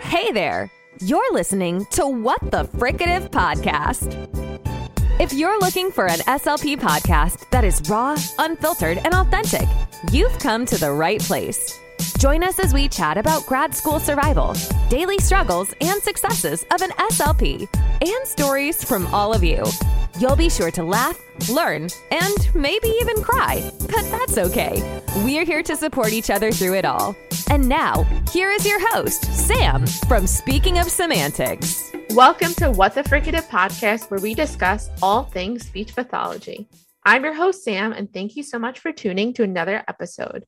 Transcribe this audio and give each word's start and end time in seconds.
Hey 0.00 0.32
there! 0.32 0.70
You're 1.00 1.32
listening 1.32 1.84
to 1.92 2.06
What 2.06 2.40
the 2.50 2.64
Fricative 2.64 3.28
Podcast. 3.30 4.14
If 5.20 5.32
you're 5.32 5.58
looking 5.60 5.90
for 5.90 6.06
an 6.06 6.18
SLP 6.20 6.78
podcast 6.78 7.48
that 7.50 7.64
is 7.64 7.82
raw, 7.88 8.16
unfiltered, 8.38 8.98
and 8.98 9.14
authentic, 9.14 9.68
you've 10.12 10.38
come 10.38 10.64
to 10.66 10.78
the 10.78 10.92
right 10.92 11.20
place. 11.20 11.78
Join 12.26 12.42
us 12.42 12.58
as 12.58 12.74
we 12.74 12.88
chat 12.88 13.18
about 13.18 13.46
grad 13.46 13.72
school 13.72 14.00
survival, 14.00 14.56
daily 14.88 15.16
struggles 15.18 15.72
and 15.80 16.02
successes 16.02 16.64
of 16.72 16.82
an 16.82 16.90
SLP, 16.90 17.68
and 18.00 18.26
stories 18.26 18.82
from 18.82 19.06
all 19.14 19.32
of 19.32 19.44
you. 19.44 19.64
You'll 20.18 20.34
be 20.34 20.50
sure 20.50 20.72
to 20.72 20.82
laugh, 20.82 21.16
learn, 21.48 21.88
and 22.10 22.50
maybe 22.52 22.88
even 23.00 23.22
cry, 23.22 23.70
but 23.78 24.02
that's 24.10 24.38
okay. 24.38 25.00
We're 25.18 25.44
here 25.44 25.62
to 25.62 25.76
support 25.76 26.12
each 26.12 26.28
other 26.28 26.50
through 26.50 26.74
it 26.74 26.84
all. 26.84 27.14
And 27.48 27.68
now, 27.68 28.02
here 28.32 28.50
is 28.50 28.66
your 28.66 28.80
host, 28.90 29.24
Sam 29.26 29.86
from 30.08 30.26
Speaking 30.26 30.80
of 30.80 30.90
Semantics. 30.90 31.92
Welcome 32.10 32.54
to 32.54 32.72
What 32.72 32.96
the 32.96 33.04
Fricative 33.04 33.48
podcast, 33.48 34.10
where 34.10 34.18
we 34.18 34.34
discuss 34.34 34.90
all 35.00 35.22
things 35.22 35.64
speech 35.64 35.94
pathology. 35.94 36.66
I'm 37.04 37.22
your 37.22 37.34
host, 37.34 37.62
Sam, 37.62 37.92
and 37.92 38.12
thank 38.12 38.34
you 38.34 38.42
so 38.42 38.58
much 38.58 38.80
for 38.80 38.90
tuning 38.90 39.32
to 39.34 39.44
another 39.44 39.84
episode. 39.86 40.44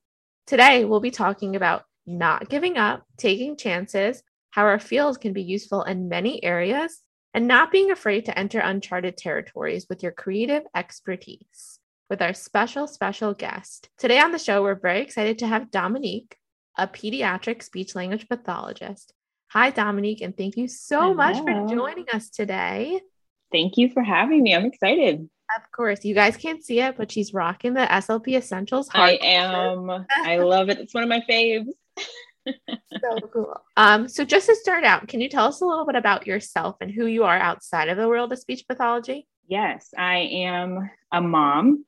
Today, 0.49 0.83
we'll 0.83 0.99
be 0.99 1.11
talking 1.11 1.55
about 1.55 1.83
not 2.07 2.49
giving 2.49 2.75
up, 2.75 3.03
taking 3.17 3.55
chances, 3.55 4.23
how 4.49 4.63
our 4.63 4.79
field 4.79 5.21
can 5.21 5.31
be 5.31 5.43
useful 5.43 5.83
in 5.83 6.09
many 6.09 6.43
areas, 6.43 7.03
and 7.35 7.47
not 7.47 7.71
being 7.71 7.91
afraid 7.91 8.25
to 8.25 8.39
enter 8.39 8.57
uncharted 8.57 9.15
territories 9.15 9.85
with 9.87 10.01
your 10.01 10.11
creative 10.11 10.63
expertise. 10.75 11.77
With 12.09 12.23
our 12.23 12.33
special, 12.33 12.87
special 12.87 13.35
guest. 13.35 13.89
Today 13.99 14.19
on 14.19 14.31
the 14.31 14.39
show, 14.39 14.63
we're 14.63 14.73
very 14.73 15.01
excited 15.01 15.37
to 15.37 15.47
have 15.47 15.69
Dominique, 15.69 16.35
a 16.79 16.87
pediatric 16.87 17.61
speech 17.61 17.93
language 17.93 18.27
pathologist. 18.27 19.13
Hi, 19.49 19.69
Dominique, 19.69 20.21
and 20.21 20.35
thank 20.35 20.57
you 20.57 20.67
so 20.67 21.01
Hello. 21.01 21.13
much 21.13 21.37
for 21.37 21.67
joining 21.69 22.09
us 22.11 22.31
today. 22.31 22.99
Thank 23.51 23.77
you 23.77 23.91
for 23.91 24.01
having 24.01 24.41
me. 24.41 24.55
I'm 24.55 24.65
excited. 24.65 25.29
Of 25.57 25.71
course, 25.71 26.05
you 26.05 26.13
guys 26.13 26.37
can't 26.37 26.63
see 26.63 26.79
it, 26.79 26.95
but 26.97 27.11
she's 27.11 27.33
rocking 27.33 27.73
the 27.73 27.81
SLP 27.81 28.37
Essentials. 28.37 28.89
I 28.93 29.17
am. 29.21 29.89
I 30.09 30.37
love 30.37 30.69
it. 30.69 30.77
It's 30.77 30.93
one 30.93 31.03
of 31.03 31.09
my 31.09 31.23
faves. 31.29 31.67
so 33.01 33.19
cool. 33.33 33.61
Um, 33.77 34.07
so 34.07 34.23
just 34.23 34.47
to 34.47 34.55
start 34.55 34.83
out, 34.83 35.07
can 35.07 35.21
you 35.21 35.29
tell 35.29 35.45
us 35.45 35.61
a 35.61 35.65
little 35.65 35.85
bit 35.85 35.95
about 35.95 36.27
yourself 36.27 36.77
and 36.81 36.91
who 36.91 37.05
you 37.05 37.23
are 37.23 37.37
outside 37.37 37.89
of 37.89 37.97
the 37.97 38.07
world 38.07 38.31
of 38.31 38.39
speech 38.39 38.65
pathology? 38.67 39.27
Yes, 39.47 39.89
I 39.97 40.17
am 40.17 40.89
a 41.11 41.21
mom. 41.21 41.85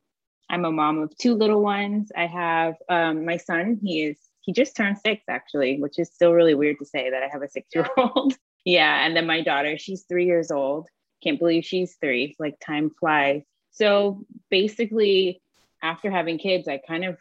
I'm 0.50 0.64
a 0.64 0.72
mom 0.72 0.98
of 0.98 1.16
two 1.16 1.34
little 1.34 1.62
ones. 1.62 2.10
I 2.16 2.26
have 2.26 2.74
um, 2.88 3.24
my 3.24 3.36
son. 3.36 3.78
He 3.82 4.04
is 4.04 4.18
he 4.40 4.52
just 4.52 4.76
turned 4.76 4.98
six 4.98 5.22
actually, 5.28 5.80
which 5.80 5.98
is 5.98 6.12
still 6.12 6.32
really 6.32 6.54
weird 6.54 6.78
to 6.80 6.84
say 6.84 7.10
that 7.10 7.22
I 7.22 7.28
have 7.28 7.42
a 7.42 7.48
six 7.48 7.68
year 7.74 7.86
old. 7.96 8.34
yeah, 8.64 9.06
and 9.06 9.16
then 9.16 9.26
my 9.26 9.42
daughter. 9.42 9.78
She's 9.78 10.04
three 10.08 10.26
years 10.26 10.50
old. 10.50 10.88
Can't 11.22 11.38
believe 11.38 11.64
she's 11.64 11.96
three. 12.00 12.34
Like 12.38 12.58
time 12.60 12.90
flies. 12.98 13.42
So 13.72 14.24
basically, 14.50 15.42
after 15.82 16.10
having 16.10 16.38
kids, 16.38 16.68
I 16.68 16.80
kind 16.86 17.04
of 17.04 17.18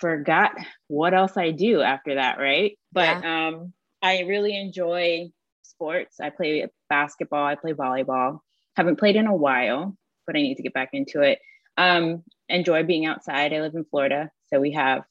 forgot 0.00 0.52
what 0.88 1.14
else 1.14 1.36
I 1.36 1.50
do 1.50 1.80
after 1.80 2.16
that, 2.16 2.38
right? 2.38 2.78
But 2.92 3.24
um, 3.24 3.72
I 4.02 4.20
really 4.20 4.58
enjoy 4.58 5.30
sports. 5.62 6.20
I 6.20 6.30
play 6.30 6.66
basketball, 6.88 7.44
I 7.44 7.54
play 7.54 7.72
volleyball. 7.72 8.40
Haven't 8.76 8.98
played 8.98 9.16
in 9.16 9.26
a 9.26 9.34
while, 9.34 9.96
but 10.26 10.36
I 10.36 10.42
need 10.42 10.56
to 10.56 10.62
get 10.62 10.74
back 10.74 10.90
into 10.92 11.22
it. 11.22 11.38
Um, 11.76 12.22
enjoy 12.48 12.82
being 12.82 13.06
outside. 13.06 13.52
I 13.52 13.60
live 13.60 13.74
in 13.74 13.84
Florida, 13.84 14.30
so 14.48 14.60
we 14.60 14.72
have 14.72 15.04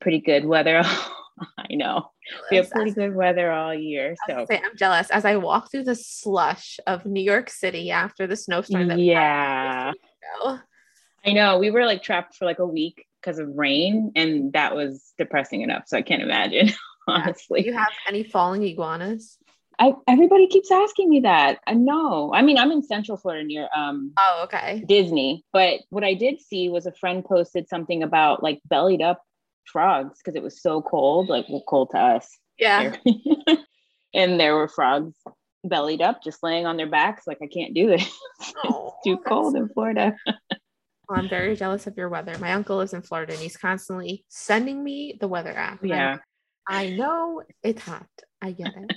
pretty 0.00 0.20
good 0.20 0.44
weather. 0.44 0.82
I 1.58 1.74
know 1.74 2.10
we 2.50 2.56
have 2.58 2.70
pretty 2.70 2.92
good 2.92 3.14
weather 3.14 3.50
all 3.50 3.74
year. 3.74 4.14
So 4.28 4.46
say, 4.48 4.58
I'm 4.58 4.76
jealous 4.76 5.10
as 5.10 5.24
I 5.24 5.36
walk 5.36 5.70
through 5.70 5.84
the 5.84 5.94
slush 5.94 6.78
of 6.86 7.06
New 7.06 7.22
York 7.22 7.50
City 7.50 7.90
after 7.90 8.26
the 8.26 8.36
snowstorm. 8.36 8.88
That 8.88 8.98
yeah, 8.98 9.92
two 9.92 9.98
weeks 9.98 10.08
ago. 10.42 10.58
I 11.24 11.32
know 11.32 11.58
we 11.58 11.70
were 11.70 11.84
like 11.84 12.02
trapped 12.02 12.36
for 12.36 12.44
like 12.44 12.58
a 12.58 12.66
week 12.66 13.06
because 13.20 13.38
of 13.38 13.48
rain, 13.54 14.12
and 14.16 14.52
that 14.52 14.74
was 14.74 15.12
depressing 15.18 15.62
enough. 15.62 15.84
So 15.86 15.96
I 15.96 16.02
can't 16.02 16.22
imagine, 16.22 16.72
honestly. 17.08 17.62
Do 17.62 17.68
you 17.68 17.74
have 17.74 17.92
any 18.08 18.24
falling 18.24 18.62
iguanas? 18.62 19.36
I, 19.78 19.94
everybody 20.06 20.46
keeps 20.46 20.70
asking 20.70 21.08
me 21.08 21.20
that. 21.20 21.58
I 21.66 21.72
know. 21.72 22.32
I 22.34 22.42
mean, 22.42 22.58
I'm 22.58 22.70
in 22.70 22.82
Central 22.82 23.16
Florida 23.16 23.44
near 23.44 23.66
um, 23.74 24.12
Oh, 24.18 24.42
okay. 24.44 24.84
Disney, 24.86 25.42
but 25.54 25.80
what 25.88 26.04
I 26.04 26.12
did 26.12 26.38
see 26.38 26.68
was 26.68 26.84
a 26.84 26.92
friend 26.92 27.24
posted 27.24 27.66
something 27.68 28.02
about 28.02 28.42
like 28.42 28.60
bellied 28.66 29.00
up 29.00 29.22
frogs 29.70 30.18
because 30.18 30.36
it 30.36 30.42
was 30.42 30.60
so 30.62 30.82
cold, 30.82 31.28
like 31.28 31.46
well, 31.48 31.64
cold 31.68 31.90
to 31.92 31.98
us. 31.98 32.28
Yeah. 32.58 32.94
and 34.14 34.38
there 34.38 34.54
were 34.56 34.68
frogs 34.68 35.14
bellied 35.64 36.02
up, 36.02 36.22
just 36.22 36.42
laying 36.42 36.66
on 36.66 36.76
their 36.76 36.88
backs. 36.88 37.26
Like 37.26 37.38
I 37.42 37.46
can't 37.46 37.74
do 37.74 37.86
this. 37.88 38.06
Oh, 38.64 38.94
it's 38.94 39.04
too 39.04 39.18
cold 39.26 39.54
in 39.56 39.68
Florida. 39.68 40.14
Well, 40.26 41.18
I'm 41.18 41.28
very 41.28 41.56
jealous 41.56 41.86
of 41.86 41.96
your 41.96 42.08
weather. 42.08 42.36
My 42.38 42.52
uncle 42.52 42.76
lives 42.78 42.94
in 42.94 43.02
Florida 43.02 43.32
and 43.32 43.42
he's 43.42 43.56
constantly 43.56 44.24
sending 44.28 44.82
me 44.82 45.16
the 45.20 45.28
weather 45.28 45.56
app. 45.56 45.80
Yeah, 45.84 46.12
like, 46.12 46.20
I 46.68 46.86
know 46.90 47.42
it's 47.62 47.82
hot. 47.82 48.06
I 48.40 48.52
get 48.52 48.74
it. 48.76 48.96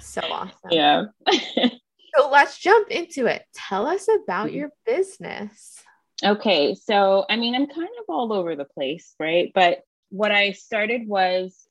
so 0.00 0.20
awesome. 0.22 0.70
yeah. 0.70 1.04
So 2.16 2.28
let's 2.28 2.58
jump 2.58 2.88
into 2.88 3.26
it. 3.26 3.44
Tell 3.54 3.86
us 3.86 4.08
about 4.08 4.48
Mhm. 4.48 4.54
your 4.54 4.70
business. 4.84 5.80
Okay, 6.24 6.74
so 6.74 7.24
I 7.30 7.36
mean, 7.36 7.54
I'm 7.54 7.66
kind 7.66 7.88
of 7.98 8.04
all 8.08 8.32
over 8.32 8.54
the 8.54 8.64
place, 8.64 9.14
right? 9.18 9.50
But 9.54 9.82
what 10.10 10.30
I 10.32 10.52
started 10.52 11.08
was, 11.08 11.66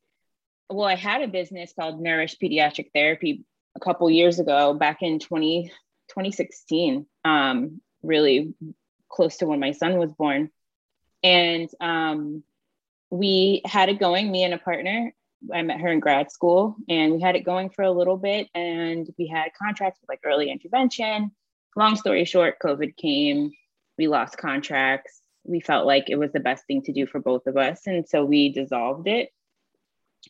well, 0.69 0.87
I 0.87 0.95
had 0.95 1.21
a 1.21 1.27
business 1.27 1.73
called 1.77 2.01
Nourish 2.01 2.37
Pediatric 2.41 2.91
Therapy 2.93 3.43
a 3.75 3.79
couple 3.79 4.09
years 4.09 4.39
ago, 4.39 4.73
back 4.73 5.01
in 5.01 5.19
20, 5.19 5.71
2016, 6.09 7.05
um, 7.25 7.81
really 8.01 8.53
close 9.07 9.37
to 9.37 9.45
when 9.45 9.59
my 9.59 9.71
son 9.71 9.97
was 9.97 10.11
born. 10.11 10.49
And 11.21 11.69
um, 11.79 12.43
we 13.11 13.61
had 13.65 13.89
it 13.89 13.99
going, 13.99 14.31
me 14.31 14.43
and 14.43 14.53
a 14.53 14.57
partner. 14.57 15.13
I 15.53 15.61
met 15.61 15.79
her 15.79 15.89
in 15.89 15.99
grad 15.99 16.31
school 16.31 16.75
and 16.89 17.13
we 17.13 17.21
had 17.21 17.35
it 17.35 17.45
going 17.45 17.69
for 17.69 17.83
a 17.83 17.91
little 17.91 18.17
bit 18.17 18.49
and 18.53 19.07
we 19.17 19.27
had 19.27 19.51
contracts 19.57 19.99
with 20.01 20.09
like 20.09 20.19
early 20.25 20.51
intervention. 20.51 21.31
Long 21.77 21.95
story 21.95 22.25
short, 22.25 22.59
COVID 22.59 22.97
came 22.97 23.51
we 23.99 24.07
lost 24.07 24.37
contracts. 24.37 25.21
We 25.43 25.59
felt 25.59 25.85
like 25.85 26.09
it 26.09 26.17
was 26.17 26.31
the 26.31 26.39
best 26.39 26.65
thing 26.65 26.81
to 26.83 26.93
do 26.93 27.05
for 27.05 27.19
both 27.19 27.45
of 27.45 27.57
us. 27.57 27.81
And 27.85 28.07
so 28.07 28.23
we 28.23 28.51
dissolved 28.51 29.07
it. 29.07 29.29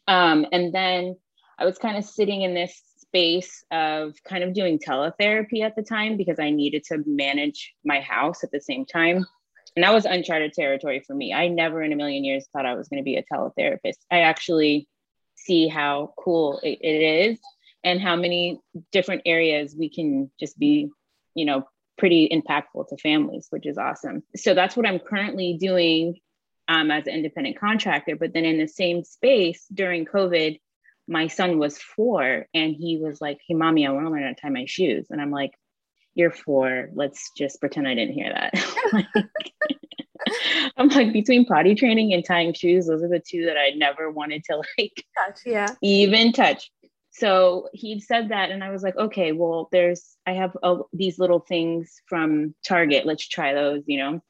Um, 0.07 0.47
and 0.52 0.74
then 0.74 1.16
I 1.57 1.66
was 1.66 1.78
kind 1.78 1.96
of 1.97 2.03
sitting 2.03 2.41
in 2.41 2.53
this 2.56 2.81
space 2.97 3.63
of 3.72 4.16
kind 4.28 4.44
of 4.44 4.53
doing 4.53 4.80
teletherapy 4.80 5.62
at 5.62 5.75
the 5.75 5.84
time 5.84 6.18
because 6.18 6.40
I 6.40 6.50
needed 6.50 6.84
to 6.85 7.03
manage 7.06 7.74
my 7.85 8.02
house 8.02 8.44
at 8.44 8.52
the 8.52 8.59
same 8.59 8.85
time. 8.85 9.25
And 9.75 9.84
that 9.84 9.94
was 9.94 10.06
uncharted 10.06 10.53
territory 10.53 11.03
for 11.06 11.13
me. 11.13 11.31
I 11.31 11.47
never 11.47 11.84
in 11.84 11.94
a 11.94 11.96
million 11.96 12.24
years 12.24 12.47
thought 12.51 12.66
I 12.66 12.74
was 12.74 12.88
going 12.90 13.01
to 13.01 13.03
be 13.03 13.18
a 13.18 13.24
teletherapist. 13.31 13.97
I 14.09 14.22
actually 14.22 14.88
see 15.36 15.68
how 15.68 16.13
cool 16.18 16.59
it, 16.63 16.80
it 16.81 17.30
is 17.31 17.40
and 17.84 18.01
how 18.01 18.16
many 18.16 18.59
different 18.91 19.22
areas 19.25 19.75
we 19.78 19.90
can 19.90 20.31
just 20.40 20.57
be, 20.57 20.90
you 21.36 21.46
know, 21.46 21.68
pretty 22.00 22.30
impactful 22.30 22.88
to 22.90 22.98
families, 22.98 23.48
which 23.50 23.68
is 23.68 23.78
awesome. 23.78 24.24
So 24.36 24.54
that's 24.54 24.76
what 24.76 24.88
I'm 24.88 25.00
currently 25.00 25.58
doing 25.60 26.16
um, 26.68 26.90
as 26.92 27.08
an 27.08 27.14
independent 27.14 27.60
contractor. 27.60 28.16
But 28.16 28.34
then 28.34 28.46
in 28.46 28.58
the 28.58 28.68
same 28.68 29.04
space 29.04 29.66
during 29.74 30.06
COVID, 30.06 30.60
my 31.08 31.28
son 31.28 31.58
was 31.60 31.78
four 31.78 32.46
and 32.54 32.76
he 32.76 32.98
was 33.02 33.20
like, 33.20 33.40
Hey, 33.48 33.56
mommy, 33.56 33.86
I 33.86 33.92
want 33.92 34.06
to 34.06 34.12
learn 34.12 34.24
how 34.24 34.30
to 34.30 34.36
tie 34.36 34.50
my 34.50 34.66
shoes. 34.66 35.08
And 35.10 35.22
I'm 35.22 35.32
like, 35.32 35.52
You're 36.16 36.32
four. 36.32 36.90
Let's 36.94 37.32
just 37.38 37.60
pretend 37.60 37.88
I 37.88 37.96
didn't 37.96 38.14
hear 38.14 38.31
that. 38.34 39.16
I'm 40.78 40.90
like, 40.90 41.14
between 41.14 41.46
potty 41.46 41.75
training 41.75 42.13
and 42.13 42.24
tying 42.24 42.54
shoes, 42.54 42.88
those 42.88 43.04
are 43.04 43.10
the 43.10 43.19
two 43.19 43.45
that 43.45 43.57
I 43.57 43.72
never 43.75 44.12
wanted 44.12 44.44
to 44.45 44.62
like 44.78 45.04
Yeah. 45.45 45.74
even 45.81 46.31
touch. 46.31 46.72
So 47.11 47.69
he 47.73 48.00
said 48.00 48.29
that, 48.29 48.51
and 48.51 48.63
I 48.63 48.69
was 48.69 48.83
like, 48.83 48.95
okay, 48.95 49.31
well, 49.31 49.67
there's, 49.71 50.15
I 50.25 50.33
have 50.33 50.56
uh, 50.61 50.77
these 50.94 51.19
little 51.19 51.39
things 51.39 52.01
from 52.07 52.53
Target. 52.65 53.06
Let's 53.06 53.27
try 53.27 53.53
those, 53.53 53.83
you 53.88 53.97
know? 53.97 54.21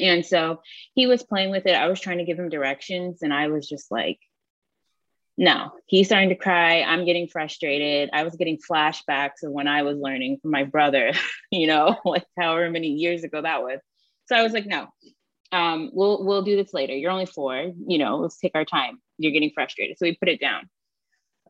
And 0.00 0.24
so 0.24 0.60
he 0.94 1.06
was 1.06 1.22
playing 1.22 1.50
with 1.50 1.66
it. 1.66 1.74
I 1.74 1.88
was 1.88 2.00
trying 2.00 2.18
to 2.18 2.24
give 2.24 2.38
him 2.38 2.48
directions, 2.48 3.22
and 3.22 3.32
I 3.32 3.48
was 3.48 3.68
just 3.68 3.90
like, 3.90 4.18
no, 5.36 5.72
he's 5.86 6.06
starting 6.06 6.28
to 6.28 6.36
cry. 6.36 6.82
I'm 6.82 7.04
getting 7.04 7.26
frustrated. 7.26 8.10
I 8.12 8.22
was 8.22 8.36
getting 8.36 8.58
flashbacks 8.58 9.42
of 9.42 9.50
when 9.50 9.66
I 9.66 9.82
was 9.82 9.98
learning 9.98 10.38
from 10.40 10.52
my 10.52 10.64
brother, 10.64 11.12
you 11.50 11.66
know, 11.66 11.96
like 12.04 12.26
however 12.38 12.70
many 12.70 12.88
years 12.88 13.24
ago 13.24 13.42
that 13.42 13.62
was. 13.62 13.80
So 14.26 14.36
I 14.36 14.42
was 14.42 14.52
like, 14.52 14.66
no, 14.66 14.86
um, 15.52 15.90
we'll 15.92 16.24
we'll 16.24 16.42
do 16.42 16.56
this 16.56 16.72
later. 16.72 16.94
You're 16.94 17.10
only 17.10 17.26
four, 17.26 17.72
you 17.86 17.98
know, 17.98 18.18
let's 18.18 18.38
take 18.38 18.54
our 18.54 18.64
time. 18.64 19.00
You're 19.18 19.32
getting 19.32 19.50
frustrated. 19.54 19.98
So 19.98 20.06
we 20.06 20.16
put 20.16 20.28
it 20.28 20.40
down. 20.40 20.68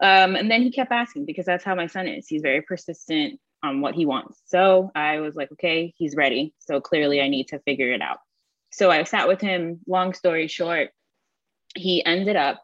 Um, 0.04 0.36
and 0.36 0.50
then 0.50 0.60
he 0.60 0.70
kept 0.70 0.92
asking 0.92 1.24
because 1.24 1.46
that's 1.46 1.64
how 1.64 1.74
my 1.74 1.86
son 1.86 2.06
is. 2.06 2.28
He's 2.28 2.42
very 2.42 2.60
persistent 2.60 3.40
on 3.62 3.80
what 3.80 3.94
he 3.94 4.04
wants. 4.04 4.38
So 4.44 4.90
I 4.94 5.20
was 5.20 5.34
like, 5.34 5.50
okay, 5.52 5.94
he's 5.96 6.14
ready. 6.14 6.52
So 6.58 6.78
clearly 6.78 7.22
I 7.22 7.28
need 7.28 7.48
to 7.48 7.58
figure 7.60 7.90
it 7.90 8.02
out. 8.02 8.18
So 8.70 8.90
I 8.90 9.04
sat 9.04 9.28
with 9.28 9.40
him, 9.40 9.80
long 9.86 10.12
story 10.12 10.46
short, 10.46 10.90
he 11.74 12.04
ended 12.04 12.36
up 12.36 12.62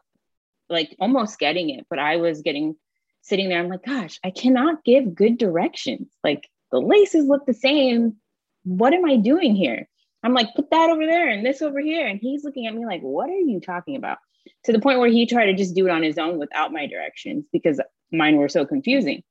like 0.69 0.95
almost 0.99 1.39
getting 1.39 1.71
it, 1.71 1.87
but 1.89 1.97
I 1.97 2.17
was 2.17 2.43
getting 2.43 2.75
sitting 3.21 3.49
there. 3.49 3.59
I'm 3.59 3.69
like, 3.69 3.85
gosh, 3.85 4.19
I 4.23 4.29
cannot 4.29 4.83
give 4.83 5.15
good 5.15 5.39
directions. 5.39 6.09
Like 6.23 6.47
the 6.71 6.79
laces 6.79 7.25
look 7.25 7.47
the 7.47 7.55
same. 7.55 8.17
What 8.65 8.93
am 8.93 9.03
I 9.03 9.15
doing 9.15 9.55
here? 9.55 9.89
I'm 10.21 10.35
like, 10.35 10.53
put 10.55 10.69
that 10.69 10.91
over 10.91 11.07
there 11.07 11.29
and 11.29 11.43
this 11.43 11.63
over 11.63 11.79
here. 11.79 12.05
And 12.05 12.19
he's 12.21 12.43
looking 12.43 12.67
at 12.67 12.75
me 12.75 12.85
like, 12.85 13.01
what 13.01 13.31
are 13.31 13.33
you 13.33 13.59
talking 13.59 13.95
about? 13.95 14.19
To 14.65 14.71
the 14.71 14.79
point 14.79 14.99
where 14.99 15.09
he 15.09 15.25
tried 15.25 15.47
to 15.47 15.53
just 15.55 15.75
do 15.75 15.87
it 15.87 15.91
on 15.91 16.03
his 16.03 16.17
own 16.17 16.37
without 16.37 16.71
my 16.71 16.85
directions 16.85 17.45
because 17.51 17.81
mine 18.11 18.37
were 18.37 18.49
so 18.49 18.65
confusing. 18.65 19.23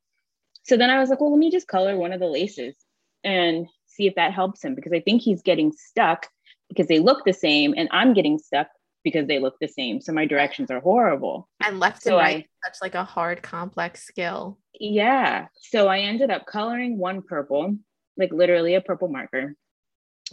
So 0.63 0.77
then 0.77 0.89
I 0.89 0.99
was 0.99 1.09
like, 1.09 1.21
well, 1.21 1.31
let 1.31 1.39
me 1.39 1.51
just 1.51 1.67
color 1.67 1.97
one 1.97 2.11
of 2.11 2.19
the 2.19 2.27
laces 2.27 2.75
and 3.23 3.67
see 3.87 4.07
if 4.07 4.15
that 4.15 4.33
helps 4.33 4.63
him 4.63 4.75
because 4.75 4.93
I 4.93 4.99
think 4.99 5.21
he's 5.21 5.41
getting 5.41 5.71
stuck 5.71 6.27
because 6.69 6.87
they 6.87 6.99
look 6.99 7.25
the 7.25 7.33
same 7.33 7.73
and 7.75 7.89
I'm 7.91 8.13
getting 8.13 8.39
stuck 8.39 8.67
because 9.03 9.27
they 9.27 9.39
look 9.39 9.55
the 9.59 9.67
same. 9.67 10.01
So 10.01 10.13
my 10.13 10.25
directions 10.25 10.69
are 10.69 10.79
horrible. 10.79 11.49
And 11.63 11.79
left 11.79 12.03
so 12.03 12.17
and 12.17 12.25
right, 12.25 12.49
I, 12.63 12.69
such 12.69 12.81
like 12.81 12.95
a 12.95 13.03
hard, 13.03 13.41
complex 13.41 14.03
skill. 14.03 14.59
Yeah. 14.79 15.47
So 15.59 15.87
I 15.87 15.99
ended 15.99 16.29
up 16.29 16.45
coloring 16.45 16.97
one 16.97 17.21
purple, 17.21 17.77
like 18.17 18.31
literally 18.31 18.75
a 18.75 18.81
purple 18.81 19.07
marker. 19.07 19.55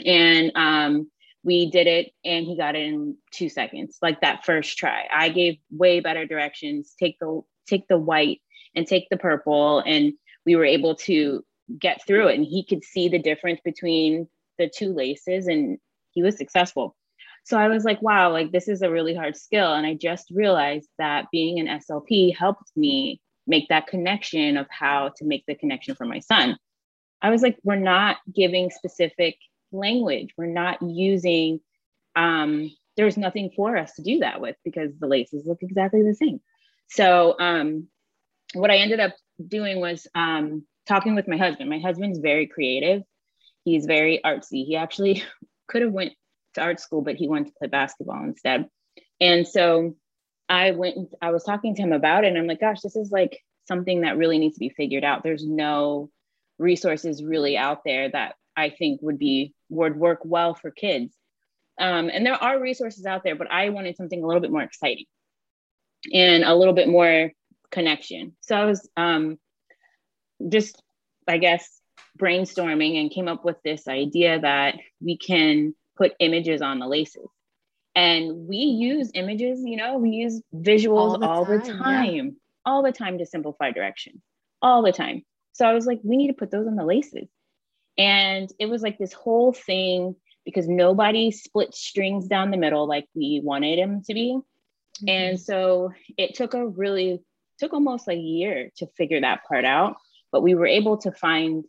And 0.04 0.52
um, 0.54 1.10
we 1.44 1.70
did 1.70 1.86
it 1.86 2.12
and 2.24 2.44
he 2.44 2.56
got 2.56 2.76
it 2.76 2.86
in 2.86 3.16
two 3.30 3.48
seconds, 3.48 3.98
like 4.02 4.20
that 4.20 4.44
first 4.44 4.76
try. 4.76 5.06
I 5.12 5.28
gave 5.28 5.58
way 5.70 6.00
better 6.00 6.26
directions. 6.26 6.94
Take 6.98 7.18
the 7.20 7.42
take 7.68 7.86
the 7.88 7.98
white 7.98 8.40
and 8.74 8.86
take 8.86 9.08
the 9.10 9.16
purple. 9.16 9.80
And 9.80 10.14
we 10.46 10.56
were 10.56 10.64
able 10.64 10.94
to 10.96 11.44
get 11.78 12.04
through 12.06 12.28
it. 12.28 12.36
And 12.36 12.44
he 12.44 12.64
could 12.64 12.84
see 12.84 13.08
the 13.08 13.18
difference 13.18 13.60
between 13.64 14.28
the 14.58 14.68
two 14.68 14.92
laces 14.92 15.46
and 15.46 15.78
he 16.12 16.22
was 16.22 16.36
successful. 16.36 16.96
So 17.44 17.58
I 17.58 17.68
was 17.68 17.84
like, 17.84 18.02
wow, 18.02 18.30
like 18.30 18.52
this 18.52 18.68
is 18.68 18.82
a 18.82 18.90
really 18.90 19.14
hard 19.14 19.36
skill. 19.36 19.72
And 19.72 19.86
I 19.86 19.94
just 19.94 20.30
realized 20.30 20.88
that 20.98 21.26
being 21.30 21.58
an 21.58 21.80
SLP 21.80 22.36
helped 22.36 22.70
me 22.76 23.20
make 23.46 23.68
that 23.68 23.86
connection 23.86 24.56
of 24.56 24.66
how 24.70 25.12
to 25.16 25.24
make 25.24 25.44
the 25.46 25.54
connection 25.54 25.94
for 25.94 26.04
my 26.04 26.18
son. 26.18 26.58
I 27.22 27.30
was 27.30 27.42
like, 27.42 27.56
we're 27.64 27.76
not 27.76 28.18
giving 28.34 28.70
specific 28.70 29.36
language. 29.72 30.34
We're 30.36 30.46
not 30.46 30.82
using, 30.82 31.60
um, 32.16 32.70
there's 32.96 33.16
nothing 33.16 33.50
for 33.54 33.76
us 33.76 33.94
to 33.94 34.02
do 34.02 34.20
that 34.20 34.40
with 34.40 34.56
because 34.64 34.92
the 34.98 35.06
laces 35.06 35.46
look 35.46 35.58
exactly 35.62 36.02
the 36.02 36.14
same. 36.14 36.40
So 36.88 37.36
um, 37.38 37.88
what 38.54 38.70
I 38.70 38.76
ended 38.76 39.00
up 39.00 39.14
doing 39.46 39.80
was 39.80 40.06
um, 40.14 40.64
talking 40.86 41.14
with 41.14 41.28
my 41.28 41.36
husband. 41.36 41.70
My 41.70 41.78
husband's 41.78 42.18
very 42.18 42.46
creative. 42.46 43.02
He's 43.64 43.86
very 43.86 44.20
artsy. 44.24 44.64
He 44.64 44.76
actually 44.76 45.22
could 45.68 45.82
have 45.82 45.92
went 45.92 46.14
to 46.54 46.62
art 46.62 46.80
school, 46.80 47.02
but 47.02 47.16
he 47.16 47.28
went 47.28 47.46
to 47.46 47.52
play 47.58 47.68
basketball 47.68 48.24
instead. 48.24 48.68
And 49.20 49.46
so 49.46 49.96
I 50.48 50.70
went, 50.70 51.14
I 51.20 51.30
was 51.30 51.44
talking 51.44 51.74
to 51.74 51.82
him 51.82 51.92
about 51.92 52.24
it, 52.24 52.28
and 52.28 52.38
I'm 52.38 52.46
like, 52.46 52.60
gosh, 52.60 52.80
this 52.80 52.96
is 52.96 53.10
like 53.10 53.38
something 53.66 54.00
that 54.00 54.16
really 54.16 54.38
needs 54.38 54.54
to 54.54 54.60
be 54.60 54.70
figured 54.70 55.04
out. 55.04 55.22
There's 55.22 55.46
no 55.46 56.10
resources 56.58 57.22
really 57.22 57.56
out 57.56 57.82
there 57.84 58.10
that 58.10 58.34
I 58.58 58.70
think 58.70 59.00
would 59.02 59.18
be 59.18 59.54
would 59.70 59.96
work 59.96 60.20
well 60.24 60.54
for 60.54 60.70
kids. 60.70 61.14
Um, 61.78 62.10
and 62.12 62.26
there 62.26 62.34
are 62.34 62.60
resources 62.60 63.06
out 63.06 63.22
there, 63.22 63.36
but 63.36 63.50
I 63.50 63.68
wanted 63.68 63.96
something 63.96 64.22
a 64.22 64.26
little 64.26 64.42
bit 64.42 64.50
more 64.50 64.62
exciting 64.62 65.06
and 66.12 66.42
a 66.42 66.54
little 66.54 66.74
bit 66.74 66.88
more 66.88 67.30
connection. 67.70 68.34
So 68.40 68.56
I 68.56 68.64
was 68.64 68.88
um, 68.96 69.38
just, 70.48 70.82
I 71.28 71.38
guess, 71.38 71.80
brainstorming 72.18 73.00
and 73.00 73.12
came 73.12 73.28
up 73.28 73.44
with 73.44 73.56
this 73.62 73.86
idea 73.86 74.40
that 74.40 74.74
we 75.00 75.16
can 75.16 75.74
put 75.96 76.14
images 76.18 76.62
on 76.62 76.80
the 76.80 76.88
laces. 76.88 77.28
And 77.94 78.48
we 78.48 78.56
use 78.56 79.12
images, 79.14 79.62
you 79.64 79.76
know, 79.76 79.98
we 79.98 80.10
use 80.10 80.40
visuals 80.54 81.12
all 81.12 81.18
the 81.18 81.26
all 81.26 81.46
time, 81.46 81.60
the 81.60 81.72
time 81.72 82.14
yeah. 82.26 82.30
all 82.64 82.82
the 82.82 82.92
time 82.92 83.18
to 83.18 83.26
simplify 83.26 83.70
direction, 83.70 84.20
all 84.60 84.82
the 84.82 84.92
time. 84.92 85.24
So 85.52 85.64
I 85.66 85.74
was 85.74 85.86
like, 85.86 86.00
we 86.02 86.16
need 86.16 86.28
to 86.28 86.34
put 86.34 86.50
those 86.50 86.66
on 86.66 86.76
the 86.76 86.84
laces. 86.84 87.28
And 87.98 88.50
it 88.58 88.66
was 88.66 88.82
like 88.82 88.96
this 88.96 89.12
whole 89.12 89.52
thing 89.52 90.14
because 90.44 90.68
nobody 90.68 91.30
split 91.30 91.74
strings 91.74 92.28
down 92.28 92.50
the 92.50 92.56
middle 92.56 92.86
like 92.86 93.06
we 93.14 93.40
wanted 93.44 93.78
them 93.78 94.02
to 94.04 94.14
be. 94.14 94.38
Mm-hmm. 94.38 95.08
And 95.08 95.40
so 95.40 95.92
it 96.16 96.34
took 96.34 96.54
a 96.54 96.66
really, 96.66 97.20
took 97.58 97.72
almost 97.74 98.08
a 98.08 98.14
year 98.14 98.70
to 98.76 98.86
figure 98.96 99.20
that 99.20 99.44
part 99.44 99.64
out. 99.64 99.96
But 100.30 100.42
we 100.42 100.54
were 100.54 100.66
able 100.66 100.98
to 100.98 101.12
find 101.12 101.64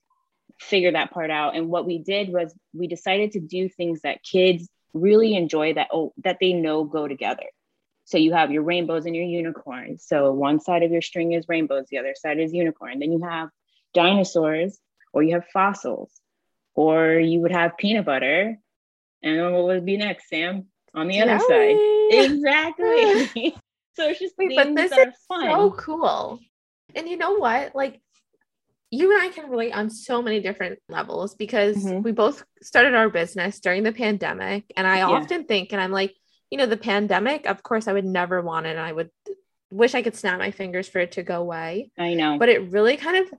figure 0.59 0.91
that 0.91 1.11
part 1.11 1.31
out. 1.31 1.55
And 1.55 1.69
what 1.69 1.85
we 1.85 1.97
did 1.97 2.29
was 2.29 2.53
we 2.73 2.87
decided 2.87 3.31
to 3.31 3.39
do 3.39 3.69
things 3.69 4.01
that 4.01 4.23
kids 4.23 4.69
really 4.93 5.35
enjoy 5.35 5.73
that 5.75 5.87
oh 5.93 6.13
that 6.23 6.37
they 6.41 6.53
know 6.53 6.83
go 6.83 7.07
together. 7.07 7.45
So 8.05 8.17
you 8.17 8.33
have 8.33 8.51
your 8.51 8.63
rainbows 8.63 9.05
and 9.05 9.15
your 9.15 9.25
unicorns. 9.25 10.03
So 10.05 10.31
one 10.33 10.59
side 10.59 10.83
of 10.83 10.91
your 10.91 11.01
string 11.01 11.33
is 11.33 11.47
rainbows, 11.47 11.85
the 11.89 11.99
other 11.99 12.15
side 12.15 12.39
is 12.39 12.51
unicorn. 12.53 12.99
Then 12.99 13.11
you 13.11 13.21
have 13.21 13.49
dinosaurs, 13.93 14.79
or 15.13 15.23
you 15.23 15.33
have 15.33 15.45
fossils, 15.51 16.11
or 16.75 17.13
you 17.13 17.41
would 17.41 17.51
have 17.51 17.77
peanut 17.77 18.05
butter. 18.05 18.57
And 19.21 19.53
what 19.53 19.63
would 19.65 19.85
be 19.85 19.97
next, 19.97 20.29
Sam? 20.29 20.67
On 20.93 21.07
the 21.07 21.21
other 21.21 21.39
side. 21.39 22.23
Exactly. 22.25 23.55
so 23.95 24.09
it's 24.09 24.19
just 24.19 24.35
Wait, 24.37 24.55
but 24.55 24.75
this 24.75 24.91
is 24.91 25.13
fun. 25.27 25.49
so 25.49 25.71
cool. 25.71 26.39
And 26.95 27.07
you 27.07 27.17
know 27.17 27.35
what? 27.35 27.75
Like 27.75 28.01
you 28.91 29.13
and 29.13 29.21
I 29.21 29.29
can 29.29 29.49
relate 29.49 29.73
on 29.73 29.89
so 29.89 30.21
many 30.21 30.39
different 30.39 30.79
levels 30.89 31.35
because 31.35 31.77
mm-hmm. 31.77 32.01
we 32.01 32.11
both 32.11 32.43
started 32.61 32.95
our 32.95 33.09
business 33.09 33.59
during 33.59 33.83
the 33.83 33.91
pandemic. 33.91 34.65
And 34.75 34.87
I 34.87 34.97
yeah. 34.97 35.09
often 35.09 35.45
think, 35.45 35.73
and 35.73 35.81
I'm 35.81 35.91
like, 35.91 36.15
you 36.49 36.57
know, 36.57 36.65
the 36.65 36.77
pandemic, 36.77 37.45
of 37.45 37.61
course, 37.61 37.87
I 37.87 37.93
would 37.93 38.05
never 38.05 38.41
want 38.41 38.65
it. 38.65 38.71
And 38.71 38.79
I 38.79 38.91
would 38.91 39.11
wish 39.71 39.93
I 39.93 40.01
could 40.01 40.15
snap 40.15 40.39
my 40.39 40.49
fingers 40.49 40.87
for 40.87 40.99
it 40.99 41.13
to 41.13 41.23
go 41.23 41.39
away. 41.39 41.91
I 41.97 42.15
know. 42.15 42.39
But 42.39 42.49
it 42.49 42.71
really 42.71 42.97
kind 42.97 43.17
of 43.17 43.31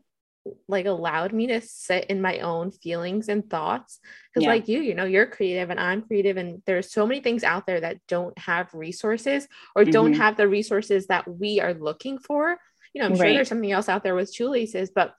like 0.68 0.86
allowed 0.86 1.32
me 1.32 1.48
to 1.48 1.60
sit 1.60 2.06
in 2.06 2.22
my 2.22 2.38
own 2.38 2.70
feelings 2.70 3.28
and 3.28 3.48
thoughts. 3.48 4.00
Because, 4.32 4.44
yeah. 4.44 4.50
like 4.50 4.68
you, 4.68 4.80
you 4.80 4.94
know, 4.94 5.04
you're 5.04 5.26
creative 5.26 5.70
and 5.70 5.78
I'm 5.78 6.02
creative. 6.02 6.36
And 6.36 6.62
there's 6.66 6.92
so 6.92 7.06
many 7.06 7.20
things 7.20 7.44
out 7.44 7.66
there 7.66 7.80
that 7.80 7.98
don't 8.08 8.38
have 8.38 8.72
resources 8.72 9.46
or 9.76 9.82
mm-hmm. 9.82 9.90
don't 9.90 10.12
have 10.14 10.36
the 10.36 10.48
resources 10.48 11.06
that 11.08 11.28
we 11.28 11.60
are 11.60 11.74
looking 11.74 12.18
for. 12.18 12.58
You 12.94 13.02
know, 13.02 13.06
I'm 13.06 13.12
right. 13.12 13.20
sure 13.20 13.34
there's 13.34 13.48
something 13.48 13.70
else 13.70 13.88
out 13.88 14.02
there 14.02 14.14
with 14.14 14.34
shoelaces, 14.34 14.90
but 14.94 15.14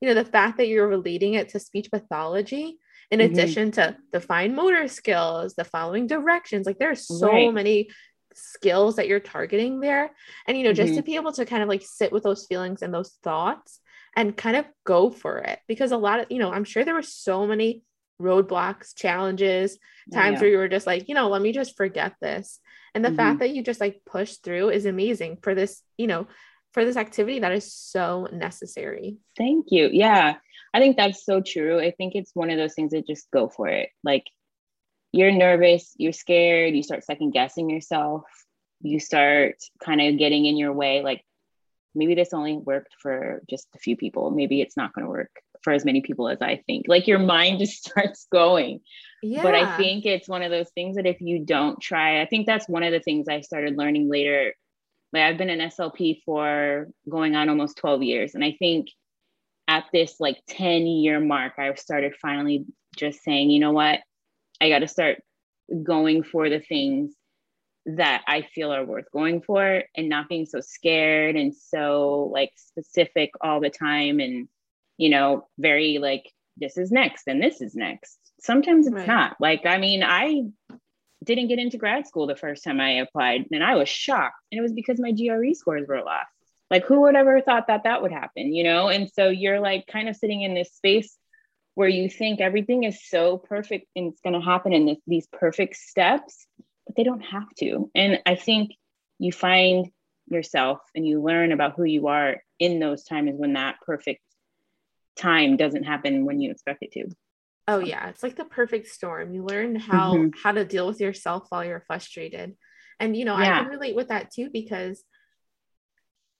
you 0.00 0.08
know 0.08 0.14
the 0.14 0.28
fact 0.28 0.58
that 0.58 0.68
you're 0.68 0.88
relating 0.88 1.34
it 1.34 1.50
to 1.50 1.60
speech 1.60 1.90
pathology 1.90 2.78
in 3.10 3.20
mm-hmm. 3.20 3.32
addition 3.32 3.70
to 3.72 3.96
the 4.12 4.20
fine 4.20 4.54
motor 4.54 4.88
skills 4.88 5.54
the 5.54 5.64
following 5.64 6.06
directions 6.06 6.66
like 6.66 6.78
there's 6.78 7.06
so 7.06 7.28
right. 7.28 7.52
many 7.52 7.88
skills 8.34 8.96
that 8.96 9.08
you're 9.08 9.20
targeting 9.20 9.80
there 9.80 10.10
and 10.46 10.58
you 10.58 10.64
know 10.64 10.72
just 10.72 10.90
mm-hmm. 10.90 10.98
to 10.98 11.02
be 11.02 11.16
able 11.16 11.32
to 11.32 11.46
kind 11.46 11.62
of 11.62 11.68
like 11.68 11.82
sit 11.82 12.12
with 12.12 12.22
those 12.22 12.46
feelings 12.46 12.82
and 12.82 12.92
those 12.92 13.12
thoughts 13.22 13.80
and 14.16 14.36
kind 14.36 14.56
of 14.56 14.64
go 14.84 15.10
for 15.10 15.38
it 15.38 15.60
because 15.68 15.92
a 15.92 15.96
lot 15.96 16.20
of 16.20 16.26
you 16.30 16.38
know 16.38 16.50
i'm 16.52 16.64
sure 16.64 16.84
there 16.84 16.94
were 16.94 17.02
so 17.02 17.46
many 17.46 17.82
roadblocks 18.20 18.96
challenges 18.96 19.78
times 20.12 20.40
where 20.40 20.48
you 20.48 20.56
were 20.56 20.68
just 20.68 20.86
like 20.86 21.08
you 21.08 21.14
know 21.14 21.28
let 21.28 21.42
me 21.42 21.52
just 21.52 21.76
forget 21.76 22.14
this 22.20 22.58
and 22.94 23.04
the 23.04 23.10
mm-hmm. 23.10 23.16
fact 23.16 23.38
that 23.40 23.50
you 23.50 23.62
just 23.62 23.80
like 23.80 24.00
push 24.06 24.36
through 24.36 24.70
is 24.70 24.86
amazing 24.86 25.36
for 25.42 25.54
this 25.54 25.82
you 25.98 26.06
know 26.06 26.26
for 26.76 26.84
this 26.84 26.98
activity 26.98 27.38
that 27.38 27.52
is 27.52 27.72
so 27.72 28.28
necessary. 28.30 29.16
Thank 29.38 29.68
you. 29.70 29.88
Yeah. 29.90 30.34
I 30.74 30.78
think 30.78 30.98
that's 30.98 31.24
so 31.24 31.40
true. 31.40 31.80
I 31.80 31.90
think 31.90 32.14
it's 32.14 32.32
one 32.34 32.50
of 32.50 32.58
those 32.58 32.74
things 32.74 32.90
that 32.90 33.06
just 33.06 33.30
go 33.30 33.48
for 33.48 33.66
it. 33.68 33.88
Like 34.04 34.24
you're 35.10 35.32
nervous, 35.32 35.94
you're 35.96 36.12
scared, 36.12 36.76
you 36.76 36.82
start 36.82 37.02
second 37.02 37.30
guessing 37.30 37.70
yourself, 37.70 38.24
you 38.82 39.00
start 39.00 39.54
kind 39.82 40.02
of 40.02 40.18
getting 40.18 40.44
in 40.44 40.58
your 40.58 40.74
way. 40.74 41.00
Like 41.00 41.24
maybe 41.96 42.14
this 42.14 42.32
only 42.32 42.56
worked 42.56 42.94
for 43.00 43.42
just 43.48 43.68
a 43.74 43.78
few 43.78 43.96
people. 43.96 44.30
Maybe 44.30 44.60
it's 44.60 44.76
not 44.76 44.92
going 44.92 45.04
to 45.04 45.10
work 45.10 45.30
for 45.62 45.72
as 45.72 45.84
many 45.84 46.00
people 46.00 46.28
as 46.28 46.40
I 46.40 46.62
think. 46.66 46.86
Like 46.88 47.06
your 47.06 47.18
mind 47.18 47.58
just 47.58 47.84
starts 47.88 48.26
going. 48.30 48.80
Yeah. 49.22 49.42
But 49.42 49.54
I 49.54 49.76
think 49.76 50.06
it's 50.06 50.28
one 50.28 50.42
of 50.42 50.50
those 50.50 50.70
things 50.74 50.96
that 50.96 51.06
if 51.06 51.20
you 51.20 51.44
don't 51.44 51.80
try, 51.80 52.20
I 52.20 52.26
think 52.26 52.46
that's 52.46 52.68
one 52.68 52.82
of 52.82 52.92
the 52.92 53.00
things 53.00 53.28
I 53.28 53.40
started 53.40 53.76
learning 53.76 54.08
later 54.08 54.52
like 55.12 55.22
I've 55.22 55.38
been 55.38 55.50
an 55.50 55.70
SLP 55.70 56.22
for 56.24 56.88
going 57.08 57.36
on 57.36 57.48
almost 57.48 57.78
12 57.78 58.02
years. 58.02 58.34
And 58.34 58.44
I 58.44 58.54
think 58.58 58.88
at 59.68 59.84
this 59.92 60.16
like 60.20 60.38
10 60.48 60.86
year 60.86 61.20
mark, 61.20 61.54
I 61.58 61.72
started 61.74 62.14
finally 62.20 62.66
just 62.96 63.22
saying, 63.22 63.50
you 63.50 63.60
know 63.60 63.72
what? 63.72 64.00
I 64.60 64.68
got 64.68 64.80
to 64.80 64.88
start 64.88 65.18
going 65.82 66.22
for 66.22 66.48
the 66.48 66.60
things 66.60 67.14
that 67.86 68.22
I 68.26 68.42
feel 68.42 68.72
are 68.72 68.84
worth 68.84 69.10
going 69.12 69.42
for 69.42 69.82
and 69.96 70.08
not 70.08 70.28
being 70.28 70.46
so 70.46 70.60
scared 70.60 71.36
and 71.36 71.54
so 71.54 72.30
like 72.32 72.52
specific 72.56 73.30
all 73.40 73.60
the 73.60 73.70
time 73.70 74.18
and, 74.20 74.48
you 74.98 75.08
know, 75.08 75.46
very 75.58 75.98
like, 75.98 76.30
this 76.56 76.76
is 76.76 76.90
next 76.90 77.28
and 77.28 77.42
this 77.42 77.60
is 77.60 77.74
next. 77.74 78.18
Sometimes 78.40 78.86
it's 78.86 78.96
right. 78.96 79.06
not. 79.06 79.36
Like, 79.40 79.66
I 79.66 79.78
mean, 79.78 80.02
I 80.02 80.44
didn't 81.24 81.48
get 81.48 81.58
into 81.58 81.78
grad 81.78 82.06
school 82.06 82.26
the 82.26 82.36
first 82.36 82.64
time 82.64 82.80
I 82.80 82.98
applied, 82.98 83.46
and 83.50 83.64
I 83.64 83.74
was 83.74 83.88
shocked. 83.88 84.36
And 84.50 84.58
it 84.58 84.62
was 84.62 84.72
because 84.72 85.00
my 85.00 85.12
GRE 85.12 85.52
scores 85.54 85.86
were 85.88 86.02
lost. 86.02 86.28
Like, 86.70 86.84
who 86.84 87.02
would 87.02 87.16
ever 87.16 87.40
thought 87.40 87.68
that 87.68 87.84
that 87.84 88.02
would 88.02 88.12
happen, 88.12 88.52
you 88.52 88.64
know? 88.64 88.88
And 88.88 89.10
so 89.10 89.28
you're 89.28 89.60
like 89.60 89.86
kind 89.86 90.08
of 90.08 90.16
sitting 90.16 90.42
in 90.42 90.54
this 90.54 90.72
space 90.72 91.16
where 91.74 91.88
you 91.88 92.08
think 92.08 92.40
everything 92.40 92.84
is 92.84 93.06
so 93.08 93.38
perfect 93.38 93.86
and 93.94 94.12
it's 94.12 94.20
going 94.20 94.34
to 94.34 94.40
happen 94.40 94.72
in 94.72 94.86
this, 94.86 94.98
these 95.06 95.26
perfect 95.32 95.76
steps. 95.76 96.46
They 96.96 97.04
don't 97.04 97.20
have 97.20 97.48
to. 97.58 97.90
And 97.94 98.20
I 98.26 98.34
think 98.34 98.72
you 99.18 99.32
find 99.32 99.90
yourself 100.28 100.80
and 100.94 101.06
you 101.06 101.22
learn 101.22 101.52
about 101.52 101.74
who 101.76 101.84
you 101.84 102.08
are 102.08 102.36
in 102.58 102.80
those 102.80 103.04
times 103.04 103.32
when 103.36 103.52
that 103.54 103.76
perfect 103.84 104.20
time 105.16 105.56
doesn't 105.56 105.84
happen 105.84 106.24
when 106.24 106.40
you 106.40 106.50
expect 106.50 106.82
it 106.82 106.92
to. 106.92 107.06
Oh 107.68 107.80
yeah, 107.80 108.08
it's 108.08 108.22
like 108.22 108.36
the 108.36 108.44
perfect 108.44 108.88
storm. 108.88 109.32
You 109.32 109.44
learn 109.44 109.74
how 109.74 110.14
mm-hmm. 110.14 110.38
how 110.40 110.52
to 110.52 110.64
deal 110.64 110.86
with 110.86 111.00
yourself 111.00 111.46
while 111.48 111.64
you're 111.64 111.84
frustrated. 111.86 112.54
And 113.00 113.16
you 113.16 113.24
know, 113.24 113.36
yeah. 113.38 113.60
I 113.60 113.62
can 113.62 113.70
relate 113.70 113.96
with 113.96 114.08
that 114.08 114.30
too 114.30 114.50
because 114.52 115.02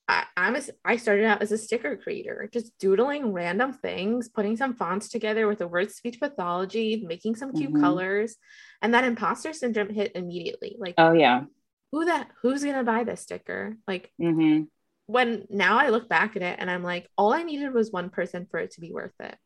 I, 0.09 0.25
I'm 0.37 0.55
a, 0.55 0.63
I 0.85 0.97
started 0.99 1.25
out 1.25 1.43
as 1.43 1.51
a 1.51 1.59
sticker 1.59 1.97
creator, 1.97 2.49
just 2.53 2.79
doodling 2.79 3.33
random 3.33 3.73
things, 3.73 4.29
putting 4.29 4.57
some 4.57 4.75
fonts 4.75 5.09
together 5.09 5.49
with 5.49 5.59
the 5.59 5.67
word 5.67 5.91
speech 5.91 6.21
pathology, 6.21 7.05
making 7.05 7.35
some 7.35 7.53
cute 7.53 7.73
mm-hmm. 7.73 7.83
colors, 7.83 8.37
and 8.83 8.95
that 8.95 9.05
imposter 9.05 9.53
syndrome 9.53 9.91
hit 9.91 10.13
immediately. 10.15 10.77
Like, 10.79 10.95
oh 10.99 11.13
yeah, 11.13 11.45
who 11.91 12.05
that 12.05 12.31
who's 12.43 12.63
gonna 12.63 12.85
buy 12.85 13.03
this 13.03 13.21
sticker? 13.21 13.77
Like, 13.89 14.13
mm-hmm. 14.21 14.65
when 15.07 15.47
now 15.51 15.79
I 15.79 15.89
look 15.89 16.09
back 16.09 16.37
at 16.37 16.43
it 16.43 16.57
and 16.61 16.71
I'm 16.71 16.85
like, 16.85 17.09
all 17.19 17.33
I 17.33 17.43
needed 17.43 17.75
was 17.75 17.91
one 17.91 18.11
person 18.11 18.47
for 18.49 18.61
it 18.61 18.73
to 18.73 18.81
be 18.81 18.93
worth 18.93 19.15
it, 19.19 19.37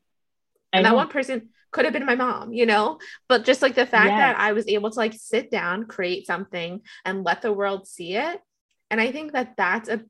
and 0.74 0.84
that 0.84 0.94
one 0.94 1.08
person 1.08 1.48
could 1.70 1.86
have 1.86 1.94
been 1.94 2.04
my 2.04 2.16
mom, 2.16 2.52
you 2.52 2.66
know. 2.66 2.98
But 3.30 3.46
just 3.46 3.62
like 3.62 3.76
the 3.76 3.86
fact 3.86 4.08
yes. 4.08 4.18
that 4.18 4.38
I 4.38 4.52
was 4.52 4.68
able 4.68 4.90
to 4.90 4.98
like 4.98 5.14
sit 5.14 5.50
down, 5.50 5.86
create 5.86 6.26
something, 6.26 6.82
and 7.06 7.24
let 7.24 7.40
the 7.40 7.52
world 7.52 7.88
see 7.88 8.14
it, 8.16 8.40
and 8.90 9.00
I 9.00 9.10
think 9.10 9.32
that 9.32 9.54
that's 9.56 9.88
a 9.88 10.02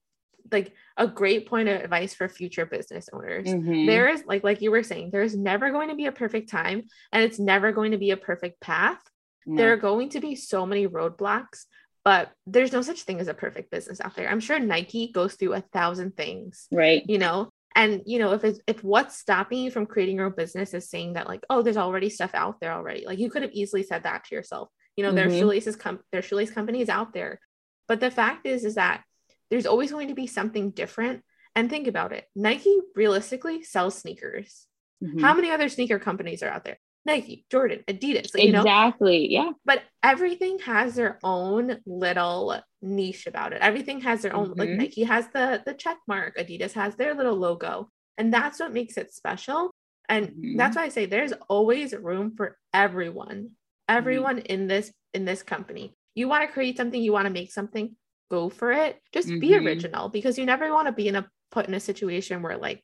like 0.53 0.73
a 0.97 1.07
great 1.07 1.49
point 1.49 1.69
of 1.69 1.81
advice 1.81 2.15
for 2.15 2.29
future 2.29 2.67
business 2.67 3.09
owners. 3.13 3.47
Mm-hmm. 3.47 3.87
There 3.87 4.09
is 4.09 4.25
like 4.27 4.45
like 4.45 4.61
you 4.61 4.71
were 4.71 4.83
saying, 4.83 5.11
there's 5.11 5.37
never 5.37 5.71
going 5.71 5.89
to 5.89 5.95
be 5.95 6.07
a 6.07 6.13
perfect 6.13 6.51
time 6.51 6.85
and 7.13 7.23
it's 7.23 7.39
never 7.39 7.73
going 7.73 7.93
to 7.93 7.99
be 7.99 8.11
a 8.11 8.17
perfect 8.17 8.61
path. 8.61 9.01
No. 9.47 9.57
There 9.57 9.73
are 9.73 9.79
going 9.79 10.11
to 10.11 10.21
be 10.21 10.35
so 10.35 10.67
many 10.67 10.87
roadblocks, 10.87 11.65
but 12.05 12.31
there's 12.47 12.73
no 12.73 12.83
such 12.83 13.03
thing 13.03 13.21
as 13.21 13.29
a 13.29 13.35
perfect 13.35 13.71
business 13.71 14.01
out 14.01 14.15
there. 14.15 14.29
I'm 14.29 14.41
sure 14.41 14.59
Nike 14.59 15.13
goes 15.13 15.35
through 15.35 15.55
a 15.55 15.61
thousand 15.61 16.17
things. 16.17 16.67
Right. 16.71 17.03
You 17.09 17.19
know, 17.19 17.51
and 17.77 18.03
you 18.05 18.19
know 18.19 18.33
if 18.33 18.45
it's 18.45 18.61
if 18.67 18.83
what's 18.83 19.17
stopping 19.17 19.59
you 19.59 19.71
from 19.71 19.87
creating 19.87 20.17
your 20.17 20.27
own 20.27 20.35
business 20.37 20.75
is 20.75 20.89
saying 20.89 21.15
that 21.15 21.29
like 21.29 21.45
oh 21.51 21.63
there's 21.63 21.77
already 21.77 22.11
stuff 22.11 22.33
out 22.35 22.61
there 22.61 22.73
already 22.73 23.05
like 23.07 23.19
you 23.19 23.31
could 23.31 23.43
have 23.43 23.53
easily 23.53 23.83
said 23.83 24.03
that 24.03 24.25
to 24.25 24.35
yourself 24.35 24.69
you 24.97 25.05
know 25.05 25.11
mm-hmm. 25.11 25.17
there's 25.17 25.39
shoelaces 25.39 25.77
com- 25.77 26.01
there's 26.11 26.25
shoelace 26.25 26.51
companies 26.51 26.89
out 26.89 27.13
there 27.13 27.39
but 27.87 28.01
the 28.01 28.11
fact 28.11 28.47
is 28.47 28.65
is 28.65 28.75
that 28.75 29.03
there's 29.51 29.67
always 29.67 29.91
going 29.91 30.09
to 30.09 30.15
be 30.15 30.27
something 30.27 30.71
different. 30.71 31.23
And 31.57 31.69
think 31.69 31.89
about 31.89 32.13
it 32.13 32.27
Nike 32.37 32.79
realistically 32.95 33.63
sells 33.63 33.99
sneakers. 33.99 34.67
Mm-hmm. 35.03 35.21
How 35.21 35.35
many 35.35 35.51
other 35.51 35.69
sneaker 35.69 35.99
companies 35.99 36.43
are 36.43 36.49
out 36.49 36.65
there? 36.65 36.79
Nike, 37.07 37.47
Jordan, 37.51 37.83
Adidas. 37.89 38.31
You 38.35 38.57
exactly. 38.57 39.29
Know? 39.29 39.45
Yeah. 39.45 39.51
But 39.65 39.83
everything 40.03 40.59
has 40.61 40.95
their 40.95 41.19
own 41.23 41.79
little 41.87 42.61
niche 42.83 43.27
about 43.27 43.53
it. 43.53 43.63
Everything 43.63 44.03
has 44.03 44.23
their 44.23 44.35
own, 44.35 44.51
mm-hmm. 44.51 44.61
like 44.61 44.71
Nike 44.71 45.05
has 45.05 45.27
the 45.33 45.63
the 45.65 45.75
check 45.75 45.99
mark, 46.07 46.37
Adidas 46.37 46.73
has 46.73 46.97
their 46.97 47.15
little 47.15 47.37
logo. 47.37 47.91
And 48.19 48.33
that's 48.33 48.61
what 48.61 48.73
makes 48.73 48.99
it 48.99 49.15
special. 49.15 49.71
And 50.09 50.29
mm-hmm. 50.29 50.57
that's 50.57 50.77
why 50.77 50.85
I 50.85 50.89
say 50.91 51.07
there's 51.07 51.33
always 51.49 51.95
room 51.95 52.35
for 52.37 52.59
everyone, 52.75 53.53
everyone 53.89 54.37
mm-hmm. 54.37 54.53
in 54.53 54.67
this 54.67 54.93
in 55.15 55.25
this 55.25 55.43
company. 55.43 55.97
You 56.15 56.29
want 56.29 56.47
to 56.47 56.53
create 56.53 56.77
something, 56.77 57.01
you 57.03 57.13
want 57.13 57.27
to 57.27 57.33
make 57.33 57.53
something, 57.53 57.97
go 58.31 58.49
for 58.49 58.73
it. 58.73 59.01
Just 59.13 59.29
mm-hmm. 59.29 59.41
be 59.41 59.57
original 59.57 60.09
because 60.09 60.39
you 60.39 60.47
never 60.47 60.73
want 60.73 60.87
to 60.87 60.93
be 60.93 61.09
in 61.09 61.17
a 61.17 61.29
put 61.51 61.67
in 61.67 61.75
a 61.75 61.81
situation 61.81 62.43
where 62.43 62.57
like 62.57 62.83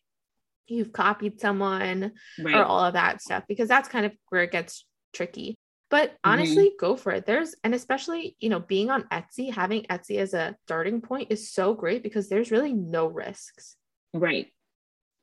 you've 0.67 0.93
copied 0.93 1.41
someone 1.41 2.12
right. 2.41 2.55
or 2.55 2.65
all 2.65 2.85
of 2.85 2.95
that 2.95 3.23
stuff 3.23 3.45
because 3.49 3.69
that's 3.69 3.88
kind 3.88 4.05
of 4.05 4.12
where 4.29 4.43
it 4.43 4.53
gets 4.53 4.85
tricky. 5.15 5.57
But 5.88 6.11
mm-hmm. 6.11 6.31
honestly, 6.31 6.67
mm-hmm. 6.67 6.85
go 6.85 6.97
for 6.97 7.12
it. 7.12 7.26
There's 7.26 7.55
and 7.62 7.75
especially, 7.75 8.37
you 8.41 8.49
know, 8.49 8.61
being 8.61 8.91
on 8.91 9.05
Etsy, 9.05 9.53
having 9.53 9.83
Etsy 9.85 10.19
as 10.19 10.35
a 10.35 10.57
starting 10.65 11.00
point 11.00 11.29
is 11.31 11.53
so 11.53 11.75
great 11.75 12.03
because 12.03 12.29
there's 12.29 12.50
really 12.50 12.73
no 12.73 13.07
risks. 13.07 13.76
Right. 14.12 14.53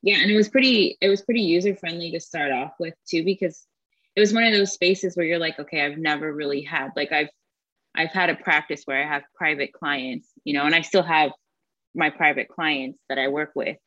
Yeah, 0.01 0.17
and 0.21 0.31
it 0.31 0.35
was 0.35 0.49
pretty 0.49 0.97
it 1.01 1.09
was 1.09 1.21
pretty 1.21 1.41
user 1.41 1.75
friendly 1.75 2.11
to 2.11 2.19
start 2.19 2.51
off 2.51 2.73
with 2.79 2.93
too 3.07 3.23
because 3.23 3.65
it 4.15 4.19
was 4.19 4.33
one 4.33 4.43
of 4.43 4.53
those 4.53 4.73
spaces 4.73 5.15
where 5.15 5.25
you're 5.25 5.39
like, 5.39 5.59
okay, 5.59 5.83
I've 5.83 5.97
never 5.97 6.31
really 6.31 6.61
had 6.61 6.91
like 6.95 7.11
I've 7.11 7.29
I've 7.95 8.11
had 8.11 8.29
a 8.29 8.35
practice 8.35 8.83
where 8.85 9.03
I 9.03 9.07
have 9.07 9.23
private 9.35 9.73
clients, 9.73 10.27
you 10.43 10.53
know, 10.53 10.65
and 10.65 10.73
I 10.73 10.81
still 10.81 11.03
have 11.03 11.31
my 11.95 12.09
private 12.09 12.49
clients 12.49 12.99
that 13.09 13.17
I 13.17 13.27
work 13.27 13.51
with, 13.55 13.77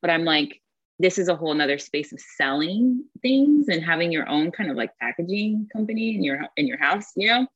but 0.00 0.10
I'm 0.10 0.24
like, 0.24 0.60
this 0.98 1.18
is 1.18 1.28
a 1.28 1.36
whole 1.36 1.54
nother 1.54 1.78
space 1.78 2.12
of 2.12 2.20
selling 2.36 3.04
things 3.22 3.68
and 3.68 3.82
having 3.82 4.12
your 4.12 4.28
own 4.28 4.50
kind 4.50 4.70
of 4.70 4.76
like 4.76 4.90
packaging 5.00 5.68
company 5.72 6.14
in 6.14 6.22
your 6.22 6.42
in 6.56 6.66
your 6.66 6.78
house, 6.78 7.12
you 7.16 7.28
know? 7.28 7.46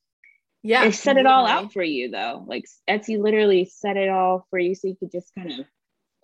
Yeah. 0.62 0.84
It 0.84 0.94
set 0.94 1.16
it 1.16 1.26
all 1.26 1.46
out 1.46 1.72
for 1.72 1.82
you 1.82 2.10
though. 2.10 2.44
Like 2.46 2.64
Etsy 2.88 3.20
literally 3.20 3.64
set 3.66 3.96
it 3.96 4.08
all 4.08 4.46
for 4.50 4.58
you 4.58 4.74
so 4.74 4.88
you 4.88 4.96
could 4.96 5.12
just 5.12 5.32
kind 5.34 5.52
of 5.52 5.66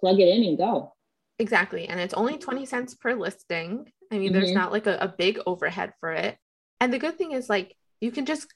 plug 0.01 0.19
it 0.19 0.29
in 0.29 0.43
and 0.43 0.59
go. 0.59 0.93
Exactly. 1.39 1.89
And 1.89 2.01
it's 2.01 2.15
only 2.15 2.39
20 2.39 2.67
cents 2.67 2.95
per 2.95 3.15
listing. 3.15 3.93
I 4.11 4.19
mean, 4.19 4.33
mm-hmm. 4.33 4.35
there's 4.35 4.53
not 4.53 4.73
like 4.73 4.89
a, 4.89 4.99
a 4.99 5.15
big 5.17 5.39
overhead 5.47 5.93
for 6.01 6.12
it. 6.12 6.37
And 6.81 6.93
the 6.93 6.99
good 6.99 7.19
thing 7.19 7.33
is 7.33 7.49
like 7.49 7.77
you 8.01 8.11
can 8.11 8.27
just 8.27 8.53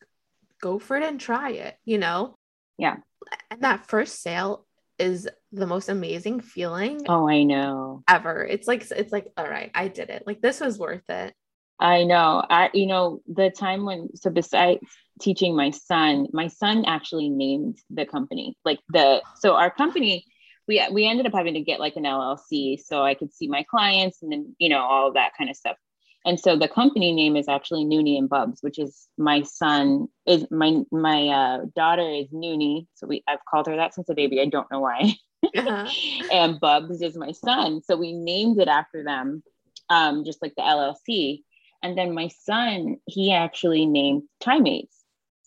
go 0.61 0.79
for 0.79 0.97
it 0.97 1.03
and 1.03 1.21
try 1.21 1.51
it, 1.51 1.77
you 1.85 1.99
know? 1.99 2.37
Yeah. 2.79 2.97
And 3.51 3.63
that 3.63 3.87
first 3.89 4.23
sale 4.23 4.67
is 4.99 5.29
the 5.53 5.67
most 5.67 5.89
amazing 5.89 6.41
feeling. 6.41 7.03
Oh, 7.09 7.29
I 7.29 7.43
know. 7.43 8.03
Ever. 8.09 8.45
It's 8.45 8.67
like 8.67 8.87
it's 8.91 9.13
like 9.13 9.29
all 9.37 9.49
right, 9.49 9.71
I 9.75 9.89
did 9.89 10.11
it. 10.11 10.25
Like 10.27 10.41
this 10.41 10.61
was 10.61 10.79
worth 10.79 11.09
it. 11.09 11.35
I 11.79 12.05
know. 12.05 12.43
I 12.49 12.71
you 12.73 12.87
know, 12.87 13.21
the 13.27 13.51
time 13.51 13.85
when 13.85 14.09
so 14.17 14.31
besides 14.31 14.81
teaching 15.21 15.57
my 15.57 15.71
son, 15.71 16.29
my 16.33 16.49
son 16.49 16.85
actually 16.87 17.29
named 17.29 17.79
the 17.91 18.07
company. 18.07 18.57
Like 18.65 18.81
the 18.89 19.23
so 19.37 19.55
our 19.55 19.71
company 19.71 20.25
we 20.69 20.85
we 20.91 21.07
ended 21.07 21.27
up 21.27 21.35
having 21.35 21.55
to 21.55 21.61
get 21.61 21.81
like 21.81 21.97
an 21.97 22.05
LLC 22.05 22.79
so 22.81 23.03
I 23.03 23.15
could 23.15 23.33
see 23.33 23.49
my 23.49 23.65
clients 23.65 24.23
and 24.23 24.33
then 24.33 24.55
you 24.59 24.69
know 24.69 24.81
all 24.81 25.13
that 25.13 25.33
kind 25.37 25.51
of 25.51 25.57
stuff. 25.57 25.77
And 26.27 26.41
so 26.41 26.57
the 26.57 26.67
company 26.67 27.13
name 27.13 27.37
is 27.37 27.49
actually 27.49 27.85
Noonie 27.85 28.19
and 28.19 28.29
Bubs, 28.29 28.61
which 28.61 28.81
is 28.81 29.07
my 29.17 29.43
son 29.43 30.09
is 30.27 30.45
my 30.51 30.83
my 30.91 31.29
uh, 31.29 31.59
daughter 31.77 32.03
is 32.03 32.27
Noonie. 32.31 32.89
So 32.95 33.07
we 33.07 33.23
I've 33.29 33.45
called 33.49 33.69
her 33.69 33.77
that 33.77 33.95
since 33.95 34.09
a 34.09 34.15
baby. 34.15 34.41
I 34.41 34.47
don't 34.47 34.71
know 34.71 34.81
why. 34.81 35.15
Uh-huh. 35.57 35.89
and 36.33 36.59
Bubs 36.59 37.01
is 37.01 37.17
my 37.17 37.31
son. 37.31 37.81
So 37.85 37.97
we 37.97 38.13
named 38.13 38.59
it 38.59 38.67
after 38.67 39.05
them, 39.05 39.45
um, 39.89 40.25
just 40.25 40.43
like 40.43 40.55
the 40.57 40.63
LLC. 40.63 41.45
And 41.83 41.97
then 41.97 42.13
my 42.15 42.29
son, 42.29 42.97
he 43.07 43.33
actually 43.33 43.87
named 43.87 44.23
Tie-Mates. 44.41 44.97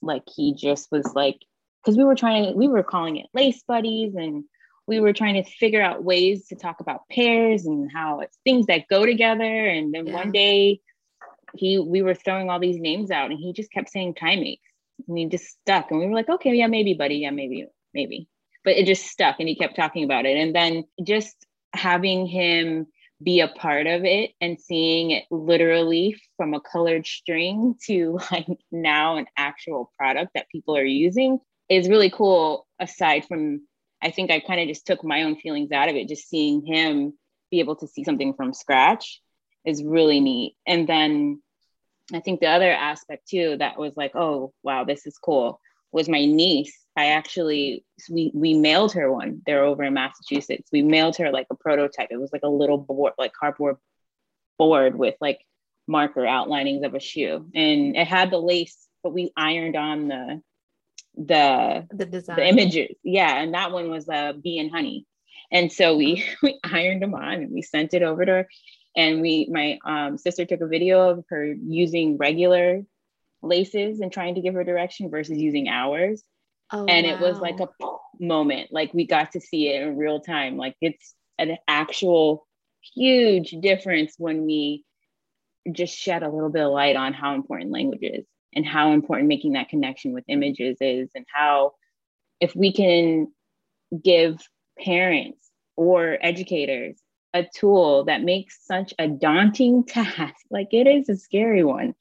Like 0.01 0.23
he 0.33 0.53
just 0.53 0.89
was 0.91 1.13
like, 1.13 1.39
because 1.83 1.97
we 1.97 2.05
were 2.05 2.15
trying 2.15 2.45
to, 2.45 2.51
we 2.53 2.69
were 2.69 2.83
calling 2.83 3.17
it 3.17 3.25
Lace 3.33 3.63
Buddies 3.67 4.15
and 4.15 4.45
we 4.89 4.99
were 4.99 5.13
trying 5.13 5.35
to 5.35 5.43
figure 5.43 5.81
out 5.81 6.03
ways 6.03 6.47
to 6.47 6.55
talk 6.55 6.79
about 6.79 7.07
pairs 7.11 7.67
and 7.67 7.91
how 7.91 8.21
it's 8.21 8.39
things 8.43 8.65
that 8.65 8.87
go 8.89 9.05
together. 9.05 9.67
And 9.67 9.93
then 9.93 10.07
yeah. 10.07 10.13
one 10.15 10.31
day 10.31 10.81
he 11.53 11.77
we 11.77 12.01
were 12.01 12.15
throwing 12.15 12.49
all 12.49 12.59
these 12.59 12.79
names 12.79 13.11
out 13.11 13.29
and 13.29 13.39
he 13.39 13.53
just 13.53 13.71
kept 13.71 13.91
saying 13.91 14.15
Tie-Mates 14.15 14.63
and 15.07 15.17
he 15.17 15.27
just 15.27 15.45
stuck. 15.45 15.91
And 15.91 15.99
we 15.99 16.07
were 16.07 16.15
like, 16.15 16.27
okay, 16.27 16.55
yeah, 16.55 16.65
maybe, 16.65 16.95
buddy. 16.95 17.17
Yeah, 17.17 17.29
maybe, 17.29 17.67
maybe. 17.93 18.27
But 18.65 18.77
it 18.77 18.87
just 18.87 19.05
stuck 19.05 19.35
and 19.39 19.47
he 19.47 19.55
kept 19.55 19.75
talking 19.75 20.03
about 20.03 20.25
it. 20.25 20.37
And 20.37 20.55
then 20.55 20.85
just 21.03 21.35
having 21.73 22.25
him 22.25 22.87
be 23.21 23.41
a 23.41 23.47
part 23.47 23.85
of 23.85 24.05
it 24.05 24.31
and 24.41 24.59
seeing 24.59 25.11
it 25.11 25.25
literally 25.29 26.19
from 26.35 26.55
a 26.55 26.61
colored 26.61 27.05
string 27.05 27.75
to 27.85 28.19
like 28.31 28.47
now 28.71 29.17
an 29.17 29.27
actual 29.37 29.91
product 29.99 30.31
that 30.33 30.49
people 30.49 30.75
are 30.75 30.83
using 30.83 31.37
is 31.69 31.89
really 31.89 32.09
cool 32.09 32.65
aside 32.79 33.23
from 33.27 33.61
I 34.01 34.11
think 34.11 34.31
I 34.31 34.39
kind 34.39 34.61
of 34.61 34.67
just 34.67 34.85
took 34.85 35.03
my 35.03 35.23
own 35.23 35.35
feelings 35.35 35.71
out 35.71 35.89
of 35.89 35.95
it. 35.95 36.07
Just 36.07 36.29
seeing 36.29 36.65
him 36.65 37.13
be 37.51 37.59
able 37.59 37.75
to 37.77 37.87
see 37.87 38.03
something 38.03 38.33
from 38.33 38.53
scratch 38.53 39.21
is 39.65 39.83
really 39.83 40.19
neat. 40.19 40.55
And 40.65 40.87
then 40.87 41.41
I 42.13 42.19
think 42.19 42.39
the 42.39 42.47
other 42.47 42.71
aspect 42.71 43.27
too 43.27 43.57
that 43.57 43.77
was 43.77 43.95
like, 43.97 44.15
oh 44.15 44.53
wow, 44.63 44.83
this 44.83 45.05
is 45.05 45.17
cool 45.17 45.59
was 45.91 46.09
my 46.09 46.25
niece. 46.25 46.77
I 46.95 47.07
actually 47.07 47.85
we 48.09 48.31
we 48.33 48.53
mailed 48.53 48.93
her 48.93 49.11
one. 49.11 49.41
They're 49.45 49.63
over 49.63 49.83
in 49.83 49.93
Massachusetts. 49.93 50.69
We 50.71 50.81
mailed 50.81 51.17
her 51.17 51.31
like 51.31 51.47
a 51.49 51.55
prototype. 51.55 52.09
It 52.11 52.19
was 52.19 52.31
like 52.33 52.43
a 52.43 52.49
little 52.49 52.77
board, 52.77 53.13
like 53.17 53.33
cardboard 53.33 53.77
board 54.57 54.95
with 54.95 55.15
like 55.21 55.39
marker 55.87 56.21
outlinings 56.21 56.85
of 56.85 56.93
a 56.93 56.99
shoe, 56.99 57.49
and 57.55 57.95
it 57.95 58.07
had 58.07 58.31
the 58.31 58.37
lace, 58.37 58.87
but 59.01 59.13
we 59.13 59.31
ironed 59.35 59.75
on 59.75 60.07
the 60.09 60.41
the 61.15 61.87
the 61.91 62.05
design. 62.05 62.35
the 62.37 62.47
images. 62.47 62.95
Yeah 63.03 63.41
and 63.41 63.53
that 63.53 63.71
one 63.71 63.89
was 63.89 64.07
uh 64.07 64.33
bee 64.33 64.59
and 64.59 64.71
honey. 64.71 65.05
And 65.51 65.71
so 65.71 65.95
we 65.95 66.23
we 66.43 66.59
ironed 66.63 67.01
them 67.01 67.13
on 67.13 67.33
and 67.33 67.51
we 67.51 67.61
sent 67.61 67.93
it 67.93 68.03
over 68.03 68.25
to 68.25 68.31
her. 68.31 68.47
And 68.95 69.21
we 69.21 69.47
my 69.51 69.79
um, 69.85 70.17
sister 70.17 70.45
took 70.45 70.61
a 70.61 70.67
video 70.67 71.09
of 71.09 71.25
her 71.29 71.45
using 71.45 72.17
regular 72.17 72.83
laces 73.41 73.99
and 73.99 74.11
trying 74.11 74.35
to 74.35 74.41
give 74.41 74.53
her 74.53 74.63
direction 74.63 75.09
versus 75.09 75.37
using 75.37 75.69
ours 75.69 76.23
oh, 76.71 76.85
and 76.85 77.07
wow. 77.07 77.13
it 77.13 77.19
was 77.19 77.39
like 77.39 77.59
a 77.59 77.69
moment. 78.19 78.69
Like 78.71 78.93
we 78.93 79.05
got 79.05 79.33
to 79.33 79.41
see 79.41 79.69
it 79.69 79.81
in 79.81 79.97
real 79.97 80.19
time. 80.19 80.57
Like 80.57 80.75
it's 80.81 81.13
an 81.37 81.57
actual 81.67 82.47
huge 82.95 83.51
difference 83.61 84.15
when 84.17 84.45
we 84.45 84.83
just 85.71 85.95
shed 85.95 86.23
a 86.23 86.29
little 86.29 86.49
bit 86.49 86.63
of 86.63 86.71
light 86.71 86.95
on 86.95 87.13
how 87.13 87.35
important 87.35 87.71
language 87.71 87.99
is 88.01 88.25
and 88.53 88.65
how 88.65 88.91
important 88.91 89.27
making 89.27 89.53
that 89.53 89.69
connection 89.69 90.13
with 90.13 90.23
images 90.27 90.77
is 90.81 91.09
and 91.15 91.25
how 91.33 91.73
if 92.39 92.55
we 92.55 92.71
can 92.73 93.27
give 94.03 94.39
parents 94.83 95.49
or 95.75 96.17
educators 96.21 97.01
a 97.33 97.45
tool 97.55 98.05
that 98.05 98.23
makes 98.23 98.65
such 98.65 98.93
a 98.97 99.07
daunting 99.07 99.83
task 99.87 100.35
like 100.49 100.69
it 100.71 100.87
is 100.87 101.09
a 101.09 101.17
scary 101.17 101.63
one 101.63 101.93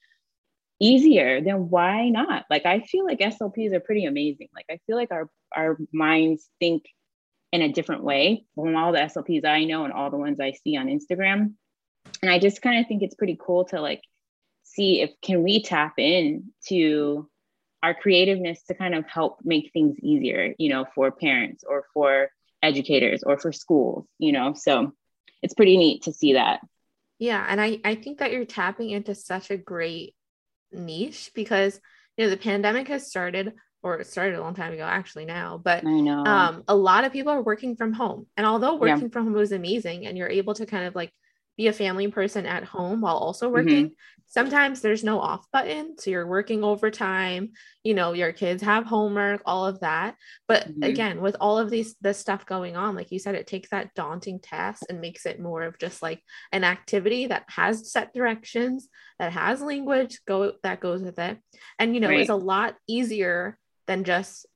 easier 0.80 1.40
then 1.40 1.70
why 1.70 2.08
not? 2.08 2.44
Like 2.50 2.66
i 2.66 2.80
feel 2.80 3.04
like 3.04 3.18
slps 3.18 3.72
are 3.72 3.80
pretty 3.80 4.04
amazing. 4.04 4.48
Like 4.54 4.66
i 4.70 4.78
feel 4.86 4.96
like 4.96 5.10
our 5.10 5.28
our 5.54 5.78
minds 5.92 6.48
think 6.60 6.84
in 7.52 7.62
a 7.62 7.72
different 7.72 8.04
way 8.04 8.44
from 8.54 8.76
all 8.76 8.92
the 8.92 8.98
slps 8.98 9.44
i 9.44 9.64
know 9.64 9.84
and 9.84 9.92
all 9.92 10.10
the 10.10 10.18
ones 10.18 10.38
i 10.40 10.52
see 10.52 10.76
on 10.76 10.86
instagram. 10.86 11.54
And 12.22 12.30
i 12.30 12.38
just 12.38 12.62
kind 12.62 12.80
of 12.80 12.86
think 12.86 13.02
it's 13.02 13.14
pretty 13.14 13.38
cool 13.40 13.64
to 13.66 13.80
like 13.80 14.02
see 14.78 15.00
if 15.02 15.10
can 15.20 15.42
we 15.42 15.60
tap 15.60 15.94
in 15.98 16.52
to 16.68 17.28
our 17.82 17.94
creativeness 17.94 18.62
to 18.64 18.74
kind 18.74 18.94
of 18.94 19.04
help 19.06 19.38
make 19.42 19.70
things 19.72 19.96
easier 20.00 20.54
you 20.58 20.68
know 20.68 20.86
for 20.94 21.10
parents 21.10 21.64
or 21.68 21.84
for 21.92 22.28
educators 22.62 23.22
or 23.24 23.38
for 23.38 23.52
schools 23.52 24.06
you 24.18 24.32
know 24.32 24.54
so 24.54 24.92
it's 25.42 25.54
pretty 25.54 25.76
neat 25.76 26.02
to 26.04 26.12
see 26.12 26.34
that 26.34 26.60
yeah 27.18 27.44
and 27.48 27.60
i 27.60 27.78
i 27.84 27.96
think 27.96 28.18
that 28.18 28.32
you're 28.32 28.44
tapping 28.44 28.90
into 28.90 29.14
such 29.14 29.50
a 29.50 29.56
great 29.56 30.14
niche 30.72 31.32
because 31.34 31.80
you 32.16 32.24
know 32.24 32.30
the 32.30 32.36
pandemic 32.36 32.86
has 32.86 33.08
started 33.08 33.54
or 33.82 33.98
it 33.98 34.06
started 34.06 34.36
a 34.36 34.40
long 34.40 34.54
time 34.54 34.72
ago 34.72 34.84
actually 34.84 35.24
now 35.24 35.60
but 35.62 35.84
I 35.84 36.00
know. 36.00 36.24
um 36.24 36.62
a 36.68 36.74
lot 36.74 37.04
of 37.04 37.12
people 37.12 37.32
are 37.32 37.42
working 37.42 37.76
from 37.76 37.92
home 37.92 38.26
and 38.36 38.46
although 38.46 38.76
working 38.76 39.04
yeah. 39.04 39.12
from 39.12 39.24
home 39.24 39.32
was 39.34 39.52
amazing 39.52 40.06
and 40.06 40.16
you're 40.16 40.28
able 40.28 40.54
to 40.54 40.66
kind 40.66 40.84
of 40.84 40.94
like 40.94 41.12
be 41.58 41.66
a 41.66 41.72
family 41.72 42.08
person 42.08 42.46
at 42.46 42.64
home 42.64 43.02
while 43.02 43.16
also 43.16 43.46
mm-hmm. 43.46 43.54
working. 43.54 43.84
Mm-hmm. 43.86 43.94
Sometimes 44.30 44.80
there's 44.80 45.02
no 45.02 45.20
off 45.20 45.50
button. 45.52 45.98
So 45.98 46.10
you're 46.10 46.26
working 46.26 46.62
overtime, 46.62 47.52
you 47.82 47.94
know, 47.94 48.12
your 48.12 48.32
kids 48.32 48.62
have 48.62 48.84
homework, 48.84 49.42
all 49.44 49.66
of 49.66 49.80
that. 49.80 50.14
But 50.46 50.68
mm-hmm. 50.68 50.82
again, 50.84 51.20
with 51.20 51.36
all 51.40 51.58
of 51.58 51.68
these 51.68 51.96
this 52.00 52.18
stuff 52.18 52.46
going 52.46 52.76
on, 52.76 52.94
like 52.94 53.10
you 53.10 53.18
said, 53.18 53.34
it 53.34 53.46
takes 53.46 53.70
that 53.70 53.94
daunting 53.94 54.38
task 54.38 54.84
and 54.88 55.00
makes 55.00 55.26
it 55.26 55.40
more 55.40 55.62
of 55.62 55.78
just 55.78 56.00
like 56.00 56.22
an 56.52 56.62
activity 56.62 57.26
that 57.26 57.44
has 57.48 57.90
set 57.90 58.14
directions, 58.14 58.88
that 59.18 59.32
has 59.32 59.60
language 59.60 60.20
go 60.26 60.52
that 60.62 60.80
goes 60.80 61.02
with 61.02 61.18
it. 61.18 61.38
And 61.78 61.94
you 61.94 62.00
know, 62.00 62.08
right. 62.08 62.20
is 62.20 62.28
a 62.28 62.36
lot 62.36 62.76
easier 62.86 63.58
than 63.86 64.04
just 64.04 64.46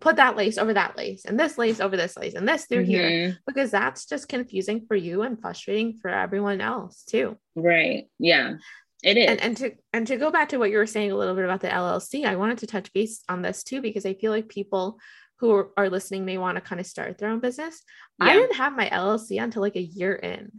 put 0.00 0.16
that 0.16 0.36
lace 0.36 0.58
over 0.58 0.74
that 0.74 0.96
lace 0.96 1.24
and 1.24 1.38
this 1.38 1.58
lace 1.58 1.80
over 1.80 1.96
this 1.96 2.16
lace 2.16 2.34
and 2.34 2.48
this 2.48 2.66
through 2.66 2.82
mm-hmm. 2.82 2.90
here 2.90 3.38
because 3.46 3.70
that's 3.70 4.06
just 4.06 4.28
confusing 4.28 4.84
for 4.86 4.96
you 4.96 5.22
and 5.22 5.40
frustrating 5.40 5.98
for 6.00 6.08
everyone 6.08 6.60
else 6.60 7.04
too. 7.04 7.38
Right. 7.54 8.08
Yeah. 8.18 8.54
It 9.02 9.18
is. 9.18 9.28
And, 9.28 9.40
and 9.40 9.56
to 9.58 9.72
and 9.92 10.06
to 10.06 10.16
go 10.16 10.30
back 10.30 10.50
to 10.50 10.58
what 10.58 10.70
you 10.70 10.78
were 10.78 10.86
saying 10.86 11.12
a 11.12 11.16
little 11.16 11.34
bit 11.34 11.44
about 11.44 11.60
the 11.60 11.68
LLC, 11.68 12.24
I 12.24 12.36
wanted 12.36 12.58
to 12.58 12.66
touch 12.66 12.92
base 12.92 13.22
on 13.28 13.42
this 13.42 13.62
too 13.62 13.82
because 13.82 14.06
I 14.06 14.14
feel 14.14 14.32
like 14.32 14.48
people 14.48 14.98
who 15.40 15.66
are, 15.76 15.90
listening 15.90 16.24
may 16.24 16.38
want 16.38 16.56
to 16.56 16.62
kind 16.62 16.80
of 16.80 16.86
start 16.86 17.18
their 17.18 17.28
own 17.28 17.40
business. 17.40 17.82
Yeah. 18.18 18.28
I 18.28 18.32
didn't 18.34 18.56
have 18.56 18.74
my 18.74 18.88
LLC 18.88 19.42
until 19.42 19.60
like 19.60 19.76
a 19.76 19.82
year 19.82 20.14
in. 20.14 20.52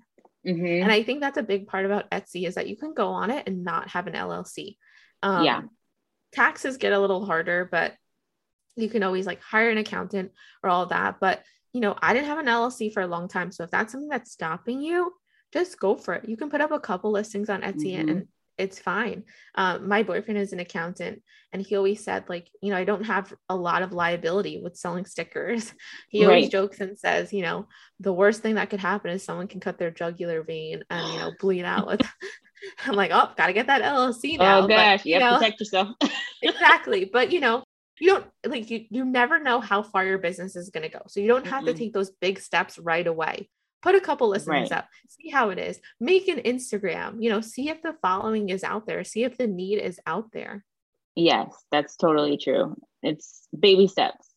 Mm-hmm. 0.45 0.83
And 0.83 0.91
I 0.91 1.01
think 1.01 1.21
that's 1.21 1.39
a 1.39 1.43
big 1.43 1.65
part 1.65 1.85
about 1.85 2.11
Etsy 2.11 2.47
is 2.47 2.55
that 2.55 2.67
you 2.67 2.77
can 2.77 2.93
go 2.93 3.07
on 3.07 3.31
it 3.31 3.47
and 3.47 3.63
not 3.63 3.89
have 3.89 4.05
an 4.05 4.13
LLC. 4.13 4.75
Um, 5.23 5.43
yeah. 5.43 5.61
Taxes 6.33 6.77
get 6.77 6.93
a 6.93 6.99
little 6.99 7.25
harder, 7.25 7.67
but 7.71 7.93
you 8.75 8.89
can 8.89 9.03
always 9.03 9.25
like 9.25 9.41
hire 9.41 9.69
an 9.69 9.77
accountant 9.77 10.31
or 10.63 10.69
all 10.69 10.85
that. 10.87 11.17
But 11.19 11.43
you 11.73 11.81
know, 11.81 11.95
I 12.01 12.13
didn't 12.13 12.27
have 12.27 12.39
an 12.39 12.45
LLC 12.45 12.93
for 12.93 13.01
a 13.01 13.07
long 13.07 13.27
time. 13.27 13.51
So 13.51 13.63
if 13.63 13.71
that's 13.71 13.91
something 13.91 14.09
that's 14.09 14.31
stopping 14.31 14.81
you, 14.81 15.13
just 15.51 15.79
go 15.79 15.95
for 15.95 16.13
it. 16.13 16.29
You 16.29 16.37
can 16.37 16.49
put 16.49 16.61
up 16.61 16.71
a 16.71 16.79
couple 16.79 17.11
listings 17.11 17.49
on 17.49 17.61
Etsy 17.61 17.97
mm-hmm. 17.97 18.09
and 18.09 18.27
it's 18.57 18.79
fine. 18.79 19.23
Um, 19.55 19.87
my 19.87 20.03
boyfriend 20.03 20.39
is 20.39 20.53
an 20.53 20.59
accountant 20.59 21.21
and 21.51 21.61
he 21.61 21.75
always 21.75 22.03
said, 22.03 22.25
like, 22.29 22.49
you 22.61 22.71
know, 22.71 22.77
I 22.77 22.85
don't 22.85 23.05
have 23.05 23.33
a 23.49 23.55
lot 23.55 23.81
of 23.81 23.91
liability 23.91 24.61
with 24.61 24.77
selling 24.77 25.05
stickers. 25.05 25.73
He 26.09 26.25
right. 26.25 26.35
always 26.35 26.49
jokes 26.49 26.79
and 26.79 26.97
says, 26.97 27.33
you 27.33 27.41
know, 27.41 27.67
the 27.99 28.13
worst 28.13 28.41
thing 28.41 28.55
that 28.55 28.69
could 28.69 28.79
happen 28.79 29.11
is 29.11 29.23
someone 29.23 29.47
can 29.47 29.59
cut 29.59 29.77
their 29.77 29.91
jugular 29.91 30.43
vein 30.43 30.83
and, 30.89 31.13
you 31.13 31.19
know, 31.19 31.31
bleed 31.39 31.65
out 31.65 31.87
with. 31.87 32.01
I'm 32.85 32.95
like, 32.95 33.11
oh, 33.13 33.31
gotta 33.35 33.53
get 33.53 33.67
that 33.67 33.81
LLC 33.81 34.39
now. 34.39 34.59
Oh 34.59 34.67
gosh, 34.67 34.99
but, 34.99 35.05
you, 35.05 35.15
you 35.15 35.19
know, 35.19 35.37
protect 35.37 35.59
yourself. 35.59 35.89
exactly. 36.41 37.05
But 37.05 37.31
you 37.31 37.39
know, 37.41 37.63
you 37.99 38.09
don't 38.09 38.25
like 38.45 38.69
you 38.69 38.85
you 38.89 39.05
never 39.05 39.39
know 39.39 39.59
how 39.59 39.81
far 39.81 40.05
your 40.05 40.17
business 40.17 40.55
is 40.55 40.69
going 40.69 40.83
to 40.83 40.89
go. 40.89 41.03
So 41.07 41.19
you 41.19 41.27
don't 41.27 41.47
have 41.47 41.63
mm-hmm. 41.63 41.73
to 41.73 41.79
take 41.79 41.93
those 41.93 42.11
big 42.21 42.39
steps 42.39 42.77
right 42.77 43.05
away. 43.05 43.49
Put 43.81 43.95
a 43.95 44.01
couple 44.01 44.29
listings 44.29 44.71
right. 44.71 44.79
up 44.79 44.87
see 45.07 45.29
how 45.29 45.49
it 45.49 45.59
is. 45.59 45.79
Make 45.99 46.27
an 46.27 46.39
instagram 46.39 47.21
you 47.21 47.29
know 47.29 47.41
see 47.41 47.69
if 47.69 47.81
the 47.81 47.95
following 48.01 48.49
is 48.49 48.63
out 48.63 48.85
there. 48.87 49.03
See 49.03 49.23
if 49.23 49.37
the 49.37 49.47
need 49.47 49.77
is 49.77 49.99
out 50.05 50.31
there. 50.31 50.65
Yes 51.15 51.53
that's 51.71 51.95
totally 51.95 52.37
true. 52.37 52.75
It's 53.01 53.47
baby 53.57 53.87
steps. 53.87 54.29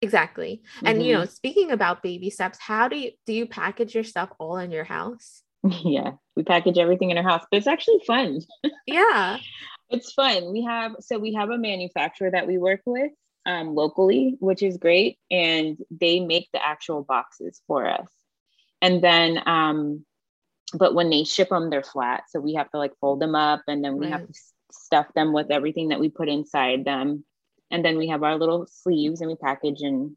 Exactly. 0.00 0.62
Mm-hmm. 0.76 0.86
and 0.86 1.02
you 1.02 1.12
know 1.12 1.22
mm-hmm. 1.22 1.30
speaking 1.30 1.70
about 1.70 2.02
baby 2.02 2.30
steps 2.30 2.58
how 2.60 2.88
do 2.88 2.96
you 2.96 3.10
do 3.26 3.32
you 3.32 3.46
package 3.46 3.94
your 3.94 4.04
stuff 4.04 4.30
all 4.38 4.56
in 4.56 4.70
your 4.70 4.84
house? 4.84 5.42
Yeah 5.84 6.12
we 6.34 6.44
package 6.44 6.78
everything 6.78 7.10
in 7.10 7.18
our 7.18 7.24
house 7.24 7.44
but 7.50 7.58
it's 7.58 7.66
actually 7.66 8.00
fun. 8.06 8.40
Yeah 8.86 9.38
it's 9.92 10.12
fun. 10.12 10.52
We 10.52 10.64
have 10.64 10.96
so 11.00 11.18
we 11.18 11.34
have 11.34 11.50
a 11.50 11.58
manufacturer 11.58 12.30
that 12.30 12.46
we 12.46 12.58
work 12.58 12.80
with 12.86 13.12
um, 13.46 13.74
locally, 13.74 14.36
which 14.40 14.62
is 14.62 14.76
great, 14.76 15.18
and 15.30 15.78
they 15.90 16.20
make 16.20 16.48
the 16.52 16.64
actual 16.64 17.02
boxes 17.02 17.60
for 17.66 17.86
us. 17.86 18.08
And 18.80 19.02
then, 19.02 19.40
um, 19.46 20.04
but 20.74 20.94
when 20.94 21.10
they 21.10 21.24
ship 21.24 21.50
them, 21.50 21.70
they're 21.70 21.82
flat, 21.82 22.24
so 22.28 22.40
we 22.40 22.54
have 22.54 22.70
to 22.70 22.78
like 22.78 22.92
fold 23.00 23.20
them 23.20 23.34
up, 23.34 23.62
and 23.68 23.84
then 23.84 23.96
we 23.96 24.06
right. 24.06 24.12
have 24.12 24.26
to 24.26 24.34
stuff 24.72 25.06
them 25.14 25.32
with 25.32 25.50
everything 25.50 25.88
that 25.88 26.00
we 26.00 26.08
put 26.08 26.28
inside 26.28 26.84
them. 26.84 27.24
And 27.70 27.84
then 27.84 27.96
we 27.96 28.08
have 28.08 28.22
our 28.22 28.36
little 28.36 28.66
sleeves, 28.66 29.20
and 29.20 29.28
we 29.28 29.36
package 29.36 29.82
and 29.82 30.16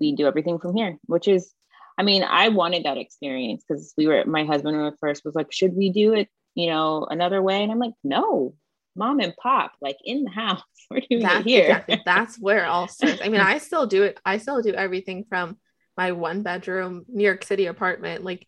we 0.00 0.14
do 0.14 0.26
everything 0.26 0.58
from 0.58 0.76
here, 0.76 0.98
which 1.06 1.28
is 1.28 1.52
I 1.98 2.04
mean, 2.04 2.22
I 2.22 2.48
wanted 2.50 2.84
that 2.84 2.96
experience 2.96 3.64
because 3.68 3.92
we 3.96 4.06
were, 4.06 4.24
my 4.24 4.44
husband 4.44 4.80
at 4.80 5.00
first 5.00 5.24
was 5.24 5.34
like, 5.34 5.50
should 5.50 5.74
we 5.74 5.90
do 5.90 6.14
it, 6.14 6.28
you 6.54 6.68
know, 6.68 7.04
another 7.10 7.42
way? 7.42 7.60
And 7.60 7.72
I'm 7.72 7.80
like, 7.80 7.94
no, 8.04 8.54
mom 8.98 9.20
and 9.20 9.34
pop, 9.36 9.72
like 9.80 9.96
in 10.04 10.24
the 10.24 10.30
house. 10.30 10.62
We're 10.90 11.00
doing 11.00 11.22
that's, 11.22 11.40
it 11.40 11.46
here. 11.46 11.64
Exactly. 11.64 12.02
That's 12.04 12.38
where 12.38 12.64
it 12.64 12.68
all 12.68 12.88
starts. 12.88 13.20
I 13.22 13.28
mean, 13.28 13.40
I 13.40 13.58
still 13.58 13.86
do 13.86 14.02
it. 14.02 14.20
I 14.24 14.38
still 14.38 14.60
do 14.60 14.74
everything 14.74 15.24
from 15.28 15.56
my 15.96 16.12
one 16.12 16.42
bedroom 16.42 17.04
New 17.08 17.24
York 17.24 17.44
City 17.44 17.66
apartment. 17.66 18.24
Like 18.24 18.46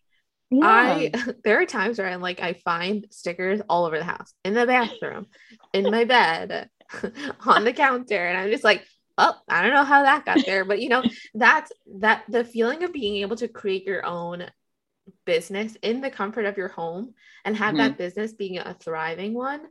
yeah. 0.51 0.67
I 0.67 1.11
there 1.43 1.61
are 1.61 1.65
times 1.65 1.97
where 1.97 2.07
I'm 2.07 2.21
like 2.21 2.41
I 2.41 2.53
find 2.53 3.07
stickers 3.09 3.61
all 3.69 3.85
over 3.85 3.97
the 3.97 4.03
house, 4.03 4.33
in 4.43 4.53
the 4.53 4.67
bathroom, 4.67 5.27
in 5.73 5.89
my 5.89 6.03
bed, 6.03 6.69
on 7.45 7.63
the 7.63 7.73
counter, 7.73 8.27
and 8.27 8.37
I'm 8.37 8.51
just 8.51 8.63
like, 8.63 8.85
oh, 9.17 9.35
I 9.47 9.61
don't 9.61 9.73
know 9.73 9.85
how 9.85 10.03
that 10.03 10.25
got 10.25 10.45
there, 10.45 10.65
but 10.65 10.81
you 10.81 10.89
know, 10.89 11.03
that's 11.33 11.71
that 11.99 12.23
the 12.27 12.43
feeling 12.43 12.83
of 12.83 12.93
being 12.93 13.17
able 13.17 13.37
to 13.37 13.47
create 13.47 13.85
your 13.85 14.05
own 14.05 14.49
business 15.25 15.75
in 15.81 16.01
the 16.01 16.11
comfort 16.11 16.45
of 16.45 16.57
your 16.57 16.67
home 16.67 17.13
and 17.45 17.55
have 17.57 17.69
mm-hmm. 17.69 17.77
that 17.77 17.97
business 17.97 18.33
being 18.33 18.57
a 18.57 18.73
thriving 18.73 19.33
one 19.33 19.61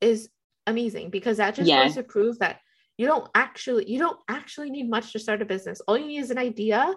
is 0.00 0.28
amazing 0.66 1.10
because 1.10 1.36
that 1.38 1.54
just 1.54 1.68
yeah. 1.68 1.84
goes 1.84 1.94
to 1.94 2.02
prove 2.02 2.38
that 2.40 2.60
you 2.98 3.06
don't 3.06 3.28
actually 3.34 3.90
you 3.90 3.98
don't 3.98 4.18
actually 4.28 4.70
need 4.70 4.88
much 4.88 5.12
to 5.12 5.18
start 5.18 5.42
a 5.42 5.44
business. 5.44 5.80
All 5.86 5.98
you 5.98 6.06
need 6.06 6.18
is 6.18 6.30
an 6.30 6.38
idea, 6.38 6.94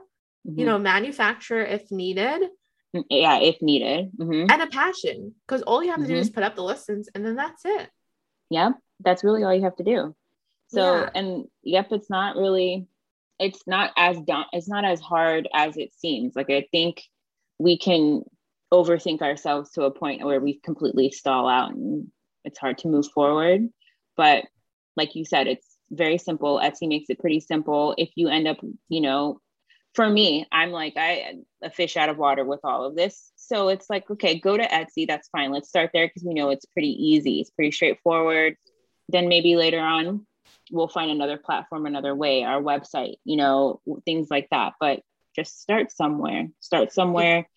mm-hmm. 0.47 0.59
you 0.59 0.65
know, 0.65 0.79
manufacture 0.79 1.63
if 1.65 1.91
needed. 1.91 2.41
Mm, 2.95 3.03
yeah, 3.09 3.39
if 3.39 3.61
needed. 3.61 4.11
Mm-hmm. 4.17 4.49
And 4.49 4.61
a 4.61 4.67
passion. 4.67 5.35
Because 5.47 5.61
all 5.63 5.83
you 5.83 5.91
have 5.91 5.99
to 5.99 6.07
do 6.07 6.15
is 6.15 6.27
mm-hmm. 6.27 6.35
put 6.35 6.43
up 6.43 6.55
the 6.55 6.63
listings 6.63 7.09
and 7.13 7.25
then 7.25 7.35
that's 7.35 7.63
it. 7.65 7.89
Yeah, 8.49 8.71
that's 9.01 9.23
really 9.23 9.43
all 9.43 9.53
you 9.53 9.63
have 9.63 9.75
to 9.75 9.83
do. 9.83 10.15
So 10.69 10.95
yeah. 10.95 11.09
and 11.15 11.45
yep, 11.63 11.91
it's 11.91 12.09
not 12.09 12.35
really 12.35 12.87
it's 13.39 13.61
not 13.65 13.91
as 13.97 14.19
da- 14.21 14.45
it's 14.51 14.67
not 14.67 14.85
as 14.85 14.99
hard 14.99 15.47
as 15.53 15.77
it 15.77 15.93
seems. 15.97 16.35
Like 16.35 16.49
I 16.49 16.67
think 16.71 17.03
we 17.57 17.77
can 17.77 18.23
overthink 18.71 19.21
ourselves 19.21 19.71
to 19.71 19.83
a 19.83 19.91
point 19.91 20.23
where 20.23 20.39
we 20.39 20.59
completely 20.59 21.11
stall 21.11 21.47
out 21.47 21.71
and 21.71 22.11
it's 22.43 22.59
hard 22.59 22.77
to 22.79 22.87
move 22.87 23.07
forward. 23.13 23.69
But 24.15 24.45
like 24.95 25.15
you 25.15 25.25
said, 25.25 25.47
it's 25.47 25.77
very 25.91 26.17
simple. 26.17 26.59
Etsy 26.59 26.87
makes 26.87 27.09
it 27.09 27.19
pretty 27.19 27.39
simple. 27.39 27.95
If 27.97 28.09
you 28.15 28.27
end 28.27 28.47
up, 28.47 28.57
you 28.89 29.01
know, 29.01 29.39
for 29.95 30.07
me, 30.07 30.45
I'm 30.51 30.71
like 30.71 30.93
I 30.97 31.35
a 31.63 31.69
fish 31.69 31.97
out 31.97 32.09
of 32.09 32.17
water 32.17 32.45
with 32.45 32.59
all 32.63 32.85
of 32.85 32.95
this. 32.95 33.31
So 33.35 33.69
it's 33.69 33.89
like, 33.89 34.09
okay, 34.11 34.39
go 34.39 34.55
to 34.55 34.67
Etsy. 34.67 35.07
That's 35.07 35.29
fine. 35.29 35.51
Let's 35.51 35.69
start 35.69 35.91
there 35.93 36.07
because 36.07 36.23
we 36.23 36.33
know 36.33 36.49
it's 36.49 36.65
pretty 36.65 36.91
easy. 36.91 37.39
It's 37.39 37.49
pretty 37.49 37.71
straightforward. 37.71 38.55
Then 39.09 39.27
maybe 39.27 39.55
later 39.55 39.79
on, 39.79 40.27
we'll 40.71 40.87
find 40.87 41.09
another 41.09 41.37
platform, 41.37 41.85
another 41.85 42.15
way, 42.15 42.43
our 42.43 42.61
website, 42.61 43.15
you 43.25 43.37
know, 43.37 43.81
things 44.05 44.27
like 44.29 44.47
that. 44.51 44.73
But 44.79 45.01
just 45.35 45.61
start 45.61 45.91
somewhere. 45.91 46.49
Start 46.59 46.93
somewhere, 46.93 47.49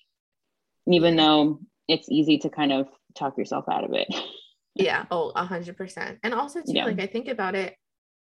even 0.86 1.16
though 1.16 1.60
it's 1.88 2.08
easy 2.08 2.38
to 2.38 2.48
kind 2.48 2.72
of 2.72 2.88
talk 3.14 3.36
yourself 3.36 3.66
out 3.68 3.84
of 3.84 3.92
it. 3.92 4.08
yeah 4.74 5.04
oh 5.10 5.32
a 5.34 5.44
hundred 5.44 5.76
percent 5.76 6.18
and 6.22 6.34
also 6.34 6.60
too 6.60 6.72
yeah. 6.72 6.84
like 6.84 7.00
i 7.00 7.06
think 7.06 7.28
about 7.28 7.54
it 7.54 7.76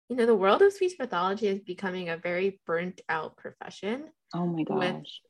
you 0.08 0.16
know 0.16 0.26
the 0.26 0.34
world 0.34 0.62
of 0.62 0.72
speech 0.72 0.98
pathology 0.98 1.46
is 1.46 1.60
becoming 1.60 2.08
a 2.08 2.16
very 2.16 2.60
burnt 2.66 3.00
out 3.08 3.36
profession 3.36 4.04
oh 4.34 4.46
my 4.46 4.62
gosh 4.62 5.20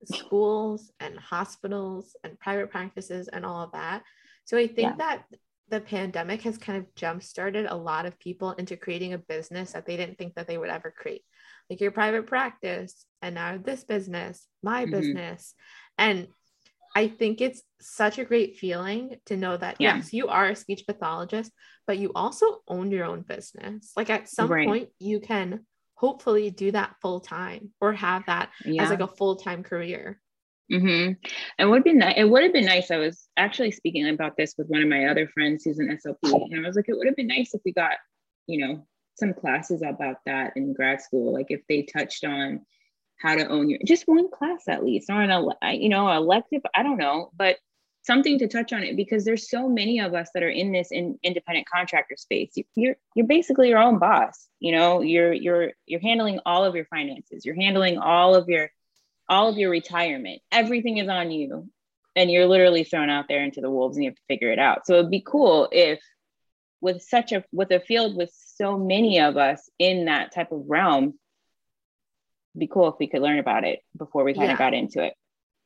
with 0.00 0.16
schools 0.16 0.90
and 1.00 1.18
hospitals 1.18 2.16
and 2.24 2.38
private 2.38 2.70
practices 2.70 3.28
and 3.28 3.44
all 3.44 3.64
of 3.64 3.72
that 3.72 4.02
so 4.44 4.56
i 4.56 4.66
think 4.66 4.90
yeah. 4.90 4.96
that 4.96 5.24
the 5.68 5.80
pandemic 5.80 6.42
has 6.42 6.58
kind 6.58 6.78
of 6.78 6.94
jump 6.94 7.22
started 7.22 7.66
a 7.66 7.74
lot 7.74 8.06
of 8.06 8.18
people 8.18 8.52
into 8.52 8.76
creating 8.76 9.12
a 9.12 9.18
business 9.18 9.72
that 9.72 9.86
they 9.86 9.96
didn't 9.96 10.18
think 10.18 10.34
that 10.34 10.46
they 10.46 10.58
would 10.58 10.70
ever 10.70 10.92
create 10.96 11.22
like 11.68 11.80
your 11.80 11.92
private 11.92 12.26
practice 12.26 13.04
and 13.22 13.34
now 13.34 13.56
this 13.56 13.84
business 13.84 14.46
my 14.62 14.82
mm-hmm. 14.82 14.92
business 14.92 15.54
and 15.98 16.28
i 16.94 17.08
think 17.08 17.40
it's 17.40 17.62
such 17.80 18.18
a 18.18 18.24
great 18.24 18.56
feeling 18.56 19.16
to 19.26 19.36
know 19.36 19.56
that 19.56 19.76
yeah. 19.78 19.96
yes 19.96 20.12
you 20.12 20.28
are 20.28 20.50
a 20.50 20.56
speech 20.56 20.84
pathologist 20.86 21.50
but 21.86 21.98
you 21.98 22.12
also 22.14 22.58
own 22.68 22.90
your 22.90 23.04
own 23.04 23.22
business 23.22 23.92
like 23.96 24.10
at 24.10 24.28
some 24.28 24.48
right. 24.50 24.66
point 24.66 24.88
you 24.98 25.20
can 25.20 25.66
hopefully 25.94 26.50
do 26.50 26.72
that 26.72 26.94
full 27.02 27.20
time 27.20 27.70
or 27.80 27.92
have 27.92 28.24
that 28.26 28.50
yeah. 28.64 28.82
as 28.82 28.90
like 28.90 29.00
a 29.00 29.06
full-time 29.06 29.62
career 29.62 30.18
Mm-hmm. 30.70 31.12
It 31.58 31.64
would 31.64 31.82
be 31.82 31.92
nice. 31.92 32.14
It 32.16 32.24
would 32.24 32.44
have 32.44 32.52
been 32.52 32.66
nice. 32.66 32.90
I 32.90 32.98
was 32.98 33.26
actually 33.36 33.72
speaking 33.72 34.08
about 34.08 34.36
this 34.36 34.54
with 34.56 34.68
one 34.68 34.82
of 34.82 34.88
my 34.88 35.06
other 35.06 35.26
friends 35.26 35.64
who's 35.64 35.78
an 35.78 35.88
SLP, 35.88 36.52
and 36.52 36.64
I 36.64 36.68
was 36.68 36.76
like, 36.76 36.88
it 36.88 36.96
would 36.96 37.06
have 37.06 37.16
been 37.16 37.26
nice 37.26 37.54
if 37.54 37.60
we 37.64 37.72
got, 37.72 37.96
you 38.46 38.64
know, 38.64 38.86
some 39.18 39.34
classes 39.34 39.82
about 39.82 40.18
that 40.26 40.52
in 40.56 40.72
grad 40.72 41.00
school. 41.00 41.32
Like 41.32 41.46
if 41.48 41.60
they 41.68 41.82
touched 41.82 42.24
on 42.24 42.60
how 43.20 43.34
to 43.34 43.46
own 43.48 43.68
your 43.68 43.78
just 43.86 44.04
one 44.06 44.30
class 44.30 44.64
at 44.68 44.84
least, 44.84 45.10
or 45.10 45.20
an 45.20 45.80
you 45.80 45.88
know 45.88 46.10
elective. 46.10 46.62
I 46.74 46.82
don't 46.82 46.98
know, 46.98 47.30
but 47.36 47.56
something 48.02 48.38
to 48.38 48.48
touch 48.48 48.72
on 48.72 48.82
it 48.82 48.96
because 48.96 49.24
there's 49.24 49.50
so 49.50 49.68
many 49.68 50.00
of 50.00 50.14
us 50.14 50.30
that 50.32 50.42
are 50.42 50.48
in 50.48 50.72
this 50.72 50.90
in 50.90 51.18
independent 51.22 51.68
contractor 51.68 52.16
space. 52.16 52.52
You're 52.74 52.96
you're 53.14 53.26
basically 53.26 53.68
your 53.68 53.78
own 53.78 53.98
boss. 53.98 54.48
You 54.58 54.72
know, 54.72 55.02
you're 55.02 55.32
you're 55.32 55.72
you're 55.86 56.00
handling 56.00 56.40
all 56.46 56.64
of 56.64 56.74
your 56.74 56.86
finances. 56.86 57.44
You're 57.44 57.60
handling 57.60 57.98
all 57.98 58.34
of 58.34 58.48
your 58.48 58.70
all 59.30 59.48
of 59.48 59.56
your 59.56 59.70
retirement, 59.70 60.42
everything 60.50 60.98
is 60.98 61.08
on 61.08 61.30
you. 61.30 61.70
And 62.16 62.30
you're 62.30 62.46
literally 62.46 62.82
thrown 62.82 63.08
out 63.08 63.26
there 63.28 63.44
into 63.44 63.60
the 63.60 63.70
wolves 63.70 63.96
and 63.96 64.04
you 64.04 64.10
have 64.10 64.16
to 64.16 64.22
figure 64.28 64.50
it 64.50 64.58
out. 64.58 64.84
So 64.84 64.94
it'd 64.94 65.10
be 65.10 65.22
cool 65.24 65.68
if 65.70 66.00
with 66.80 67.02
such 67.02 67.30
a 67.30 67.44
with 67.52 67.70
a 67.70 67.78
field 67.78 68.16
with 68.16 68.32
so 68.34 68.76
many 68.76 69.20
of 69.20 69.36
us 69.36 69.70
in 69.78 70.06
that 70.06 70.34
type 70.34 70.50
of 70.50 70.64
realm, 70.66 71.14
be 72.56 72.66
cool 72.66 72.88
if 72.88 72.96
we 72.98 73.06
could 73.06 73.22
learn 73.22 73.38
about 73.38 73.64
it 73.64 73.80
before 73.96 74.24
we 74.24 74.34
kind 74.34 74.46
yeah. 74.46 74.52
of 74.52 74.58
got 74.58 74.74
into 74.74 75.04
it. 75.04 75.14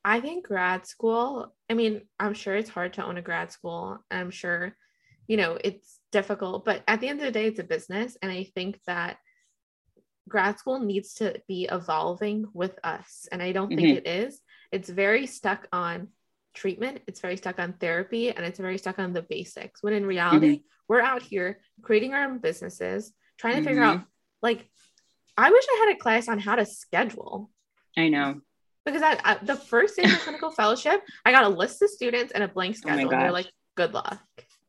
I 0.05 0.21
think 0.21 0.47
grad 0.47 0.87
school, 0.87 1.55
I 1.71 1.75
mean, 1.75 2.03
I'm 2.21 2.35
sure 2.35 2.55
it's 2.55 2.69
hard 2.69 2.93
to 2.95 3.05
own 3.05 3.17
a 3.17 3.23
grad 3.23 3.53
school. 3.53 3.99
I'm 4.11 4.31
sure, 4.31 4.77
you 5.27 5.39
know, 5.39 5.59
it's 5.63 5.99
difficult, 6.13 6.65
but 6.65 6.83
at 6.87 7.01
the 7.01 7.09
end 7.09 7.21
of 7.21 7.27
the 7.27 7.33
day, 7.33 7.47
it's 7.47 7.59
a 7.59 7.65
business. 7.65 8.17
And 8.21 8.31
I 8.31 8.45
think 8.45 8.81
that 8.87 9.17
grad 10.29 10.59
school 10.59 10.79
needs 10.79 11.15
to 11.15 11.41
be 11.49 11.69
evolving 11.71 12.47
with 12.53 12.79
us. 12.85 13.27
And 13.33 13.43
I 13.43 13.53
don't 13.53 13.69
think 13.69 13.81
mm-hmm. 13.81 14.07
it 14.07 14.07
is. 14.07 14.41
It's 14.71 14.89
very 14.89 15.27
stuck 15.27 15.69
on 15.73 16.09
treatment, 16.55 17.01
it's 17.07 17.21
very 17.21 17.37
stuck 17.37 17.59
on 17.59 17.73
therapy, 17.73 18.31
and 18.31 18.45
it's 18.45 18.59
very 18.59 18.79
stuck 18.79 18.99
on 18.99 19.13
the 19.13 19.23
basics. 19.23 19.83
When 19.83 19.95
in 19.95 20.07
reality, 20.07 20.57
mm-hmm. 20.57 20.65
we're 20.89 21.01
out 21.01 21.23
here 21.23 21.61
creating 21.83 22.13
our 22.13 22.25
own 22.25 22.39
businesses, 22.39 23.13
trying 23.39 23.55
to 23.55 23.61
mm-hmm. 23.61 23.69
figure 23.69 23.83
out, 23.83 24.03
like, 24.43 24.69
I 25.37 25.51
wish 25.51 25.65
I 25.69 25.87
had 25.87 25.97
a 25.97 25.99
class 25.99 26.29
on 26.29 26.39
how 26.39 26.57
to 26.57 26.67
schedule. 26.67 27.51
I 27.97 28.09
know. 28.09 28.41
Because 28.85 29.03
I, 29.03 29.19
I 29.25 29.39
the 29.43 29.57
first 29.57 29.97
day 29.97 30.05
of 30.05 30.11
clinical 30.21 30.51
fellowship, 30.51 31.03
I 31.25 31.33
got 31.33 31.45
a 31.45 31.49
list 31.49 31.83
of 31.83 31.91
students 31.91 32.33
and 32.33 32.45
a 32.45 32.49
blank 32.49 32.77
oh 32.77 32.79
schedule. 32.79 33.09
Oh 33.09 33.13
and 33.13 33.23
they're 33.23 33.33
like, 33.33 33.51
good 33.77 33.95
luck. 33.95 34.21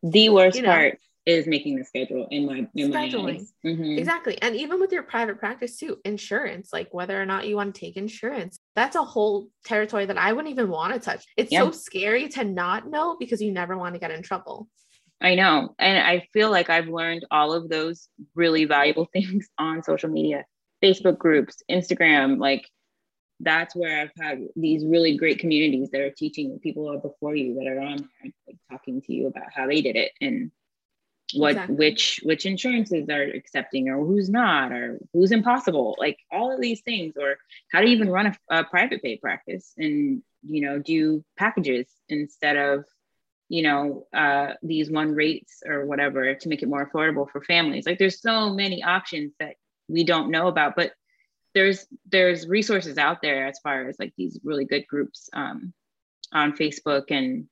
The 0.04 0.30
worst 0.30 0.58
you 0.58 0.64
know? 0.64 0.70
part 0.70 1.00
is 1.26 1.48
making 1.48 1.76
the 1.76 1.84
schedule 1.84 2.28
in 2.30 2.46
my 2.46 2.68
in 2.76 2.92
scheduling 2.92 3.44
my 3.64 3.70
mm-hmm. 3.70 3.98
exactly 3.98 4.40
and 4.42 4.56
even 4.56 4.80
with 4.80 4.92
your 4.92 5.02
private 5.02 5.40
practice 5.40 5.78
too 5.78 5.98
insurance 6.06 6.72
like 6.72 6.94
whether 6.94 7.20
or 7.20 7.26
not 7.26 7.48
you 7.48 7.56
want 7.56 7.74
to 7.74 7.82
take 7.82 7.98
insurance 7.98 8.60
that's 8.76 8.96
a 8.96 9.04
whole 9.04 9.48
territory 9.64 10.06
that 10.06 10.18
i 10.18 10.32
wouldn't 10.32 10.52
even 10.52 10.70
want 10.70 10.94
to 10.94 11.00
touch 11.00 11.26
it's 11.36 11.52
so 11.52 11.72
scary 11.72 12.28
to 12.28 12.44
not 12.44 12.90
know 12.90 13.18
because 13.20 13.42
you 13.42 13.52
never 13.52 13.76
want 13.76 13.96
to 13.96 14.00
get 14.00 14.12
in 14.12 14.22
trouble 14.22 14.68
i 15.20 15.34
know 15.34 15.74
and 15.80 15.98
i 15.98 16.28
feel 16.32 16.52
like 16.52 16.70
i've 16.70 16.88
learned 16.88 17.26
all 17.32 17.54
of 17.54 17.70
those 17.70 18.08
really 18.36 18.66
valuable 18.66 19.10
things 19.14 19.50
on 19.58 19.82
social 19.82 20.10
media 20.10 20.46
facebook 20.86 21.18
groups 21.18 21.64
instagram 21.70 22.38
like 22.40 22.66
that's 23.40 23.76
where 23.76 24.02
I've 24.02 24.12
had 24.18 24.48
these 24.56 24.86
really 24.86 25.18
great 25.18 25.40
communities 25.40 25.90
that 25.92 26.02
are 26.02 26.12
teaching 26.12 26.54
the 26.54 26.60
people 26.60 26.90
are 26.92 26.98
before 26.98 27.36
you 27.36 27.56
that 27.56 27.68
are 27.68 27.82
on 27.82 27.98
there, 27.98 28.32
like 28.48 28.58
talking 28.72 29.02
to 29.02 29.14
you 29.14 29.28
about 29.28 29.52
how 29.54 29.68
they 29.68 29.82
did 29.82 29.96
it 29.96 30.12
and 30.22 30.52
what 31.34 31.52
exactly. 31.52 31.76
which 31.76 32.20
which 32.24 32.46
insurances 32.46 33.10
are 33.10 33.24
accepting 33.24 33.90
or 33.90 34.06
who's 34.06 34.30
not 34.30 34.72
or 34.72 35.00
who's 35.12 35.32
impossible 35.32 35.96
like 35.98 36.20
all 36.32 36.54
of 36.54 36.62
these 36.62 36.82
things 36.82 37.16
or 37.20 37.38
how 37.72 37.82
to 37.82 37.88
even 37.88 38.10
run 38.10 38.28
a, 38.28 38.60
a 38.60 38.64
private 38.64 39.02
pay 39.02 39.18
practice 39.18 39.74
and 39.78 40.22
you 40.44 40.62
know 40.62 40.78
do 40.78 41.24
packages 41.36 41.88
instead 42.10 42.56
of 42.58 42.86
you 43.50 43.64
know 43.64 44.06
uh, 44.14 44.54
these 44.62 44.92
one 44.92 45.14
rates 45.16 45.64
or 45.66 45.86
whatever 45.86 46.36
to 46.36 46.48
make 46.48 46.62
it 46.62 46.70
more 46.70 46.90
affordable 46.90 47.30
for 47.30 47.42
families 47.42 47.86
like 47.88 47.98
there's 47.98 48.22
so 48.22 48.54
many 48.54 48.84
options 48.84 49.34
that 49.40 49.56
we 49.88 50.04
don't 50.04 50.32
know 50.32 50.48
about 50.48 50.76
but 50.76 50.92
there's 51.54 51.88
there's 52.12 52.48
resources 52.48 52.98
out 52.98 53.22
there 53.22 53.48
as 53.48 53.60
far 53.60 53.88
as 53.88 53.96
like 54.00 54.14
these 54.18 54.40
really 54.44 54.66
good 54.66 54.86
groups 54.88 55.30
um, 55.34 55.74
on 56.34 56.54
facebook 56.54 57.06
and 57.10 57.48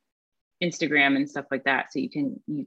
instagram 0.62 1.16
and 1.16 1.30
stuff 1.30 1.46
like 1.52 1.64
that 1.64 1.92
so 1.92 2.00
you 2.00 2.10
can 2.10 2.40
you 2.48 2.66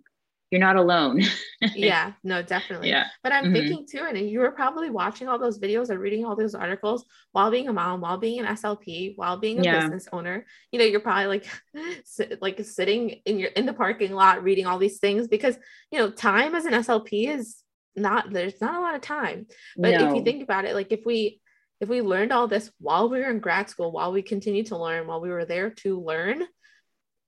you're 0.50 0.60
not 0.60 0.76
alone. 0.76 1.22
yeah, 1.74 2.12
no, 2.22 2.40
definitely. 2.40 2.88
Yeah. 2.88 3.06
But 3.22 3.32
I'm 3.32 3.46
mm-hmm. 3.46 3.52
thinking 3.52 3.86
too, 3.90 4.04
and 4.08 4.18
you 4.30 4.38
were 4.38 4.52
probably 4.52 4.90
watching 4.90 5.28
all 5.28 5.38
those 5.38 5.58
videos 5.58 5.90
or 5.90 5.98
reading 5.98 6.24
all 6.24 6.36
those 6.36 6.54
articles 6.54 7.04
while 7.32 7.50
being 7.50 7.68
a 7.68 7.72
mom, 7.72 8.00
while 8.00 8.16
being 8.16 8.38
an 8.38 8.46
SLP, 8.46 9.14
while 9.16 9.38
being 9.38 9.58
a 9.58 9.62
yeah. 9.64 9.80
business 9.80 10.08
owner. 10.12 10.46
You 10.70 10.78
know, 10.78 10.84
you're 10.84 11.00
probably 11.00 11.26
like, 11.26 11.46
sit, 12.04 12.40
like 12.40 12.64
sitting 12.64 13.20
in 13.24 13.38
your 13.40 13.50
in 13.50 13.66
the 13.66 13.72
parking 13.72 14.12
lot 14.12 14.44
reading 14.44 14.66
all 14.66 14.78
these 14.78 14.98
things 14.98 15.26
because 15.26 15.58
you 15.90 15.98
know 15.98 16.10
time 16.10 16.54
as 16.54 16.64
an 16.64 16.74
SLP 16.74 17.28
is 17.28 17.56
not 17.96 18.32
there's 18.32 18.60
not 18.60 18.76
a 18.76 18.80
lot 18.80 18.94
of 18.94 19.00
time. 19.00 19.46
But 19.76 19.92
no. 19.92 20.08
if 20.08 20.16
you 20.16 20.22
think 20.22 20.42
about 20.42 20.64
it, 20.64 20.74
like 20.74 20.92
if 20.92 21.00
we 21.04 21.40
if 21.80 21.88
we 21.88 22.00
learned 22.00 22.32
all 22.32 22.48
this 22.48 22.70
while 22.78 23.08
we 23.08 23.18
were 23.18 23.30
in 23.30 23.38
grad 23.38 23.68
school, 23.68 23.92
while 23.92 24.12
we 24.12 24.22
continued 24.22 24.66
to 24.66 24.78
learn, 24.78 25.06
while 25.06 25.20
we 25.20 25.30
were 25.30 25.44
there 25.44 25.70
to 25.70 26.00
learn, 26.00 26.42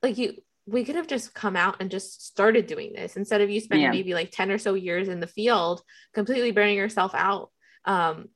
like 0.02 0.18
you 0.18 0.35
we 0.68 0.85
could 0.85 0.96
have 0.96 1.07
just 1.07 1.33
come 1.35 1.57
out 1.57 1.76
and 1.81 1.90
just 1.90 2.26
started 2.26 2.66
doing 2.66 2.92
this 2.92 3.16
instead 3.16 3.40
of 3.40 3.48
you 3.48 3.59
spending 3.59 3.85
yeah. 3.85 3.90
maybe 3.90 4.12
like 4.12 4.31
10 4.31 4.50
or 4.50 4.59
so 4.59 4.74
years 4.74 5.09
in 5.09 5.18
the 5.18 5.26
field 5.26 5.83
completely 6.12 6.50
burning 6.50 6.76
yourself 6.76 7.14
out 7.14 7.50
um, 7.87 8.28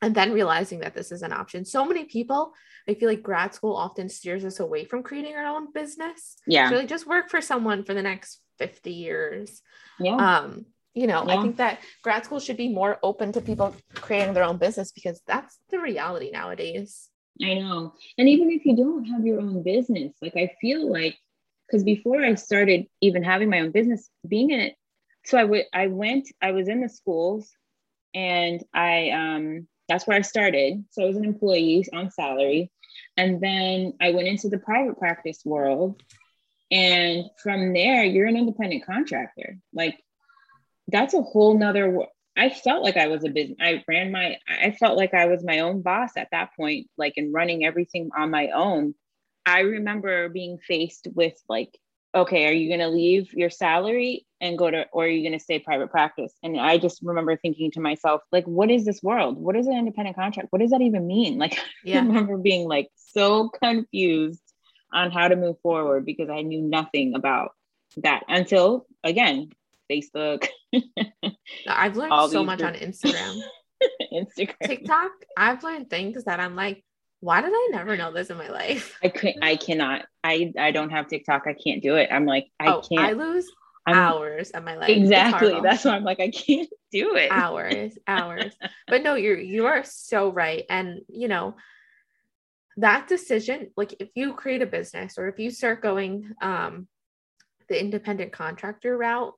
and 0.00 0.14
then 0.14 0.32
realizing 0.32 0.80
that 0.80 0.94
this 0.94 1.12
is 1.12 1.22
an 1.22 1.32
option 1.32 1.64
so 1.64 1.84
many 1.84 2.04
people 2.04 2.54
i 2.88 2.94
feel 2.94 3.08
like 3.08 3.22
grad 3.22 3.54
school 3.54 3.76
often 3.76 4.08
steers 4.08 4.44
us 4.44 4.60
away 4.60 4.84
from 4.84 5.02
creating 5.02 5.34
our 5.34 5.44
own 5.44 5.70
business 5.72 6.36
yeah 6.46 6.70
so 6.70 6.76
like 6.76 6.88
just 6.88 7.06
work 7.06 7.28
for 7.28 7.40
someone 7.40 7.84
for 7.84 7.92
the 7.92 8.02
next 8.02 8.40
50 8.58 8.90
years 8.92 9.60
yeah 10.00 10.14
um 10.40 10.64
you 10.98 11.06
know 11.06 11.24
yeah. 11.26 11.36
i 11.36 11.42
think 11.42 11.56
that 11.56 11.78
grad 12.02 12.24
school 12.24 12.40
should 12.40 12.56
be 12.56 12.68
more 12.68 12.98
open 13.02 13.32
to 13.32 13.40
people 13.40 13.74
creating 13.94 14.34
their 14.34 14.44
own 14.44 14.58
business 14.58 14.92
because 14.92 15.20
that's 15.26 15.58
the 15.70 15.78
reality 15.78 16.30
nowadays 16.30 17.08
i 17.42 17.54
know 17.54 17.92
and 18.18 18.28
even 18.28 18.50
if 18.50 18.64
you 18.64 18.74
don't 18.76 19.04
have 19.04 19.24
your 19.24 19.40
own 19.40 19.62
business 19.62 20.12
like 20.20 20.36
i 20.36 20.50
feel 20.60 20.90
like 20.90 21.16
because 21.68 21.84
before 21.84 22.24
I 22.24 22.34
started 22.34 22.86
even 23.00 23.22
having 23.22 23.50
my 23.50 23.60
own 23.60 23.70
business, 23.70 24.08
being 24.26 24.50
in 24.50 24.60
it, 24.60 24.74
so 25.24 25.36
I 25.36 25.44
would 25.44 25.64
I 25.72 25.88
went 25.88 26.28
I 26.40 26.52
was 26.52 26.68
in 26.68 26.80
the 26.80 26.88
schools, 26.88 27.50
and 28.14 28.62
I 28.72 29.10
um 29.10 29.68
that's 29.88 30.06
where 30.06 30.16
I 30.16 30.22
started. 30.22 30.84
So 30.90 31.02
I 31.02 31.06
was 31.06 31.16
an 31.16 31.24
employee 31.24 31.84
on 31.92 32.10
salary, 32.10 32.70
and 33.16 33.40
then 33.40 33.94
I 34.00 34.10
went 34.10 34.28
into 34.28 34.48
the 34.48 34.58
private 34.58 34.98
practice 34.98 35.42
world, 35.44 36.02
and 36.70 37.24
from 37.42 37.72
there 37.74 38.04
you're 38.04 38.26
an 38.26 38.36
independent 38.36 38.86
contractor. 38.86 39.58
Like 39.74 39.98
that's 40.88 41.14
a 41.14 41.22
whole 41.22 41.58
nother. 41.58 42.06
I 42.36 42.50
felt 42.50 42.84
like 42.84 42.96
I 42.96 43.08
was 43.08 43.24
a 43.24 43.28
business. 43.28 43.58
I 43.60 43.84
ran 43.88 44.12
my. 44.12 44.38
I 44.48 44.72
felt 44.72 44.96
like 44.96 45.14
I 45.14 45.26
was 45.26 45.44
my 45.44 45.60
own 45.60 45.82
boss 45.82 46.10
at 46.16 46.28
that 46.32 46.50
point, 46.56 46.88
like 46.96 47.14
in 47.16 47.32
running 47.32 47.64
everything 47.64 48.10
on 48.16 48.30
my 48.30 48.48
own 48.48 48.94
I 49.48 49.60
remember 49.60 50.28
being 50.28 50.58
faced 50.58 51.08
with 51.14 51.32
like, 51.48 51.74
okay, 52.14 52.46
are 52.46 52.52
you 52.52 52.68
going 52.68 52.80
to 52.80 52.94
leave 52.94 53.32
your 53.32 53.48
salary 53.48 54.26
and 54.42 54.58
go 54.58 54.70
to, 54.70 54.84
or 54.92 55.04
are 55.04 55.08
you 55.08 55.22
going 55.22 55.38
to 55.38 55.42
stay 55.42 55.58
private 55.58 55.90
practice? 55.90 56.34
And 56.42 56.60
I 56.60 56.76
just 56.76 57.00
remember 57.02 57.34
thinking 57.34 57.70
to 57.70 57.80
myself, 57.80 58.20
like, 58.30 58.44
what 58.44 58.70
is 58.70 58.84
this 58.84 59.02
world? 59.02 59.38
What 59.38 59.56
is 59.56 59.66
an 59.66 59.72
independent 59.72 60.16
contract? 60.16 60.48
What 60.50 60.60
does 60.60 60.70
that 60.72 60.82
even 60.82 61.06
mean? 61.06 61.38
Like, 61.38 61.58
yeah. 61.84 61.96
I 61.96 62.02
remember 62.02 62.36
being 62.36 62.68
like 62.68 62.90
so 62.94 63.48
confused 63.48 64.42
on 64.92 65.10
how 65.10 65.28
to 65.28 65.36
move 65.36 65.56
forward 65.62 66.04
because 66.04 66.28
I 66.28 66.42
knew 66.42 66.60
nothing 66.60 67.14
about 67.14 67.52
that 67.98 68.24
until 68.28 68.86
again, 69.02 69.48
Facebook. 69.90 70.46
I've 71.68 71.96
learned 71.96 72.30
so 72.30 72.44
much 72.44 72.62
on 72.62 72.74
Instagram. 72.74 73.40
Instagram. 74.12 74.56
TikTok, 74.64 75.10
I've 75.36 75.62
learned 75.62 75.90
things 75.90 76.24
that 76.24 76.40
I'm 76.40 76.56
like, 76.56 76.84
why 77.20 77.40
did 77.40 77.52
I 77.52 77.68
never 77.72 77.96
know 77.96 78.12
this 78.12 78.30
in 78.30 78.36
my 78.36 78.48
life? 78.48 78.96
I 79.02 79.08
could 79.08 79.34
I 79.42 79.56
cannot. 79.56 80.06
I 80.22 80.52
I 80.56 80.70
don't 80.70 80.90
have 80.90 81.08
TikTok. 81.08 81.44
I 81.46 81.54
can't 81.54 81.82
do 81.82 81.96
it. 81.96 82.10
I'm 82.12 82.26
like 82.26 82.46
I 82.60 82.68
oh, 82.68 82.82
can't. 82.82 83.04
I 83.04 83.12
lose 83.12 83.50
I'm, 83.86 83.96
hours 83.96 84.50
of 84.50 84.64
my 84.64 84.76
life. 84.76 84.90
Exactly. 84.90 85.58
That's 85.62 85.84
why 85.84 85.96
I'm 85.96 86.04
like 86.04 86.20
I 86.20 86.30
can't 86.30 86.68
do 86.92 87.16
it. 87.16 87.30
Hours, 87.30 87.98
hours. 88.06 88.54
but 88.86 89.02
no, 89.02 89.14
you're 89.14 89.38
you 89.38 89.66
are 89.66 89.82
so 89.84 90.30
right. 90.30 90.64
And 90.68 91.00
you 91.08 91.28
know, 91.28 91.56
that 92.76 93.08
decision, 93.08 93.70
like 93.76 93.96
if 93.98 94.10
you 94.14 94.34
create 94.34 94.62
a 94.62 94.66
business 94.66 95.18
or 95.18 95.28
if 95.28 95.38
you 95.38 95.50
start 95.50 95.82
going 95.82 96.30
um 96.40 96.86
the 97.68 97.80
independent 97.80 98.32
contractor 98.32 98.96
route, 98.96 99.34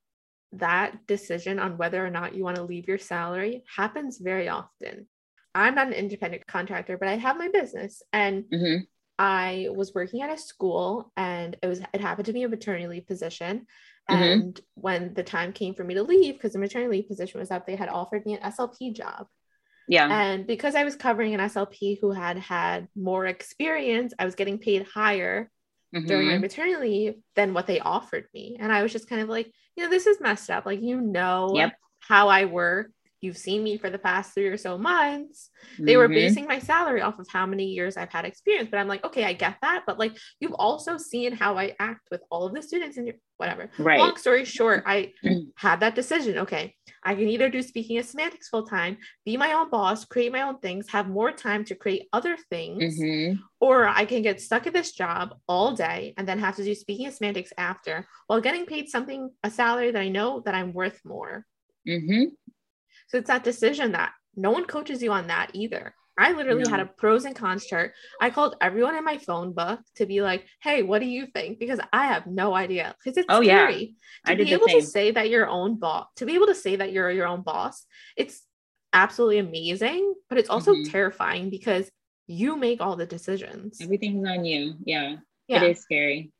that 0.53 1.07
decision 1.07 1.59
on 1.59 1.79
whether 1.79 2.05
or 2.05 2.11
not 2.11 2.35
you 2.35 2.43
want 2.43 2.57
to 2.57 2.63
leave 2.63 2.89
your 2.89 2.99
salary 2.99 3.65
happens 3.77 4.19
very 4.19 4.49
often. 4.49 5.07
I'm 5.55 5.75
not 5.75 5.89
an 5.89 5.93
independent 5.93 6.47
contractor, 6.47 6.97
but 6.99 7.09
I 7.09 7.17
have 7.17 7.37
my 7.39 7.49
business 7.49 8.03
and 8.13 8.45
Mhm. 8.45 8.87
I 9.19 9.69
was 9.71 9.95
working 9.95 10.23
at 10.23 10.31
a 10.31 10.39
school 10.39 11.13
and 11.17 11.57
it 11.63 11.67
was 11.67 11.81
it 11.93 12.01
happened 12.01 12.27
to 12.27 12.33
be 12.33 12.43
a 12.43 12.49
maternity 12.49 12.87
leave 12.87 13.07
position. 13.07 13.67
Mhm. 14.09 14.33
And 14.33 14.61
when 14.75 15.15
the 15.15 15.23
time 15.23 15.53
came 15.53 15.75
for 15.75 15.85
me 15.85 15.95
to 15.95 16.03
leave, 16.03 16.35
because 16.35 16.55
the 16.55 16.59
maternity 16.59 16.91
leave 16.91 17.09
position 17.09 17.39
was 17.39 17.51
up, 17.51 17.67
they 17.67 17.77
had 17.77 17.89
offered 17.89 18.25
me 18.27 18.35
an 18.35 18.43
SLP 18.43 18.93
job. 18.93 19.29
Yeah. 19.87 20.09
And 20.09 20.47
because 20.47 20.75
I 20.75 20.85
was 20.85 20.97
covering 20.97 21.35
an 21.35 21.41
SLP 21.41 21.99
who 22.01 22.13
had 22.13 22.39
had 22.39 22.89
more 22.95 23.27
experience, 23.27 24.15
I 24.19 24.25
was 24.25 24.37
getting 24.37 24.59
paid 24.59 24.87
higher 24.87 25.51
during 26.07 26.29
my 26.29 26.39
Mhm. 26.39 26.41
maternity 26.41 26.77
leave 26.77 27.15
than 27.37 27.55
what 27.55 27.67
they 27.67 27.81
offered 27.81 28.27
me. 28.35 28.57
And 28.61 28.73
I 28.73 28.83
was 28.83 28.93
just 28.93 29.09
kind 29.09 29.23
of 29.23 29.29
like, 29.29 29.53
you 29.77 29.85
know, 29.85 29.91
this 29.91 30.07
is 30.07 30.21
messed 30.21 30.51
up. 30.51 30.67
Like, 30.67 30.81
you 30.83 31.01
know 31.01 31.53
Yep. 31.57 31.75
how 32.01 32.29
I 32.29 32.47
work. 32.47 32.91
You've 33.21 33.37
seen 33.37 33.63
me 33.63 33.77
for 33.77 33.91
the 33.91 33.99
past 33.99 34.33
three 34.33 34.47
or 34.47 34.57
so 34.57 34.79
months. 34.79 35.51
They 35.79 35.97
were 35.99 36.09
Mhm. 36.09 36.15
basing 36.15 36.47
my 36.47 36.59
salary 36.59 37.03
off 37.03 37.19
of 37.19 37.29
how 37.29 37.45
many 37.45 37.67
years 37.67 37.99
I've 37.99 38.09
had 38.11 38.25
experience. 38.25 38.71
But 38.71 38.79
I'm 38.79 38.89
like, 38.89 39.05
okay, 39.05 39.25
I 39.25 39.35
get 39.35 39.57
that. 39.61 39.85
But 39.87 39.99
like, 39.99 40.17
you've 40.41 40.55
also 40.55 40.97
seen 40.97 41.33
how 41.33 41.59
I 41.59 41.77
act 41.79 42.09
with 42.11 42.23
all 42.31 42.47
of 42.47 42.55
the 42.55 42.63
students 42.63 42.97
and 42.97 43.13
whatever. 43.37 43.71
right. 43.79 43.99
Long 43.99 44.17
story 44.17 44.45
short, 44.47 44.85
I 44.87 45.13
had 45.57 45.81
that 45.81 45.95
decision. 45.95 46.39
Okay, 46.39 46.75
I 47.05 47.15
can 47.15 47.29
either 47.29 47.51
do 47.51 47.61
speaking 47.63 47.99
of 47.99 48.07
semantics 48.07 48.49
full 48.49 48.67
time, 48.67 48.97
be 49.27 49.37
my 49.37 49.53
own 49.53 49.69
boss, 49.69 50.07
create 50.07 50.33
my 50.33 50.43
own 50.43 50.59
things, 50.61 50.89
have 50.91 51.09
more 51.09 51.31
time 51.31 51.65
to 51.67 51.75
create 51.75 52.09
other 52.15 52.39
things, 52.49 52.99
Mhm. 52.99 53.39
or 53.61 53.87
I 53.87 54.07
can 54.07 54.23
get 54.23 54.41
stuck 54.41 54.67
at 54.67 54.73
this 54.73 54.93
job 54.93 55.39
all 55.47 55.73
day 55.75 56.15
and 56.17 56.27
then 56.27 56.39
have 56.39 56.57
to 56.57 56.65
do 56.65 56.75
speaking 56.75 57.07
of 57.07 57.13
semantics 57.15 57.53
after 57.59 58.07
while 58.29 58.41
getting 58.41 58.65
paid 58.65 58.89
something, 58.89 59.31
a 59.45 59.51
salary 59.51 59.91
that 59.91 60.01
I 60.01 60.09
know 60.09 60.41
that 60.47 60.55
I'm 60.55 60.73
worth 60.73 61.01
more. 61.05 61.45
Mhm. 61.87 62.33
So 63.11 63.19
it's 63.19 63.27
that 63.27 63.43
decision 63.43 63.93
that 63.93 64.13
no 64.37 64.53
one 64.53 64.65
coaches 64.67 65.03
you 65.03 65.11
on 65.11 65.27
that 65.27 65.51
either. 65.53 65.95
I 66.17 66.33
literally 66.33 66.69
had 66.69 66.81
a 66.81 66.87
pros 66.87 67.25
and 67.25 67.35
cons 67.35 67.67
chart. 67.67 67.93
I 68.21 68.31
called 68.31 68.55
everyone 68.61 68.95
in 68.95 69.05
my 69.05 69.19
phone 69.19 69.53
book 69.53 69.81
to 69.97 70.07
be 70.07 70.21
like, 70.23 70.47
hey, 70.63 70.83
what 70.83 71.01
do 71.01 71.07
you 71.07 71.27
think? 71.27 71.59
Because 71.59 71.81
I 71.93 72.07
have 72.07 72.27
no 72.27 72.55
idea. 72.55 72.95
Because 73.03 73.17
it's 73.17 73.27
Oh, 73.29 73.41
yeah. 73.41 73.67
scary 73.67 73.95
to 74.27 74.33
I 74.33 74.35
be 74.37 74.53
able 74.53 74.69
to 74.69 74.83
say 74.83 75.11
that 75.11 75.29
your 75.31 75.49
own 75.49 75.77
boss, 75.77 76.07
to 76.17 76.27
be 76.27 76.35
able 76.35 76.47
to 76.47 76.55
say 76.55 76.77
that 76.77 76.93
you're 76.93 77.11
your 77.11 77.27
own 77.27 77.43
boss, 77.43 77.85
it's 78.17 78.43
absolutely 78.93 79.39
amazing, 79.39 80.15
but 80.29 80.39
it's 80.39 80.51
also 80.51 80.75
Mhm. 80.75 80.91
terrifying 80.91 81.51
because 81.51 81.91
you 82.29 82.57
make 82.57 82.81
all 82.81 82.95
the 82.97 83.07
decisions. 83.07 83.81
Everything's 83.81 84.29
on 84.29 84.45
you. 84.45 84.77
Yeah. 84.85 85.17
Yeah. 85.49 85.65
It 85.65 85.71
is 85.71 85.81
scary. 85.81 86.31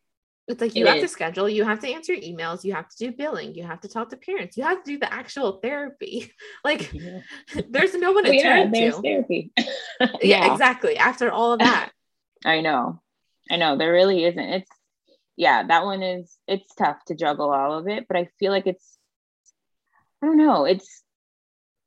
It's 0.51 0.61
like 0.61 0.75
you 0.75 0.87
It 0.87 0.89
have 0.89 1.01
to 1.01 1.09
schedule, 1.09 1.49
you 1.49 1.65
have 1.65 1.81
to 1.81 1.89
answer 1.89 2.13
emails, 2.15 2.65
you 2.65 2.73
have 2.75 2.89
to 2.89 2.97
do 2.99 3.13
billing, 3.13 3.55
you 3.55 3.63
have 3.65 3.81
to 3.83 3.89
talk 3.89 4.11
to 4.11 4.17
parents, 4.17 4.57
you 4.57 4.65
have 4.65 4.83
to 4.83 4.91
do 4.93 4.99
the 4.99 5.13
actual 5.13 5.61
therapy. 5.63 6.33
Like 6.65 6.93
Yeah. 6.93 7.21
there's 7.71 7.95
no 7.95 8.13
one 8.13 8.25
to 8.25 8.35
yeah, 8.35 8.65
turn 8.65 8.73
to. 8.73 8.93
therapy. 9.03 9.53
yeah, 10.23 10.53
exactly. 10.53 10.97
After 10.99 11.31
all 11.31 11.53
of 11.53 11.61
that. 11.61 11.91
I 12.45 12.61
know. 12.61 13.01
I 13.51 13.57
know. 13.57 13.77
There 13.77 13.93
really 13.93 14.25
isn't. 14.25 14.39
It's 14.41 14.71
yeah, 15.37 15.63
that 15.67 15.85
one 15.85 16.03
is 16.03 16.37
it's 16.47 16.75
tough 16.75 17.05
to 17.07 17.15
juggle 17.15 17.51
all 17.53 17.79
of 17.79 17.89
it, 17.89 18.07
but 18.09 18.17
I 18.17 18.29
feel 18.39 18.53
like 18.53 18.67
it's 18.67 18.99
I 20.23 20.27
don't 20.27 20.37
know. 20.37 20.65
It's 20.67 21.03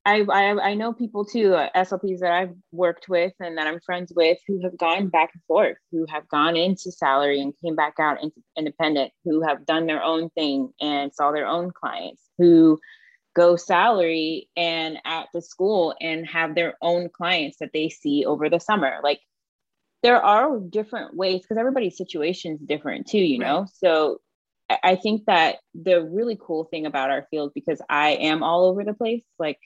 I 0.05 0.21
I 0.29 0.71
I 0.71 0.73
know 0.73 0.91
people 0.93 1.23
too, 1.25 1.53
uh, 1.55 1.69
SLPs 1.75 2.19
that 2.19 2.31
I've 2.33 2.55
worked 2.71 3.07
with 3.07 3.33
and 3.39 3.57
that 3.57 3.67
I'm 3.67 3.79
friends 3.79 4.11
with 4.15 4.37
who 4.47 4.61
have 4.63 4.77
gone 4.77 5.07
back 5.07 5.31
and 5.33 5.43
forth, 5.47 5.77
who 5.91 6.05
have 6.09 6.27
gone 6.27 6.57
into 6.57 6.91
salary 6.91 7.41
and 7.41 7.53
came 7.63 7.75
back 7.75 7.95
out 7.99 8.21
into 8.21 8.35
independent, 8.57 9.11
who 9.23 9.41
have 9.41 9.65
done 9.65 9.85
their 9.85 10.03
own 10.03 10.29
thing 10.31 10.73
and 10.81 11.13
saw 11.13 11.31
their 11.31 11.47
own 11.47 11.71
clients, 11.71 12.21
who 12.37 12.79
go 13.35 13.55
salary 13.55 14.49
and 14.57 14.97
at 15.05 15.27
the 15.33 15.41
school 15.41 15.95
and 16.01 16.27
have 16.27 16.55
their 16.55 16.75
own 16.81 17.09
clients 17.09 17.57
that 17.59 17.71
they 17.73 17.89
see 17.89 18.25
over 18.25 18.49
the 18.49 18.59
summer. 18.59 18.99
Like 19.03 19.21
there 20.03 20.21
are 20.23 20.59
different 20.59 21.15
ways 21.15 21.41
because 21.41 21.57
everybody's 21.57 21.97
situation 21.97 22.53
is 22.55 22.59
different 22.61 23.07
too, 23.07 23.19
you 23.19 23.39
know? 23.39 23.67
So 23.75 24.19
I- 24.69 24.79
I 24.83 24.95
think 24.95 25.25
that 25.25 25.57
the 25.73 26.03
really 26.03 26.37
cool 26.41 26.65
thing 26.65 26.85
about 26.85 27.09
our 27.11 27.27
field, 27.31 27.53
because 27.55 27.81
I 27.89 28.11
am 28.11 28.43
all 28.43 28.65
over 28.65 28.83
the 28.83 28.93
place, 28.93 29.23
like 29.39 29.59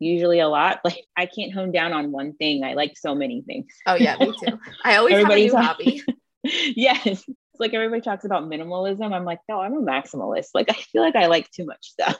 usually 0.00 0.40
a 0.40 0.48
lot, 0.48 0.80
like 0.84 1.04
I 1.16 1.26
can't 1.26 1.52
hone 1.52 1.70
down 1.70 1.92
on 1.92 2.10
one 2.10 2.32
thing. 2.32 2.64
I 2.64 2.74
like 2.74 2.96
so 2.96 3.14
many 3.14 3.42
things. 3.42 3.72
Oh 3.86 3.94
yeah, 3.94 4.16
me 4.18 4.32
too. 4.32 4.58
I 4.84 4.96
always 4.96 5.14
Everybody's 5.14 5.52
have 5.52 5.78
a 5.78 5.84
new 5.84 6.00
hobby. 6.02 6.02
yes. 6.76 7.06
It's 7.06 7.60
like 7.60 7.74
everybody 7.74 8.00
talks 8.00 8.24
about 8.24 8.44
minimalism. 8.44 9.12
I'm 9.12 9.24
like, 9.24 9.40
no, 9.48 9.60
I'm 9.60 9.74
a 9.74 9.82
maximalist. 9.82 10.48
Like 10.54 10.70
I 10.70 10.74
feel 10.74 11.02
like 11.02 11.16
I 11.16 11.26
like 11.26 11.50
too 11.50 11.66
much 11.66 11.90
stuff. 11.90 12.16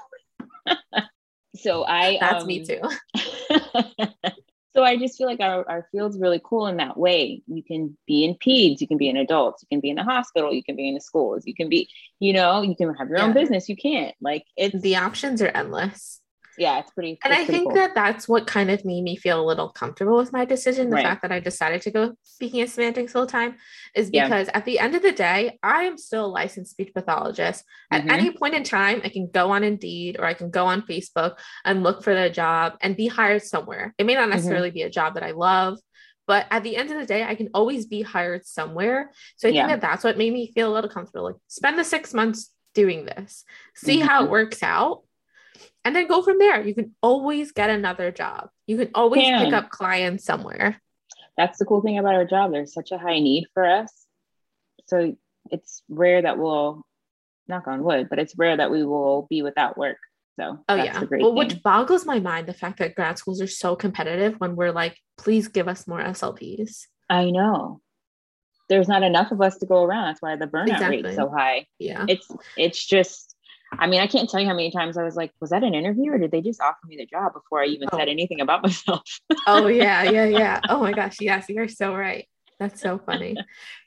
so 1.56 1.84
I 1.84 2.18
That's 2.20 2.44
me 2.44 2.60
um, 2.60 2.66
too. 2.66 2.80
so 4.74 4.84
I 4.84 4.98
just 4.98 5.16
feel 5.16 5.26
like 5.26 5.40
our, 5.40 5.68
our 5.68 5.88
field's 5.90 6.18
really 6.18 6.40
cool 6.44 6.66
in 6.66 6.76
that 6.76 6.98
way. 6.98 7.42
You 7.46 7.62
can 7.62 7.96
be 8.06 8.24
in 8.24 8.34
peds, 8.34 8.80
you 8.80 8.86
can 8.86 8.98
be 8.98 9.08
in 9.08 9.16
adults, 9.16 9.62
you 9.62 9.68
can 9.74 9.80
be 9.80 9.88
in 9.88 9.96
the 9.96 10.04
hospital, 10.04 10.52
you 10.52 10.62
can 10.62 10.76
be 10.76 10.88
in 10.88 10.94
the 10.94 11.00
schools, 11.00 11.44
you 11.46 11.54
can 11.54 11.70
be, 11.70 11.88
you 12.18 12.34
know, 12.34 12.60
you 12.60 12.76
can 12.76 12.94
have 12.94 13.08
your 13.08 13.20
own 13.20 13.32
business. 13.32 13.68
You 13.68 13.76
can't 13.76 14.14
like 14.20 14.44
it's 14.56 14.80
The 14.82 14.96
options 14.96 15.40
are 15.40 15.48
endless. 15.48 16.19
Yeah, 16.60 16.78
it's 16.78 16.90
pretty. 16.90 17.18
And 17.24 17.32
I 17.32 17.36
pretty 17.38 17.52
think 17.52 17.64
cool. 17.68 17.74
that 17.76 17.94
that's 17.94 18.28
what 18.28 18.46
kind 18.46 18.70
of 18.70 18.84
made 18.84 19.02
me 19.02 19.16
feel 19.16 19.40
a 19.40 19.46
little 19.46 19.70
comfortable 19.70 20.18
with 20.18 20.30
my 20.30 20.44
decision. 20.44 20.90
The 20.90 20.96
Right. 20.96 21.04
fact 21.04 21.22
that 21.22 21.32
I 21.32 21.40
decided 21.40 21.80
to 21.82 21.90
go 21.90 22.14
speaking 22.22 22.60
of 22.60 22.68
semantics 22.68 23.12
full 23.12 23.26
time 23.26 23.56
is 23.94 24.10
Yeah. 24.12 24.24
because 24.26 24.48
at 24.52 24.66
the 24.66 24.78
end 24.78 24.94
of 24.94 25.00
the 25.00 25.10
day, 25.12 25.58
I 25.62 25.84
am 25.84 25.96
still 25.96 26.26
a 26.26 26.34
licensed 26.40 26.72
speech 26.72 26.92
pathologist. 26.92 27.64
At 27.90 28.04
Mhm. 28.04 28.10
any 28.12 28.30
point 28.30 28.54
in 28.54 28.62
time, 28.62 29.00
I 29.02 29.08
can 29.08 29.30
go 29.30 29.50
on 29.52 29.64
Indeed 29.64 30.18
or 30.18 30.26
I 30.26 30.34
can 30.34 30.50
go 30.50 30.66
on 30.66 30.82
Facebook 30.82 31.38
and 31.64 31.82
look 31.82 32.04
for 32.04 32.14
the 32.14 32.28
job 32.28 32.76
and 32.82 32.94
be 32.94 33.06
hired 33.06 33.42
somewhere. 33.42 33.94
It 33.96 34.04
may 34.04 34.14
not 34.14 34.28
Mhm. 34.28 34.32
necessarily 34.32 34.70
be 34.70 34.82
a 34.82 34.90
job 34.90 35.14
that 35.14 35.22
I 35.22 35.30
love. 35.30 35.78
But 36.26 36.46
at 36.50 36.62
the 36.62 36.76
end 36.76 36.90
of 36.92 36.98
the 36.98 37.06
day, 37.06 37.24
I 37.24 37.34
can 37.34 37.48
always 37.54 37.86
be 37.86 38.02
hired 38.02 38.44
somewhere. 38.46 39.10
So 39.36 39.48
I 39.48 39.50
think 39.50 39.56
Yeah. 39.62 39.66
that 39.68 39.80
that's 39.80 40.04
what 40.04 40.18
made 40.18 40.32
me 40.34 40.52
feel 40.52 40.70
a 40.70 40.74
little 40.74 40.90
comfortable. 40.90 41.24
Like, 41.24 41.36
spend 41.48 41.78
the 41.78 41.84
six 41.84 42.12
months 42.12 42.52
doing 42.74 43.04
this, 43.06 43.44
see 43.74 43.98
how 43.98 44.20
Mhm. 44.20 44.24
it 44.26 44.30
works 44.30 44.62
out, 44.62 45.02
and 45.84 45.94
then 45.96 46.06
go 46.06 46.22
from 46.22 46.38
there. 46.38 46.66
You 46.66 46.74
can 46.74 46.94
always 47.02 47.52
get 47.52 47.70
another 47.70 48.10
job. 48.10 48.50
You 48.66 48.76
can 48.76 48.90
always 48.94 49.22
pick 49.26 49.52
up 49.52 49.70
clients 49.70 50.24
somewhere. 50.24 50.80
That's 51.36 51.58
the 51.58 51.64
cool 51.64 51.80
thing 51.80 51.98
about 51.98 52.14
our 52.14 52.24
job. 52.24 52.52
There's 52.52 52.74
such 52.74 52.92
a 52.92 52.98
high 52.98 53.18
need 53.18 53.46
for 53.54 53.64
us. 53.64 53.92
So 54.86 55.16
it's 55.50 55.82
rare 55.88 56.22
that 56.22 56.38
we'll 56.38 56.84
knock 57.48 57.66
on 57.66 57.82
wood, 57.82 58.08
but 58.10 58.18
it's 58.18 58.36
rare 58.36 58.56
that 58.56 58.70
we 58.70 58.84
will 58.84 59.26
be 59.30 59.42
without 59.42 59.78
work. 59.78 59.96
So 60.38 60.58
Oh 60.68 60.76
that's 60.76 60.86
yeah. 60.86 61.04
Well, 61.18 61.30
thing. 61.30 61.34
which 61.34 61.62
boggles 61.62 62.04
my 62.06 62.18
mind 62.18 62.46
the 62.46 62.54
fact 62.54 62.78
that 62.78 62.94
grad 62.94 63.18
schools 63.18 63.40
are 63.40 63.46
so 63.46 63.76
competitive 63.76 64.34
when 64.38 64.56
we're 64.56 64.72
like, 64.72 64.96
please 65.18 65.48
give 65.48 65.68
us 65.68 65.86
more 65.86 66.00
SLPs. 66.00 66.86
I 67.08 67.30
know. 67.30 67.80
There's 68.68 68.88
not 68.88 69.02
enough 69.02 69.32
of 69.32 69.40
us 69.40 69.58
to 69.58 69.66
go 69.66 69.82
around. 69.82 70.06
That's 70.06 70.22
why 70.22 70.36
the 70.36 70.46
burnout 70.46 70.72
Exactly. 70.74 71.02
rate's 71.02 71.16
so 71.16 71.28
high. 71.28 71.66
Yeah. 71.78 72.04
It's 72.08 72.28
it's 72.56 72.86
just 72.86 73.29
I 73.72 73.87
mean, 73.87 74.00
I 74.00 74.06
can't 74.06 74.28
tell 74.28 74.40
you 74.40 74.46
how 74.46 74.54
many 74.54 74.70
times 74.70 74.96
I 74.96 75.04
was 75.04 75.16
like, 75.16 75.33
was 75.40 75.50
that 75.50 75.62
an 75.62 75.74
interview 75.74 76.12
or 76.12 76.18
did 76.18 76.30
they 76.33 76.40
just 76.42 76.61
offer 76.61 76.78
me 76.87 76.96
the 76.96 77.06
job 77.06 77.33
before 77.35 77.62
I 77.62 77.66
even 77.66 77.88
Oh. 77.92 77.98
said 77.98 78.09
anything 78.09 78.40
about 78.40 78.62
myself? 78.64 79.02
oh 79.46 79.68
yeah, 79.68 80.02
yeah, 80.04 80.24
yeah. 80.26 80.61
Oh 80.68 80.80
my 80.80 80.92
gosh, 80.92 81.16
yes, 81.20 81.46
you're 81.48 81.68
so 81.68 81.94
right. 81.94 82.26
That's 82.59 82.80
so 82.80 82.98
funny. 82.98 83.37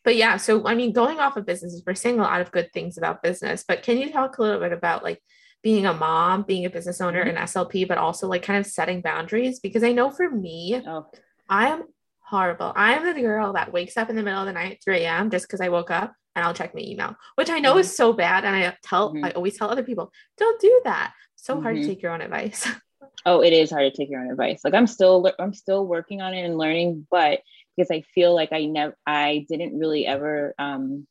But 0.04 0.16
yeah, 0.16 0.38
so 0.38 0.66
I 0.68 0.74
mean, 0.74 0.94
going 0.94 1.20
off 1.20 1.38
of 1.38 1.46
businesses, 1.46 1.84
we're 1.86 1.94
saying 1.96 2.20
a 2.20 2.24
lot 2.24 2.42
of 2.42 2.52
good 2.52 2.72
things 2.74 2.98
about 2.98 3.22
business, 3.22 3.64
but 3.68 3.84
can 3.84 3.98
you 3.98 4.12
talk 4.12 4.38
a 4.38 4.42
little 4.42 4.60
bit 4.60 4.74
about 4.74 5.04
like 5.04 5.22
being 5.62 5.86
a 5.86 5.94
mom, 5.94 6.42
being 6.44 6.66
a 6.66 6.70
business 6.70 7.00
owner, 7.00 7.20
mm-hmm. 7.24 7.38
and 7.38 7.48
SLP, 7.48 7.88
but 7.88 7.98
also 7.98 8.28
like 8.28 8.42
kind 8.44 8.60
of 8.60 8.66
setting 8.66 9.02
boundaries? 9.02 9.60
Because 9.60 9.84
I 9.84 9.92
know 9.92 10.10
for 10.10 10.30
me, 10.30 10.82
oh, 10.88 11.06
I 11.48 11.68
am 11.70 11.84
horrible. 12.22 12.74
I 12.76 12.94
am 12.96 13.06
the 13.06 13.22
girl 13.22 13.54
that 13.54 13.72
wakes 13.72 13.96
up 13.96 14.10
in 14.10 14.16
the 14.16 14.24
middle 14.24 14.40
of 14.40 14.48
the 14.48 14.54
night, 14.54 14.82
3 14.84 15.02
a.m., 15.04 15.30
just 15.30 15.46
because 15.48 15.62
I 15.62 15.70
woke 15.70 15.92
up 15.92 16.14
and 16.36 16.46
I'll 16.46 16.54
check 16.54 16.74
my 16.74 16.82
email, 16.82 17.16
which 17.36 17.50
I 17.50 17.60
know 17.60 17.78
is 17.78 17.96
so 17.96 18.14
bad. 18.14 18.46
And 18.46 18.56
I 18.56 18.76
tell, 18.84 19.14
Mhm. 19.14 19.26
I 19.26 19.32
always 19.32 19.58
tell 19.58 19.70
other 19.70 19.84
people, 19.84 20.12
don't 20.38 20.60
do 20.60 20.82
that. 20.84 21.14
So 21.36 21.62
hard 21.62 21.76
to 21.78 21.82
Mhm. 21.82 21.88
take 21.88 22.02
your 22.02 22.12
own 22.12 22.22
advice. 22.22 22.68
oh, 23.26 23.42
it 23.42 23.54
is 23.54 23.70
hard 23.70 23.92
to 23.92 23.98
take 23.98 24.10
your 24.10 24.22
own 24.22 24.32
advice. 24.32 24.62
Like 24.64 24.74
I'm 24.74 24.88
still 24.88 25.30
I'm 25.40 25.54
still 25.54 25.86
working 25.86 26.22
on 26.22 26.34
it 26.34 26.42
and 26.46 26.58
learning, 26.58 27.06
but 27.12 27.42
because 27.76 27.92
I 27.92 28.02
feel 28.02 28.34
like 28.34 28.52
I 28.54 28.66
never 28.66 28.98
I 29.06 29.46
didn't 29.50 29.78
really 29.78 30.06
ever 30.08 30.54
um 30.58 31.06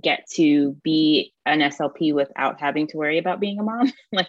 get 0.00 0.26
to 0.34 0.72
be 0.84 1.32
an 1.46 1.60
SLP 1.60 2.12
without 2.14 2.60
having 2.60 2.86
to 2.88 2.96
worry 2.96 3.18
about 3.18 3.40
being 3.40 3.58
a 3.58 3.62
mom, 3.62 3.92
like 4.12 4.28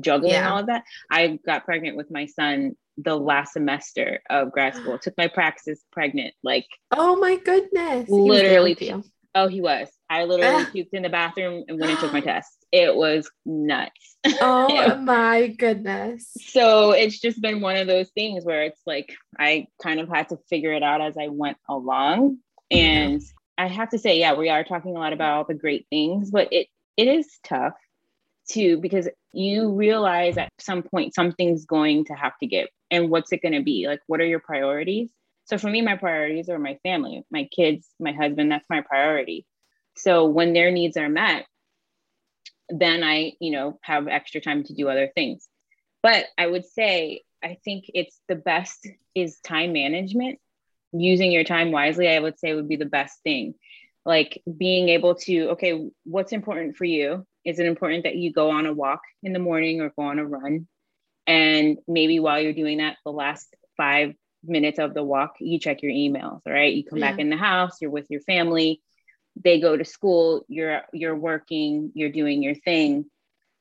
juggling 0.00 0.32
Yeah. 0.32 0.50
all 0.52 0.58
of 0.58 0.66
that. 0.66 0.84
I 1.10 1.38
got 1.46 1.64
pregnant 1.64 1.96
with 1.96 2.10
my 2.10 2.26
son 2.26 2.76
the 2.98 3.16
last 3.16 3.54
semester 3.54 4.20
of 4.28 4.52
grad 4.52 4.74
school. 4.76 4.98
Took 4.98 5.16
my 5.16 5.28
praxis 5.28 5.82
pregnant. 5.92 6.34
Like, 6.42 6.66
oh 6.90 7.16
my 7.16 7.36
goodness. 7.36 8.06
He 8.08 8.20
was 8.20 8.40
there 8.42 8.60
Literally. 8.62 9.02
Oh, 9.34 9.48
he 9.48 9.60
was. 9.60 9.88
I 10.10 10.24
literally 10.24 10.64
Ah. 10.64 10.70
puked 10.74 10.92
in 10.92 11.02
the 11.02 11.08
bathroom 11.08 11.64
and 11.68 11.78
went 11.80 11.92
and 11.92 12.00
took 12.00 12.12
my 12.12 12.20
test. 12.32 12.64
It 12.70 12.94
was 12.94 13.30
nuts. 13.46 14.16
Oh 14.40 14.96
my 14.98 15.48
goodness. 15.48 16.30
so 16.46 16.92
it's 16.92 17.18
just 17.18 17.40
been 17.40 17.60
one 17.60 17.76
of 17.76 17.86
those 17.88 18.08
things 18.10 18.44
where 18.44 18.62
it's 18.62 18.80
like 18.86 19.14
I 19.38 19.66
kind 19.82 19.98
of 20.00 20.08
had 20.08 20.28
to 20.28 20.38
figure 20.48 20.72
it 20.72 20.82
out 20.82 21.00
as 21.00 21.16
I 21.18 21.28
went 21.28 21.56
along. 21.68 22.38
And 22.70 23.20
I 23.58 23.66
have 23.66 23.90
to 23.90 23.98
say, 23.98 24.18
yeah, 24.20 24.34
we 24.34 24.48
are 24.48 24.64
talking 24.64 24.96
a 24.96 24.98
lot 25.00 25.12
about 25.12 25.32
all 25.36 25.44
the 25.44 25.54
great 25.54 25.86
things, 25.90 26.30
but 26.30 26.48
it 26.52 26.68
it 26.96 27.08
is 27.08 27.38
tough 27.44 27.74
too 28.48 28.76
because 28.78 29.08
you 29.32 29.72
realize 29.72 30.36
at 30.36 30.48
some 30.58 30.82
point 30.82 31.14
something's 31.14 31.64
going 31.64 32.04
to 32.06 32.12
have 32.14 32.32
to 32.40 32.46
give 32.46 32.68
and 32.90 33.08
what's 33.10 33.32
it 33.32 33.40
going 33.40 33.54
to 33.54 33.62
be 33.62 33.86
like 33.88 34.00
what 34.08 34.20
are 34.20 34.26
your 34.26 34.40
priorities 34.40 35.10
so 35.52 35.58
for 35.58 35.68
me 35.68 35.82
my 35.82 35.96
priorities 35.96 36.48
are 36.48 36.58
my 36.58 36.78
family 36.82 37.26
my 37.30 37.46
kids 37.54 37.86
my 38.00 38.12
husband 38.12 38.50
that's 38.50 38.70
my 38.70 38.80
priority. 38.80 39.46
So 39.98 40.24
when 40.24 40.54
their 40.54 40.70
needs 40.70 40.96
are 40.96 41.10
met 41.10 41.44
then 42.70 43.04
i 43.04 43.32
you 43.38 43.52
know 43.52 43.78
have 43.82 44.08
extra 44.08 44.40
time 44.40 44.64
to 44.64 44.72
do 44.72 44.88
other 44.88 45.10
things. 45.14 45.46
But 46.02 46.24
i 46.38 46.46
would 46.46 46.64
say 46.64 47.22
i 47.44 47.58
think 47.64 47.84
it's 47.92 48.18
the 48.28 48.34
best 48.34 48.88
is 49.14 49.40
time 49.40 49.74
management. 49.74 50.38
Using 50.92 51.32
your 51.32 51.44
time 51.44 51.70
wisely 51.70 52.08
i 52.08 52.18
would 52.18 52.38
say 52.38 52.54
would 52.54 52.68
be 52.68 52.76
the 52.76 52.86
best 52.86 53.22
thing. 53.22 53.54
Like 54.06 54.42
being 54.56 54.88
able 54.88 55.16
to 55.26 55.50
okay 55.50 55.90
what's 56.04 56.32
important 56.32 56.78
for 56.78 56.86
you? 56.86 57.26
Is 57.44 57.58
it 57.58 57.66
important 57.66 58.04
that 58.04 58.16
you 58.16 58.32
go 58.32 58.52
on 58.52 58.64
a 58.64 58.72
walk 58.72 59.02
in 59.22 59.34
the 59.34 59.38
morning 59.38 59.82
or 59.82 59.92
go 59.98 60.04
on 60.04 60.18
a 60.18 60.24
run? 60.24 60.66
And 61.26 61.76
maybe 61.86 62.20
while 62.20 62.40
you're 62.40 62.54
doing 62.54 62.78
that 62.78 62.96
the 63.04 63.12
last 63.12 63.54
five 63.76 64.14
minutes 64.44 64.78
of 64.78 64.94
the 64.94 65.02
walk 65.02 65.36
you 65.40 65.58
check 65.58 65.82
your 65.82 65.92
emails 65.92 66.40
right? 66.46 66.74
you 66.74 66.84
come 66.84 66.98
yeah. 66.98 67.10
back 67.10 67.20
in 67.20 67.30
the 67.30 67.36
house 67.36 67.80
you're 67.80 67.90
with 67.90 68.06
your 68.10 68.20
family 68.20 68.80
they 69.42 69.60
go 69.60 69.76
to 69.76 69.84
school 69.84 70.44
you're 70.48 70.82
you're 70.92 71.16
working 71.16 71.90
you're 71.94 72.10
doing 72.10 72.42
your 72.42 72.54
thing 72.54 73.04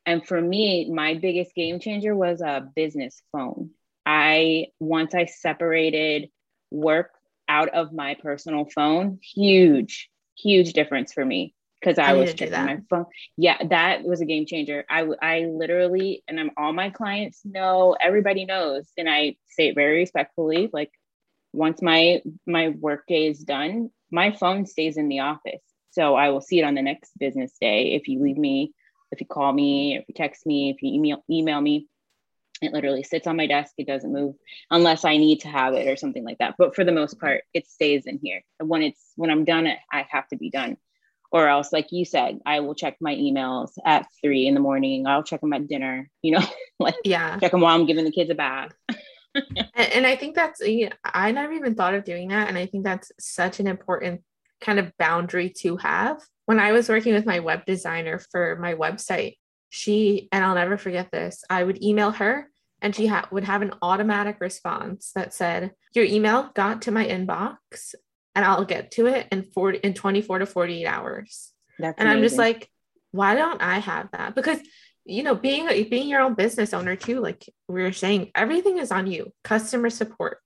and 0.06 0.26
for 0.26 0.39
me 0.39 0.89
my 0.89 1.13
biggest 1.13 1.54
game 1.56 1.80
changer 1.80 2.15
was 2.15 2.41
a 2.41 2.67
business 2.76 3.22
phone 3.32 3.70
i 4.06 4.65
once 4.80 5.13
i 5.13 5.26
separated 5.26 6.30
work 6.72 7.12
out 7.48 7.70
of 7.70 7.94
my 7.94 8.15
personal 8.15 8.65
phone 8.65 9.20
huge 9.22 10.10
huge 10.38 10.74
difference 10.74 11.13
for 11.13 11.24
me 11.24 11.54
because 11.82 11.98
I, 11.98 12.12
I 12.12 12.13
was 12.13 12.34
checking 12.34 12.65
my 12.65 12.80
phone. 12.89 13.06
Yeah, 13.38 13.58
that 13.70 14.04
was 14.04 14.22
a 14.22 14.26
game 14.26 14.46
changer. 14.46 14.86
I 14.89 15.08
I 15.22 15.39
literally, 15.46 16.24
and 16.28 16.39
I'm 16.39 16.52
all 16.58 16.74
my 16.74 16.89
clients 16.89 17.41
know, 17.44 17.96
everybody 18.00 18.46
knows, 18.46 18.88
and 18.98 19.10
I 19.10 19.36
say 19.48 19.70
it 19.70 19.76
very 19.76 19.98
respectfully. 19.98 20.70
Like 20.72 20.91
once 21.54 21.82
my 21.82 22.22
my 22.46 22.70
work 22.70 23.06
day 23.08 23.28
is 23.28 23.39
done, 23.39 23.89
my 24.12 24.32
phone 24.32 24.65
stays 24.65 24.98
in 24.98 25.10
the 25.10 25.20
office, 25.20 25.62
so 25.91 26.15
I 26.15 26.30
will 26.30 26.41
see 26.41 26.60
it 26.60 26.63
on 26.63 26.76
the 26.76 26.82
next 26.82 27.12
business 27.17 27.54
day. 27.60 27.94
If 27.94 28.08
you 28.08 28.22
leave 28.22 28.38
me, 28.38 28.74
if 29.12 29.20
you 29.20 29.28
call 29.28 29.52
me, 29.52 29.98
if 29.98 30.06
you 30.08 30.13
text 30.13 30.46
me, 30.46 30.70
if 30.70 30.82
you 30.84 30.94
email 30.94 31.24
email 31.30 31.60
me, 31.60 31.88
it 32.62 32.74
literally 32.74 33.04
sits 33.04 33.26
on 33.26 33.38
my 33.38 33.48
desk. 33.48 33.74
It 33.80 33.88
doesn't 33.88 34.13
move 34.13 34.36
unless 34.70 35.04
I 35.04 35.17
need 35.17 35.41
to 35.41 35.48
have 35.48 35.74
it 35.74 35.88
or 35.88 35.96
something 35.96 36.24
like 36.24 36.38
that. 36.38 36.56
But 36.60 36.76
for 36.76 36.84
the 36.84 36.91
most 36.91 37.20
part, 37.20 37.44
it 37.56 37.67
stays 37.67 38.06
in 38.06 38.20
here. 38.22 38.44
When 38.60 38.84
it's 38.84 39.02
when 39.15 39.32
I'm 39.32 39.46
done, 39.46 39.67
I 39.91 40.06
have 40.12 40.28
to 40.28 40.38
be 40.38 40.52
done. 40.52 40.78
Or 41.32 41.48
else, 41.48 41.72
like 41.72 41.91
you 41.91 42.04
said, 42.04 42.39
I 42.46 42.60
will 42.60 42.76
check 42.76 42.98
my 43.00 43.15
emails 43.15 43.72
at 43.86 44.08
three 44.22 44.48
in 44.48 44.54
the 44.54 44.60
morning. 44.60 45.08
I'll 45.08 45.24
check 45.24 45.41
them 45.41 45.54
at 45.54 45.67
dinner. 45.67 46.10
You 46.22 46.34
know, 46.34 46.46
like 46.80 46.96
yeah, 47.04 47.39
check 47.39 47.52
them 47.52 47.62
while 47.62 47.76
I'm 47.76 47.86
giving 47.86 48.06
the 48.06 48.12
kids 48.12 48.30
a 48.30 48.36
bath. 48.36 48.74
and, 49.36 49.70
and 49.76 50.08
I 50.08 50.15
think 50.15 50.36
that's 50.36 50.62
I 51.04 51.32
never 51.32 51.54
even 51.54 51.76
thought 51.76 51.94
of 51.94 52.04
doing 52.04 52.30
that, 52.30 52.50
and 52.50 52.58
I 52.58 52.65
think 52.65 52.84
that's 52.84 53.12
such 53.20 53.60
an 53.60 53.67
important 53.67 54.22
kind 54.60 54.80
of 54.80 54.91
boundary 54.98 55.50
to 55.50 55.78
have. 55.78 56.22
When 56.46 56.60
I 56.60 56.72
was 56.74 56.89
working 56.89 57.13
with 57.13 57.26
my 57.26 57.39
web 57.39 57.65
designer 57.65 58.20
for 58.32 58.58
my 58.58 58.76
website, 58.76 59.38
she 59.70 60.28
and 60.32 60.44
I'll 60.44 60.56
never 60.56 60.78
forget 60.78 61.12
this. 61.12 61.44
I 61.50 61.63
would 61.63 61.82
email 61.82 62.12
her 62.12 62.50
and 62.82 62.96
she 62.96 63.08
ha- 63.08 63.28
would 63.32 63.44
have 63.44 63.62
an 63.62 63.74
automatic 63.82 64.38
response 64.41 65.12
that 65.15 65.34
said, 65.34 65.72
"Your 65.94 66.06
email 66.06 66.52
got 66.54 66.82
to 66.84 66.91
my 66.91 67.06
inbox, 67.06 67.96
and 68.36 68.46
I'll 68.46 68.65
get 68.65 68.91
to 68.91 69.08
it 69.08 69.28
in 69.32 69.44
40 69.44 69.80
in 69.80 69.94
24 69.94 70.39
to 70.39 70.46
48 70.46 70.86
hours." 70.86 71.52
That's 71.80 72.00
and 72.00 72.08
amazing. 72.08 72.17
I'm 72.17 72.24
just 72.24 72.38
like, 72.38 72.70
why 73.12 73.36
don't 73.36 73.62
I 73.62 73.80
have 73.80 74.10
that? 74.12 74.36
Because 74.36 74.60
you 75.06 75.24
know, 75.24 75.36
being 75.36 75.67
being 75.89 76.08
your 76.08 76.22
own 76.22 76.36
business 76.36 76.74
owner 76.74 76.96
too, 76.96 77.20
like 77.20 77.48
we 77.67 77.82
were 77.82 77.91
saying, 77.91 78.32
everything 78.36 78.78
is 78.78 78.91
on 78.91 79.08
you. 79.08 79.34
Customer 79.44 79.89
support, 79.89 80.39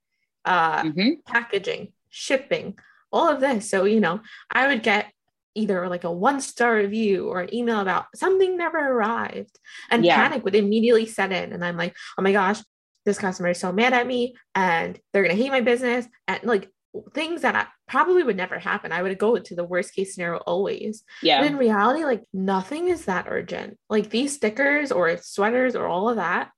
uh, 0.45 0.83
mm-hmm. 0.83 1.09
packaging, 1.25 1.93
shipping, 2.09 2.77
all 3.11 3.29
of 3.29 3.41
this. 3.41 3.69
So 3.69 3.85
you 3.85 3.99
know, 3.99 4.21
I 4.49 4.67
would 4.67 4.83
get 4.83 5.11
either 5.55 5.87
like 5.87 6.03
a 6.03 6.11
one 6.11 6.41
star 6.41 6.75
review 6.75 7.27
or 7.29 7.41
an 7.41 7.53
email 7.53 7.79
about 7.79 8.05
something 8.13 8.57
never 8.57 8.77
arrived 8.77 9.57
and 9.89 10.05
yeah. 10.05 10.15
panic 10.15 10.43
would 10.43 10.53
immediately 10.53 11.05
set 11.05 11.31
in 11.31 11.53
and 11.53 11.63
i'm 11.63 11.77
like 11.77 11.95
oh 12.17 12.21
my 12.21 12.33
gosh 12.33 12.61
this 13.05 13.17
customer 13.17 13.49
is 13.49 13.59
so 13.59 13.71
mad 13.71 13.93
at 13.93 14.05
me 14.05 14.35
and 14.53 14.99
they're 15.13 15.23
going 15.23 15.35
to 15.35 15.41
hate 15.41 15.51
my 15.51 15.61
business 15.61 16.05
and 16.27 16.43
like 16.43 16.69
things 17.13 17.41
that 17.41 17.55
I 17.55 17.67
probably 17.87 18.23
would 18.23 18.37
never 18.37 18.59
happen. 18.59 18.91
I 18.91 19.01
would 19.01 19.17
go 19.17 19.37
to 19.37 19.55
the 19.55 19.63
worst 19.63 19.93
case 19.93 20.15
scenario 20.15 20.39
always. 20.39 21.03
Yeah. 21.21 21.41
But 21.41 21.47
in 21.47 21.57
reality 21.57 22.03
like 22.03 22.23
nothing 22.33 22.89
is 22.89 23.05
that 23.05 23.27
urgent. 23.29 23.77
Like 23.89 24.09
these 24.09 24.35
stickers 24.35 24.91
or 24.91 25.17
sweaters 25.17 25.75
or 25.75 25.87
all 25.87 26.09
of 26.09 26.17
that 26.17 26.51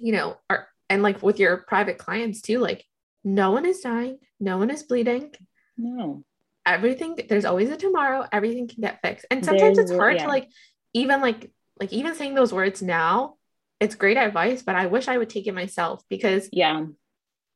you 0.00 0.12
know 0.12 0.36
are 0.48 0.68
and 0.88 1.02
like 1.02 1.22
with 1.22 1.38
your 1.38 1.58
private 1.58 1.98
clients 1.98 2.40
too 2.40 2.58
like 2.58 2.84
no 3.22 3.50
one 3.50 3.66
is 3.66 3.80
dying. 3.80 4.18
No 4.38 4.58
one 4.58 4.70
is 4.70 4.82
bleeding. 4.82 5.34
No. 5.76 6.24
Everything 6.64 7.18
there's 7.28 7.44
always 7.44 7.70
a 7.70 7.76
tomorrow. 7.76 8.26
Everything 8.32 8.68
can 8.68 8.80
get 8.80 9.00
fixed. 9.02 9.26
And 9.30 9.44
sometimes 9.44 9.76
there's, 9.76 9.90
it's 9.90 9.98
hard 9.98 10.16
yeah. 10.16 10.22
to 10.24 10.28
like 10.28 10.48
even 10.94 11.20
like 11.20 11.50
like 11.78 11.92
even 11.92 12.14
saying 12.14 12.34
those 12.34 12.52
words 12.52 12.82
now 12.82 13.34
it's 13.80 13.94
great 13.94 14.18
advice 14.18 14.62
but 14.62 14.76
i 14.76 14.86
wish 14.86 15.08
i 15.08 15.16
would 15.16 15.30
take 15.30 15.46
it 15.46 15.54
myself 15.54 16.04
because 16.08 16.48
yeah 16.52 16.84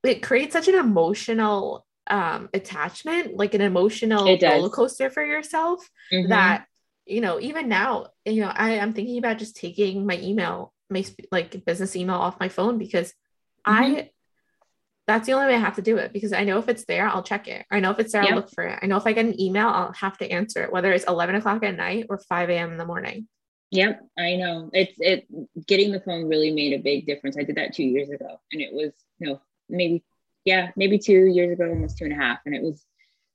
it 0.04 0.22
creates 0.22 0.52
such 0.52 0.68
an 0.68 0.74
emotional 0.74 1.86
um 2.08 2.50
attachment 2.52 3.36
like 3.36 3.54
an 3.54 3.62
emotional 3.62 4.38
roller 4.42 4.68
coaster 4.68 5.08
for 5.08 5.24
yourself 5.24 5.88
mm-hmm. 6.12 6.28
that 6.28 6.66
you 7.06 7.20
know 7.20 7.40
even 7.40 7.68
now 7.68 8.08
you 8.26 8.42
know 8.42 8.52
i 8.54 8.72
am 8.72 8.92
thinking 8.92 9.18
about 9.18 9.38
just 9.38 9.56
taking 9.56 10.06
my 10.06 10.18
email 10.18 10.72
my 10.90 11.04
like 11.32 11.64
business 11.64 11.96
email 11.96 12.16
off 12.16 12.38
my 12.38 12.48
phone 12.48 12.76
because 12.76 13.08
mm-hmm. 13.66 13.72
i 13.72 14.10
that's 15.06 15.26
the 15.26 15.32
only 15.32 15.48
way 15.48 15.54
I 15.54 15.58
have 15.58 15.76
to 15.76 15.82
do 15.82 15.98
it 15.98 16.12
because 16.12 16.32
I 16.32 16.44
know 16.44 16.58
if 16.58 16.68
it's 16.68 16.86
there, 16.86 17.06
I'll 17.06 17.22
check 17.22 17.46
it. 17.46 17.66
I 17.70 17.80
know 17.80 17.90
if 17.90 17.98
it's 17.98 18.12
there, 18.12 18.22
yep. 18.22 18.30
I'll 18.30 18.36
look 18.36 18.50
for 18.50 18.64
it. 18.64 18.78
I 18.80 18.86
know 18.86 18.96
if 18.96 19.06
I 19.06 19.12
get 19.12 19.26
an 19.26 19.38
email, 19.38 19.68
I'll 19.68 19.92
have 19.92 20.16
to 20.18 20.30
answer 20.30 20.64
it, 20.64 20.72
whether 20.72 20.92
it's 20.92 21.04
11 21.06 21.34
o'clock 21.34 21.62
at 21.62 21.76
night 21.76 22.06
or 22.08 22.18
5 22.18 22.50
a.m. 22.50 22.72
in 22.72 22.78
the 22.78 22.86
morning. 22.86 23.28
Yep, 23.70 24.00
I 24.16 24.36
know. 24.36 24.70
It's 24.72 24.94
it 24.98 25.26
getting 25.66 25.90
the 25.90 26.00
phone 26.00 26.28
really 26.28 26.52
made 26.52 26.74
a 26.74 26.82
big 26.82 27.06
difference. 27.06 27.36
I 27.36 27.42
did 27.42 27.56
that 27.56 27.74
two 27.74 27.82
years 27.82 28.08
ago, 28.08 28.40
and 28.52 28.62
it 28.62 28.72
was 28.72 28.92
you 29.18 29.28
know 29.28 29.40
maybe 29.68 30.04
yeah 30.44 30.70
maybe 30.76 30.98
two 30.98 31.26
years 31.26 31.52
ago, 31.52 31.68
almost 31.68 31.98
two 31.98 32.04
and 32.04 32.12
a 32.12 32.16
half, 32.16 32.38
and 32.46 32.54
it 32.54 32.62
was 32.62 32.84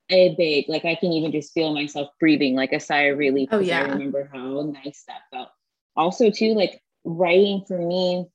a 0.10 0.36
big 0.36 0.65
like 0.68 0.86
I 0.86 0.96
can 0.96 1.12
even 1.12 1.32
just 1.32 1.54
feel 1.54 1.74
myself 1.74 2.10
breathing 2.20 2.56
like 2.56 2.74
a 2.74 2.80
sigh 2.80 3.04
of 3.04 3.18
relief. 3.18 3.50
Oh 3.52 3.60
yeah, 3.60 3.80
I 3.80 3.89
remember 3.89 4.30
how 4.32 4.62
nice 4.62 5.04
that 5.08 5.22
felt. 5.32 5.50
Also, 5.96 6.32
too, 6.32 6.54
like 6.54 6.82
writing 7.04 7.63
for 7.68 7.78
me, 7.78 8.26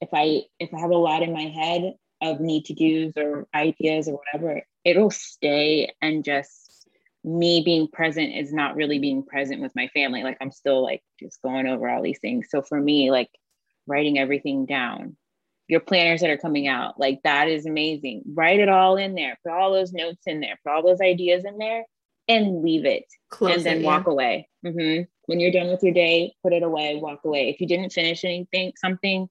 if 0.00 0.08
I 0.12 0.42
if 0.58 0.72
I 0.72 0.80
have 0.80 0.90
a 0.90 0.96
lot 0.96 1.22
in 1.22 1.32
my 1.32 1.48
head, 1.48 1.94
of 2.20 2.40
need 2.40 2.64
to 2.66 2.74
do's 2.74 3.12
or 3.16 3.46
ideas 3.54 4.08
or 4.08 4.18
whatever, 4.18 4.62
it'll 4.84 5.10
stay 5.10 5.92
and 6.00 6.24
just 6.24 6.88
me 7.24 7.62
being 7.64 7.88
present 7.88 8.34
is 8.34 8.52
not 8.52 8.76
really 8.76 8.98
being 8.98 9.22
present 9.22 9.60
with 9.60 9.74
my 9.74 9.88
family. 9.88 10.22
Like 10.22 10.38
I'm 10.40 10.50
still 10.50 10.82
like 10.82 11.02
just 11.20 11.42
going 11.42 11.66
over 11.66 11.88
all 11.88 12.02
these 12.02 12.20
things. 12.20 12.48
So 12.50 12.62
for 12.62 12.80
me, 12.80 13.10
like 13.10 13.30
writing 13.86 14.18
everything 14.18 14.66
down, 14.66 15.16
your 15.68 15.80
planners 15.80 16.22
that 16.22 16.30
are 16.30 16.38
coming 16.38 16.66
out, 16.66 16.98
like 16.98 17.20
that 17.24 17.48
is 17.48 17.66
amazing. 17.66 18.22
Write 18.34 18.60
it 18.60 18.68
all 18.68 18.96
in 18.96 19.14
there, 19.14 19.38
put 19.44 19.52
all 19.52 19.72
those 19.72 19.92
notes 19.92 20.22
in 20.26 20.40
there, 20.40 20.58
put 20.64 20.72
all 20.72 20.82
those 20.82 21.00
ideas 21.00 21.44
in 21.44 21.58
there 21.58 21.84
and 22.26 22.62
leave 22.62 22.84
it 22.84 23.04
Close 23.30 23.56
and 23.56 23.64
then 23.64 23.78
it, 23.78 23.84
walk 23.84 24.04
yeah. 24.06 24.12
away. 24.12 24.48
Mm-hmm. 24.64 25.02
When 25.26 25.40
you're 25.40 25.52
done 25.52 25.68
with 25.68 25.82
your 25.82 25.92
day, 25.92 26.34
put 26.42 26.52
it 26.52 26.62
away, 26.62 26.96
walk 26.96 27.20
away. 27.24 27.50
If 27.50 27.60
you 27.60 27.66
didn't 27.66 27.92
finish 27.92 28.24
anything, 28.24 28.72
something, 28.76 29.28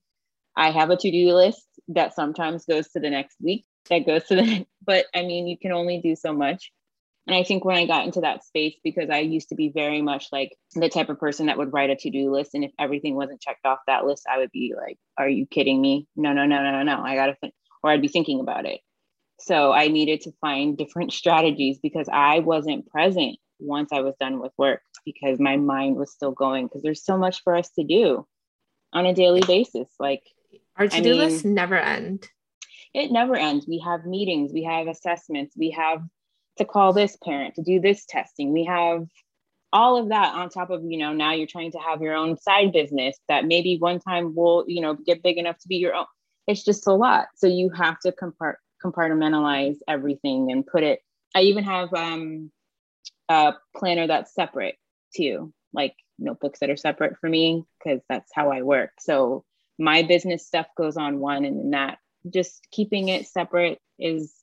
I 0.55 0.71
have 0.71 0.91
a 0.91 0.95
to-do 0.95 1.33
list 1.33 1.65
that 1.89 2.13
sometimes 2.13 2.65
goes 2.65 2.87
to 2.89 2.99
the 2.99 3.09
next 3.09 3.37
week, 3.41 3.65
that 3.89 4.05
goes 4.05 4.25
to 4.25 4.35
the 4.35 4.65
but 4.85 5.05
I 5.15 5.23
mean, 5.23 5.47
you 5.47 5.57
can 5.57 5.71
only 5.71 5.99
do 5.99 6.15
so 6.15 6.33
much. 6.33 6.71
And 7.27 7.35
I 7.35 7.43
think 7.43 7.65
when 7.65 7.75
I 7.75 7.85
got 7.85 8.05
into 8.05 8.21
that 8.21 8.45
space, 8.45 8.75
because 8.83 9.09
I 9.09 9.19
used 9.19 9.49
to 9.49 9.55
be 9.55 9.69
very 9.69 10.01
much 10.01 10.27
like 10.31 10.55
the 10.73 10.87
type 10.87 11.09
of 11.09 11.19
person 11.19 11.47
that 11.47 11.57
would 11.57 11.73
write 11.73 11.89
a 11.89 11.95
to 11.97 12.09
do 12.09 12.31
list. 12.31 12.53
And 12.53 12.63
if 12.63 12.71
everything 12.79 13.15
wasn't 13.15 13.41
checked 13.41 13.65
off 13.65 13.79
that 13.85 14.05
list, 14.05 14.25
I 14.31 14.37
would 14.37 14.51
be 14.51 14.73
like, 14.77 14.97
are 15.17 15.27
you 15.27 15.45
kidding 15.45 15.81
me? 15.81 16.07
No, 16.15 16.31
no, 16.31 16.45
no, 16.45 16.63
no, 16.63 16.71
no, 16.71 16.83
no. 16.83 17.03
I 17.03 17.15
got 17.15 17.25
to, 17.25 17.35
fin-. 17.35 17.51
or 17.83 17.91
I'd 17.91 18.01
be 18.01 18.07
thinking 18.07 18.39
about 18.39 18.65
it. 18.65 18.79
So 19.39 19.73
I 19.73 19.89
needed 19.89 20.21
to 20.21 20.31
find 20.39 20.77
different 20.77 21.11
strategies 21.21 21.79
because 21.79 22.07
I 22.11 22.39
wasn't 22.39 22.87
present 22.87 23.37
once 23.59 23.91
I 23.91 24.01
was 24.01 24.15
done 24.19 24.39
with 24.39 24.53
work 24.57 24.81
because 25.03 25.37
my 25.39 25.57
mind 25.57 25.97
was 25.97 26.13
still 26.13 26.31
going 26.31 26.67
because 26.67 26.81
there's 26.81 27.03
so 27.03 27.17
much 27.17 27.43
for 27.43 27.57
us 27.57 27.69
to 27.71 27.83
do 27.83 28.25
on 28.93 29.05
a 29.05 29.13
daily 29.13 29.41
basis. 29.41 29.89
Like 29.99 30.23
our 30.77 30.87
to-do 30.87 31.15
lists 31.15 31.43
never 31.43 31.75
end. 31.75 32.29
It 32.93 33.11
never 33.11 33.35
ends. 33.35 33.65
We 33.67 33.79
have 33.79 34.05
meetings, 34.05 34.51
we 34.53 34.63
have 34.63 34.87
assessments, 34.87 35.55
we 35.57 35.71
have 35.71 36.01
to 36.57 36.65
call 36.65 36.93
this 36.93 37.17
parent 37.23 37.55
to 37.55 37.63
do 37.63 37.79
this 37.79 38.05
testing. 38.05 38.53
We 38.53 38.65
have 38.65 39.05
all 39.73 39.97
of 39.97 40.09
that 40.09 40.33
on 40.33 40.49
top 40.49 40.69
of, 40.69 40.83
you 40.83 40.97
know, 40.97 41.13
now 41.13 41.33
you're 41.33 41.47
trying 41.47 41.71
to 41.71 41.79
have 41.79 42.01
your 42.01 42.15
own 42.15 42.37
side 42.37 42.71
business 42.71 43.17
that 43.27 43.45
maybe 43.45 43.77
one 43.77 43.99
time 43.99 44.33
will, 44.35 44.65
you 44.67 44.81
know, 44.81 44.93
get 44.93 45.23
big 45.23 45.37
enough 45.37 45.57
to 45.59 45.67
be 45.67 45.75
your 45.75 45.93
own. 45.93 46.05
It's 46.47 46.63
just 46.63 46.87
a 46.87 46.93
lot. 46.93 47.27
So 47.35 47.47
you 47.47 47.69
have 47.71 47.99
to 48.01 48.11
compart- 48.11 48.55
compartmentalize 48.83 49.77
everything 49.87 50.51
and 50.51 50.65
put 50.65 50.83
it. 50.83 50.99
I 51.35 51.41
even 51.41 51.65
have 51.65 51.93
um, 51.93 52.51
a 53.29 53.53
planner 53.75 54.07
that's 54.07 54.33
separate 54.33 54.75
too 55.15 55.53
like 55.73 55.95
notebooks 56.19 56.59
that 56.59 56.69
are 56.69 56.77
separate 56.77 57.17
for 57.19 57.29
me 57.29 57.63
because 57.77 58.01
that's 58.09 58.31
how 58.33 58.51
I 58.51 58.63
work. 58.63 58.91
So 58.99 59.45
my 59.77 60.03
business 60.03 60.45
stuff 60.45 60.67
goes 60.75 60.97
on 60.97 61.19
one 61.19 61.45
and 61.45 61.73
that 61.73 61.99
just 62.33 62.67
keeping 62.71 63.09
it 63.09 63.27
separate 63.27 63.79
is 63.99 64.33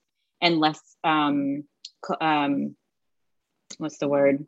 and 0.40 0.58
less 0.58 0.80
um 1.02 1.64
um 2.20 2.76
what's 3.78 3.98
the 3.98 4.08
word 4.08 4.46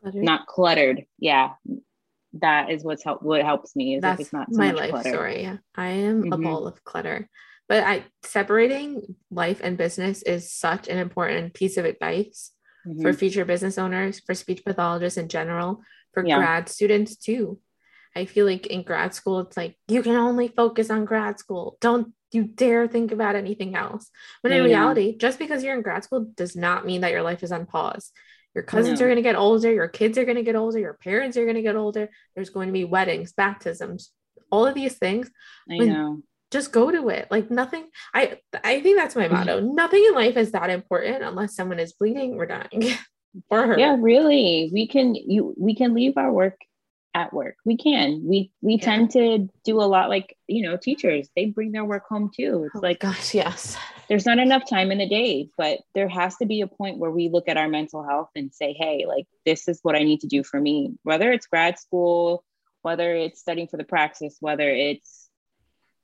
cluttered. 0.00 0.22
not 0.22 0.46
cluttered 0.46 1.06
yeah 1.18 1.52
that 2.34 2.70
is 2.70 2.84
what's 2.84 3.04
help 3.04 3.22
what 3.22 3.44
helps 3.44 3.74
me 3.74 3.96
is 3.96 4.02
that's 4.02 4.20
it's 4.20 4.32
not 4.32 4.52
so 4.52 4.58
my 4.58 4.70
life 4.70 4.90
clutter. 4.90 5.08
story 5.08 5.42
yeah 5.42 5.56
i 5.74 5.88
am 5.88 6.22
mm-hmm. 6.22 6.32
a 6.32 6.38
ball 6.38 6.66
of 6.66 6.84
clutter 6.84 7.28
but 7.68 7.84
i 7.84 8.04
separating 8.22 9.16
life 9.30 9.60
and 9.62 9.78
business 9.78 10.22
is 10.22 10.52
such 10.52 10.88
an 10.88 10.98
important 10.98 11.54
piece 11.54 11.76
of 11.76 11.84
advice 11.84 12.52
mm-hmm. 12.86 13.00
for 13.00 13.12
future 13.12 13.44
business 13.44 13.78
owners 13.78 14.20
for 14.20 14.34
speech 14.34 14.64
pathologists 14.64 15.18
in 15.18 15.28
general 15.28 15.82
for 16.12 16.24
yeah. 16.24 16.36
grad 16.36 16.68
students 16.68 17.16
too 17.16 17.58
i 18.14 18.24
feel 18.24 18.46
like 18.46 18.66
in 18.66 18.82
grad 18.82 19.14
school 19.14 19.40
it's 19.40 19.56
like 19.56 19.76
you 19.88 20.02
can 20.02 20.16
only 20.16 20.48
focus 20.48 20.90
on 20.90 21.04
grad 21.04 21.38
school 21.38 21.78
don't 21.80 22.12
you 22.32 22.44
dare 22.44 22.86
think 22.86 23.12
about 23.12 23.36
anything 23.36 23.74
else. 23.74 24.10
But 24.42 24.52
in 24.52 24.62
mm. 24.62 24.66
reality 24.66 25.16
just 25.16 25.38
because 25.38 25.62
you're 25.62 25.74
in 25.74 25.82
grad 25.82 26.04
school 26.04 26.30
does 26.36 26.56
not 26.56 26.86
mean 26.86 27.00
that 27.02 27.12
your 27.12 27.22
life 27.22 27.42
is 27.42 27.52
on 27.52 27.66
pause. 27.66 28.10
Your 28.54 28.64
cousins 28.64 29.00
are 29.00 29.06
going 29.06 29.16
to 29.16 29.22
get 29.22 29.36
older 29.36 29.72
your 29.72 29.88
kids 29.88 30.18
are 30.18 30.24
going 30.24 30.36
to 30.36 30.42
get 30.42 30.56
older 30.56 30.78
your 30.78 30.94
parents 30.94 31.36
are 31.36 31.44
going 31.44 31.56
to 31.56 31.62
get 31.62 31.76
older. 31.76 32.08
There's 32.34 32.50
going 32.50 32.68
to 32.68 32.72
be 32.72 32.84
weddings 32.84 33.32
baptisms 33.32 34.10
all 34.50 34.66
of 34.66 34.74
these 34.74 34.96
things. 34.96 35.30
I 35.70 35.76
know. 35.76 36.22
just 36.50 36.72
go 36.72 36.90
to 36.90 37.08
it. 37.10 37.28
Like 37.30 37.50
nothing 37.50 37.86
i 38.14 38.38
i 38.64 38.80
think 38.80 38.96
that's 38.96 39.16
my 39.16 39.28
mm. 39.28 39.32
motto. 39.32 39.60
Nothing 39.60 40.04
in 40.06 40.14
life 40.14 40.36
is 40.36 40.52
that 40.52 40.70
important 40.70 41.22
unless 41.22 41.54
someone 41.54 41.78
is 41.78 41.92
bleeding 41.92 42.34
or 42.34 42.46
dying 42.46 42.94
or 43.50 43.66
hurt. 43.66 43.78
yeah 43.78 43.96
really. 43.98 44.70
We 44.72 44.86
can 44.86 45.14
you 45.14 45.54
we 45.58 45.74
can 45.74 45.94
leave 45.94 46.16
our 46.16 46.32
work 46.32 46.56
at 47.18 47.32
work. 47.32 47.56
We 47.64 47.76
can. 47.76 48.22
We 48.24 48.52
we 48.62 48.76
yeah. 48.76 48.84
tend 48.84 49.10
to 49.10 49.48
do 49.64 49.80
a 49.80 49.82
lot 49.82 50.08
like 50.08 50.36
you 50.46 50.62
know 50.62 50.76
teachers 50.76 51.28
they 51.34 51.46
bring 51.46 51.72
their 51.72 51.84
work 51.84 52.04
home 52.08 52.30
too. 52.34 52.64
It's 52.66 52.76
oh 52.76 52.80
like 52.80 53.00
gosh 53.00 53.34
yes. 53.34 53.76
there's 54.08 54.24
not 54.24 54.38
enough 54.38 54.68
time 54.68 54.92
in 54.92 54.98
the 54.98 55.08
day 55.08 55.50
but 55.58 55.80
there 55.94 56.08
has 56.08 56.36
to 56.36 56.46
be 56.46 56.60
a 56.60 56.66
point 56.66 56.98
where 56.98 57.10
we 57.10 57.28
look 57.28 57.48
at 57.48 57.56
our 57.56 57.68
mental 57.68 58.04
health 58.04 58.30
and 58.36 58.54
say 58.54 58.72
hey 58.72 59.04
like 59.06 59.26
this 59.44 59.68
is 59.68 59.80
what 59.82 59.96
i 59.96 60.02
need 60.02 60.20
to 60.20 60.28
do 60.28 60.44
for 60.44 60.60
me. 60.60 60.94
Whether 61.02 61.32
it's 61.32 61.46
grad 61.46 61.78
school 61.78 62.44
whether 62.82 63.14
it's 63.14 63.40
studying 63.40 63.66
for 63.66 63.76
the 63.76 63.84
praxis 63.84 64.36
whether 64.40 64.70
it's 64.70 65.28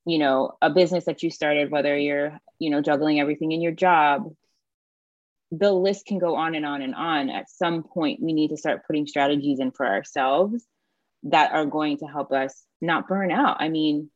you 0.04 0.18
know 0.18 0.56
a 0.60 0.68
business 0.68 1.04
that 1.04 1.22
you 1.22 1.30
started 1.30 1.70
whether 1.70 1.96
you're 1.96 2.38
you 2.58 2.70
know 2.70 2.82
juggling 2.82 3.20
everything 3.20 3.52
in 3.52 3.62
your 3.62 3.72
job 3.72 4.34
the 5.52 5.72
list 5.72 6.06
can 6.06 6.18
go 6.18 6.34
on 6.34 6.56
and 6.56 6.66
on 6.66 6.82
and 6.82 6.96
on. 6.96 7.30
At 7.30 7.48
some 7.48 7.84
point 7.84 8.20
we 8.20 8.32
need 8.32 8.48
to 8.48 8.56
start 8.56 8.86
putting 8.88 9.06
strategies 9.06 9.60
in 9.60 9.70
for 9.70 9.86
ourselves 9.86 10.66
that 11.24 11.52
are 11.52 11.66
going 11.66 11.98
to 11.98 12.06
help 12.06 12.32
us 12.32 12.64
not 12.80 13.08
burn 13.08 13.30
out. 13.30 13.56
I 13.60 13.68
mean, 13.68 14.10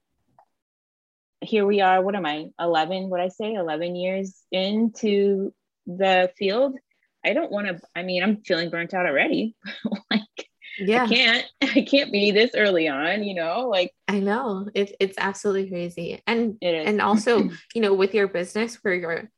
here 1.40 1.66
we 1.66 1.80
are, 1.80 2.02
what 2.02 2.14
am 2.14 2.26
I, 2.26 2.46
11, 2.60 3.08
what 3.08 3.20
I 3.20 3.28
say, 3.28 3.54
11 3.54 3.96
years 3.96 4.42
into 4.50 5.52
the 5.86 6.30
field. 6.36 6.76
I 7.24 7.32
don't 7.32 7.50
want 7.50 7.68
to, 7.68 7.80
I 7.96 8.02
mean, 8.02 8.22
I'm 8.22 8.42
feeling 8.42 8.70
burnt 8.70 8.94
out 8.94 9.06
already. 9.06 9.56
like, 10.10 10.22
yeah, 10.78 11.04
I 11.04 11.08
can't, 11.08 11.46
I 11.62 11.82
can't 11.82 12.12
be 12.12 12.30
this 12.30 12.52
early 12.54 12.88
on, 12.88 13.24
you 13.24 13.34
know, 13.34 13.68
like 13.68 13.92
I 14.06 14.20
know 14.20 14.68
it, 14.74 14.94
it's 15.00 15.16
absolutely 15.18 15.70
crazy. 15.70 16.22
And, 16.26 16.58
and 16.62 17.00
also, 17.00 17.50
you 17.74 17.80
know, 17.80 17.94
with 17.94 18.14
your 18.14 18.28
business 18.28 18.76
where 18.82 18.94
you're 18.94 19.30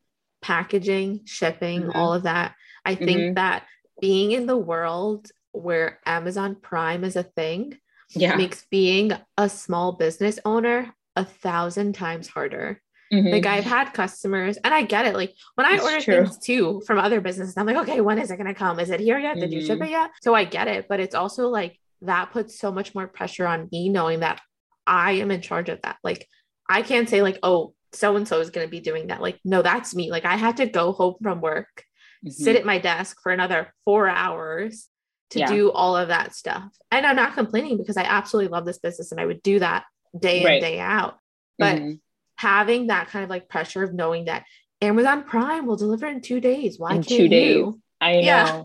packaging, 0.43 1.23
shipping, 1.25 1.83
mm-hmm. 1.83 1.99
all 1.99 2.15
of 2.15 2.25
that, 2.25 2.55
I 2.85 2.95
think 2.95 3.21
mm-hmm. 3.21 3.35
that 3.35 3.67
being 4.01 4.33
in 4.33 4.47
the 4.47 4.57
world 4.57 5.31
where 5.53 5.99
Amazon 6.07 6.57
Prime 6.57 7.05
is 7.05 7.17
a 7.17 7.23
thing 7.23 7.79
yeah. 8.11 8.37
makes 8.37 8.67
being 8.71 9.13
a 9.37 9.49
small 9.49 9.93
business 9.93 10.39
owner 10.45 10.93
a 11.17 11.25
thousand 11.25 11.95
times 11.95 12.29
harder. 12.29 12.81
Mm-hmm. 13.13 13.29
Like 13.29 13.47
I've 13.47 13.65
had 13.65 13.93
customers, 13.93 14.57
and 14.59 14.73
I 14.73 14.83
get 14.83 15.07
it. 15.07 15.15
Like 15.15 15.35
when 15.57 15.67
I 15.67 15.79
order 15.81 16.01
true. 16.01 16.15
things 16.27 16.39
too 16.39 16.81
from 16.87 16.99
other 16.99 17.21
businesses, 17.21 17.57
I'm 17.57 17.67
like, 17.67 17.77
okay, 17.77 18.01
when 18.01 18.19
is 18.19 18.31
it 18.31 18.37
gonna 18.37 18.55
come? 18.55 18.79
Is 18.79 18.91
it 18.91 19.01
here 19.01 19.19
yet? 19.19 19.35
Did 19.35 19.51
mm-hmm. 19.51 19.53
you 19.53 19.67
ship 19.67 19.79
mm-hmm. 19.81 19.89
it 19.89 19.91
yet? 19.91 20.11
So 20.23 20.35
I 20.35 20.45
get 20.45 20.69
it, 20.69 20.87
but 20.89 21.01
it's 21.01 21.15
also 21.15 21.49
like 21.49 21.79
that 22.03 22.31
puts 22.31 22.59
so 22.59 22.71
much 22.71 22.95
more 22.95 23.09
pressure 23.09 23.47
on 23.47 23.69
me 23.73 23.89
knowing 23.89 24.21
that 24.21 24.41
I 24.87 25.13
am 25.13 25.33
in 25.33 25.43
charge 25.43 25.69
of 25.69 25.83
that. 25.83 25.97
Like 26.05 26.29
I 26.69 26.83
can't 26.83 27.09
say 27.09 27.21
like, 27.21 27.39
oh, 27.43 27.75
so 27.93 28.15
and 28.15 28.29
so 28.29 28.39
is 28.39 28.51
gonna 28.51 28.69
be 28.69 28.81
doing 28.81 29.09
that. 29.09 29.21
Like, 29.21 29.41
no, 29.45 29.61
that's 29.61 29.93
me. 29.93 30.13
Like 30.13 30.25
I 30.25 30.37
had 30.37 30.59
to 30.59 30.67
go 30.67 30.93
home 30.93 31.17
from 31.21 31.41
work, 31.41 31.85
mm-hmm. 32.25 32.31
sit 32.31 32.55
at 32.55 32.65
my 32.65 32.79
desk 32.79 33.19
for 33.25 33.33
another 33.33 33.75
four 33.85 34.09
hours, 34.09 34.87
to 35.31 35.41
yeah. 35.41 35.47
do 35.47 35.71
all 35.71 35.97
of 35.97 36.09
that 36.09 36.35
stuff. 36.35 36.73
And 36.91 37.07
I'm 37.07 37.17
not 37.17 37.35
complaining 37.35 37.77
because 37.77 37.97
I 37.97 38.03
absolutely 38.03 38.51
love 38.51 38.65
this 38.65 38.79
business 38.79 39.13
and 39.13 39.21
I 39.21 39.27
would 39.27 39.43
do 39.43 39.59
that 39.61 39.85
day 40.19 40.45
right. 40.45 40.55
in, 40.55 40.61
day 40.61 40.81
out. 40.81 41.19
But 41.59 41.77
mm-hmm. 41.77 41.93
having 42.37 42.89
that 42.89 43.09
kind 43.09 43.23
of 43.23 43.31
like 43.31 43.49
pressure 43.49 43.83
of 43.83 43.95
knowing 43.95 44.27
that 44.27 44.45
Amazon 44.81 45.25
Prime 45.25 45.67
will 45.67 45.77
deliver 45.77 46.07
in 46.07 46.21
two 46.21 46.41
days. 46.41 46.79
Why 46.79 46.91
in 46.91 47.03
can't 47.03 47.09
two 47.09 47.29
days. 47.29 47.57
you? 47.57 47.81
I 48.01 48.13
know. 48.15 48.21
Yeah. 48.21 48.63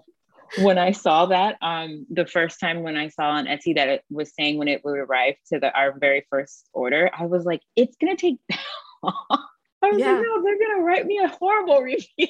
when 0.59 0.77
I 0.77 0.91
saw 0.91 1.27
that, 1.27 1.57
um, 1.61 2.05
the 2.09 2.25
first 2.25 2.59
time 2.59 2.83
when 2.83 2.95
I 2.95 3.09
saw 3.09 3.31
on 3.31 3.45
Etsy 3.45 3.75
that 3.75 3.89
it 3.89 4.03
was 4.09 4.33
saying 4.35 4.57
when 4.57 4.67
it 4.67 4.83
would 4.85 4.97
arrive 4.97 5.35
to 5.51 5.59
the 5.59 5.71
our 5.77 5.97
very 5.97 6.25
first 6.29 6.69
order, 6.73 7.09
I 7.17 7.25
was 7.25 7.45
like, 7.45 7.61
it's 7.75 7.97
gonna 7.97 8.15
take. 8.15 8.37
I 9.03 9.89
was 9.89 9.99
yeah. 9.99 10.13
like, 10.13 10.21
no, 10.23 10.41
they're 10.41 10.59
gonna 10.59 10.83
write 10.83 11.05
me 11.05 11.19
a 11.19 11.27
horrible 11.27 11.81
review. 11.81 12.27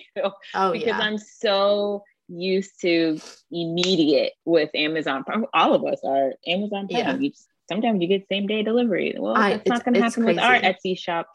Oh, 0.54 0.72
because 0.72 0.88
yeah. 0.88 1.00
I'm 1.00 1.18
so 1.18 2.04
used 2.28 2.82
to 2.82 3.20
immediate 3.52 4.34
with 4.46 4.70
Amazon. 4.74 5.24
All 5.54 5.74
of 5.74 5.86
us 5.86 6.00
are 6.04 6.34
Amazon 6.48 6.88
Prime. 6.88 7.22
Yeah. 7.22 7.30
Sometimes 7.70 8.02
you 8.02 8.08
get 8.08 8.28
same 8.30 8.48
day 8.48 8.64
delivery. 8.64 9.16
Well, 9.18 9.36
I, 9.36 9.54
that's 9.54 9.68
not 9.68 9.84
going 9.84 9.96
to 9.96 10.02
happen 10.02 10.24
crazy. 10.24 10.36
with 10.36 10.44
our 10.44 10.56
Etsy 10.56 10.98
shop. 10.98 11.28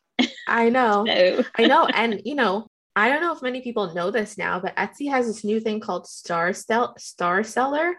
I 0.47 0.69
know. 0.69 1.05
so. 1.09 1.45
I 1.57 1.67
know. 1.67 1.87
And 1.87 2.23
you 2.25 2.35
know, 2.35 2.67
I 2.95 3.09
don't 3.09 3.21
know 3.21 3.33
if 3.33 3.43
many 3.43 3.63
people 3.63 3.95
know 3.95 4.11
this 4.11 4.39
now, 4.39 4.61
but 4.61 4.77
Etsy 4.77 5.11
has 5.11 5.27
this 5.27 5.45
new 5.45 5.61
thing 5.61 5.81
called 5.81 6.07
Star 6.07 6.53
Sell 6.53 6.95
Star 6.99 7.43
Seller. 7.43 7.95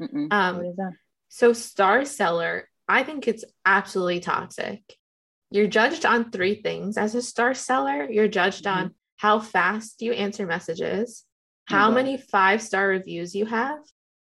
Mm-mm. 0.00 0.32
Um, 0.32 0.56
what 0.56 0.66
is 0.66 0.76
that? 0.76 0.92
So 1.28 1.52
Star 1.52 2.04
Seller, 2.04 2.68
I 2.88 3.02
think 3.02 3.28
it's 3.28 3.44
absolutely 3.64 4.20
toxic. 4.20 4.82
You're 5.50 5.66
judged 5.66 6.04
on 6.06 6.30
three 6.30 6.56
things 6.62 6.96
as 6.96 7.14
a 7.14 7.22
star 7.22 7.54
seller. 7.54 8.08
You're 8.08 8.28
judged 8.28 8.64
mm-hmm. 8.64 8.78
on 8.78 8.94
how 9.16 9.40
fast 9.40 10.00
you 10.00 10.12
answer 10.12 10.46
messages, 10.46 11.24
how 11.70 11.86
mm-hmm. 11.86 11.94
many 11.94 12.16
five 12.18 12.60
star 12.60 12.88
reviews 12.88 13.34
you 13.34 13.46
have, 13.46 13.78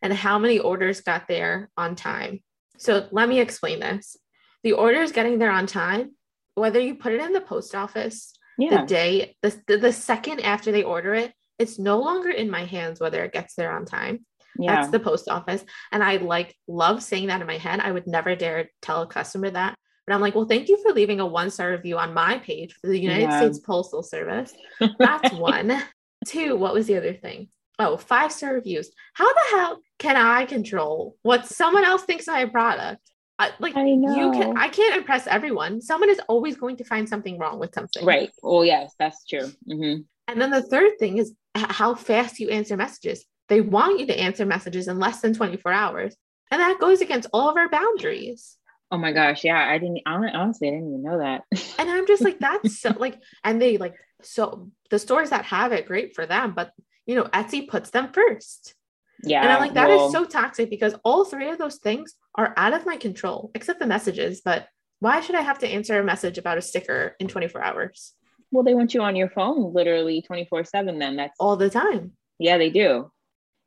and 0.03 0.13
how 0.13 0.39
many 0.39 0.59
orders 0.59 1.01
got 1.01 1.29
there 1.29 1.71
on 1.77 1.95
time. 1.95 2.41
So 2.79 3.09
let 3.11 3.29
me 3.29 3.41
explain 3.41 3.81
this. 3.81 4.17
The 4.63 4.73
order 4.73 5.01
is 5.01 5.13
getting 5.13 5.39
there 5.39 5.51
on 5.51 5.67
time, 5.67 6.15
whether 6.55 6.81
you 6.81 6.95
put 6.95 7.13
it 7.13 7.21
in 7.21 7.33
the 7.33 7.41
post 7.41 7.75
office 7.75 8.33
yeah. 8.59 8.81
the 8.81 8.87
day, 8.87 9.37
the, 9.43 9.61
the, 9.67 9.77
the 9.79 9.93
second 9.93 10.41
after 10.41 10.73
they 10.73 10.83
order 10.83 11.15
it, 11.15 11.33
it's 11.59 11.79
no 11.79 11.99
longer 11.99 12.31
in 12.31 12.51
my 12.51 12.65
hands 12.65 13.01
whether 13.01 13.25
it 13.25 13.33
gets 13.33 13.55
there 13.55 13.73
on 13.73 13.85
time. 13.85 14.25
Yeah. 14.59 14.75
That's 14.75 14.91
the 14.91 15.01
post 15.01 15.29
office. 15.29 15.65
And 15.93 16.03
I 16.03 16.17
like 16.17 16.57
love 16.67 17.03
saying 17.03 17.29
that 17.29 17.41
in 17.41 17.47
my 17.47 17.59
head. 17.59 17.81
I 17.81 17.93
would 17.93 18.07
never 18.07 18.35
dare 18.35 18.71
tell 18.83 19.03
a 19.03 19.07
customer 19.07 19.51
that. 19.51 19.77
But 20.07 20.15
I'm 20.15 20.21
like, 20.21 20.35
well, 20.35 20.47
thank 20.47 20.69
you 20.69 20.83
for 20.83 20.93
leaving 20.93 21.21
a 21.21 21.27
one 21.27 21.51
star 21.51 21.71
review 21.71 21.99
on 21.99 22.15
my 22.15 22.39
page 22.39 22.75
for 22.81 22.89
the 22.89 22.99
United 22.99 23.29
yeah. 23.29 23.41
States 23.41 23.59
Postal 23.59 24.03
Service. 24.03 24.55
That's 24.99 25.33
one. 25.35 25.81
Two, 26.27 26.57
what 26.57 26.75
was 26.75 26.87
the 26.87 26.97
other 26.97 27.15
thing? 27.15 27.49
Oh, 27.79 27.97
five 27.97 28.33
star 28.33 28.55
reviews. 28.55 28.91
How 29.15 29.33
the 29.33 29.57
hell 29.57 29.81
can 29.99 30.17
I 30.17 30.47
control 30.47 31.17
what 31.23 31.47
someone 31.47 31.85
else 31.85 32.03
thinks 32.03 32.27
of 32.27 32.35
my 32.35 32.47
product? 32.47 33.01
I, 33.39 33.53
like 33.61 33.77
I 33.77 33.85
know. 33.85 34.17
you 34.17 34.33
can 34.33 34.57
I 34.59 34.69
can't 34.69 34.97
impress 34.97 35.29
everyone. 35.29 35.81
Someone 35.81 36.11
is 36.11 36.21
always 36.29 36.57
going 36.57 36.77
to 36.79 36.85
find 36.85 37.09
something 37.09 37.39
wrong 37.39 37.61
with 37.61 37.73
something. 37.73 38.05
Right. 38.05 38.31
Oh 38.43 38.63
yes, 38.63 38.95
that's 38.99 39.25
true. 39.25 39.53
Mm-hmm. 39.71 40.03
And 40.27 40.41
then 40.41 40.51
the 40.51 40.63
third 40.63 40.99
thing 40.99 41.19
is 41.19 41.33
how 41.55 41.95
fast 41.95 42.41
you 42.41 42.51
answer 42.51 42.77
messages. 42.77 43.25
They 43.49 43.61
want 43.61 44.01
you 44.01 44.07
to 44.07 44.19
answer 44.19 44.45
messages 44.45 44.89
in 44.89 44.99
less 44.99 45.21
than 45.21 45.35
24 45.35 45.73
hours. 45.73 46.17
And 46.51 46.61
that 46.61 46.81
goes 46.81 47.01
against 47.01 47.29
all 47.33 47.49
of 47.49 47.57
our 47.57 47.69
boundaries. 47.69 48.57
Oh 48.91 48.99
my 48.99 49.13
gosh. 49.13 49.45
Yeah. 49.45 49.59
I 49.59 49.79
didn't 49.79 50.01
honestly, 50.05 50.69
I 50.69 50.73
didn't 50.73 50.89
even 50.89 51.03
know 51.03 51.19
that. 51.19 51.43
and 51.79 51.91
I'm 51.91 52.07
just 52.07 52.23
like, 52.23 52.39
that's 52.41 52.81
so 52.81 52.95
like, 52.99 53.21
and 53.45 53.63
they 53.63 53.79
like 53.79 53.95
so 54.23 54.71
the 54.91 54.99
stores 54.99 55.31
that 55.31 55.45
have 55.47 55.73
it, 55.73 55.87
great 55.87 56.15
for 56.15 56.27
them. 56.27 56.53
But 56.55 56.73
you 57.07 57.15
know, 57.15 57.25
Etsy 57.25 57.67
puts 57.67 57.91
them 57.91 58.13
first. 58.13 58.75
Yeah. 59.23 59.43
And 59.43 59.51
I'm 59.51 59.61
like, 59.61 59.75
that 59.75 59.89
well, 59.89 60.07
is 60.07 60.13
so 60.13 60.25
toxic 60.25 60.71
because 60.71 60.95
all 61.05 61.25
three 61.25 61.51
of 61.51 61.59
those 61.59 61.77
things 61.77 62.15
are 62.37 62.55
out 62.57 62.75
of 62.75 62.87
my 62.87 62.97
control, 62.97 63.51
except 63.55 63.81
the 63.81 63.87
messages. 63.87 64.43
But 64.45 64.69
why 65.01 65.21
should 65.21 65.35
I 65.35 65.41
have 65.41 65.59
to 65.61 65.69
answer 65.69 65.99
a 65.99 66.05
message 66.05 66.39
about 66.39 66.59
a 66.59 66.63
sticker 66.63 67.17
in 67.19 67.27
24 67.27 67.63
hours? 67.63 68.13
Well, 68.51 68.65
they 68.65 68.75
want 68.75 68.95
you 68.95 69.03
on 69.03 69.17
your 69.17 69.29
phone 69.29 69.73
literally 69.73 70.23
24 70.23 70.65
7 70.65 70.99
then. 70.99 71.17
That's 71.17 71.37
all 71.39 71.57
the 71.57 71.71
time. 71.71 72.13
Yeah, 72.39 72.59
they 72.59 72.71
do. 72.71 73.11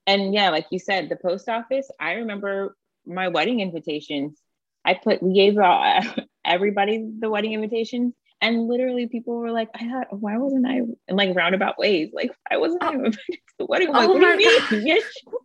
And 0.08 0.34
yeah, 0.34 0.50
like 0.50 0.68
you 0.72 0.80
said, 0.80 1.10
the 1.10 1.16
post 1.16 1.48
office, 1.50 1.90
I 2.00 2.14
remember 2.14 2.76
my 3.06 3.28
wedding 3.28 3.60
invitations. 3.60 4.40
I 4.84 4.96
put, 4.96 5.22
we 5.22 5.34
gave 5.34 5.58
uh, 5.58 6.02
everybody 6.46 7.06
the 7.20 7.30
wedding 7.30 7.54
invitations 7.54 8.14
And 8.42 8.68
literally 8.68 9.08
people 9.08 9.36
were 9.38 9.52
like, 9.52 9.70
I 9.76 9.88
thought, 9.88 10.08
why 10.20 10.38
wasn't 10.38 10.66
I 10.68 10.78
in 10.78 11.16
like 11.16 11.36
roundabout 11.36 11.78
ways? 11.78 12.10
Like, 12.12 12.32
why 12.50 12.58
wasn't 12.58 12.84
I 12.84 12.88
oh. 12.88 12.92
invited 13.06 13.16
to 13.28 13.54
the 13.60 13.66
wedding? 13.68 13.90
I'm 13.90 13.94
like, 13.96 14.10
Oh 14.10 14.14
what 14.14 14.20
do 14.22 14.26
my 14.26 14.32
you 14.34 14.38
mean? 14.80 14.88
Yeah, 14.88 14.96
sure. 15.24 15.40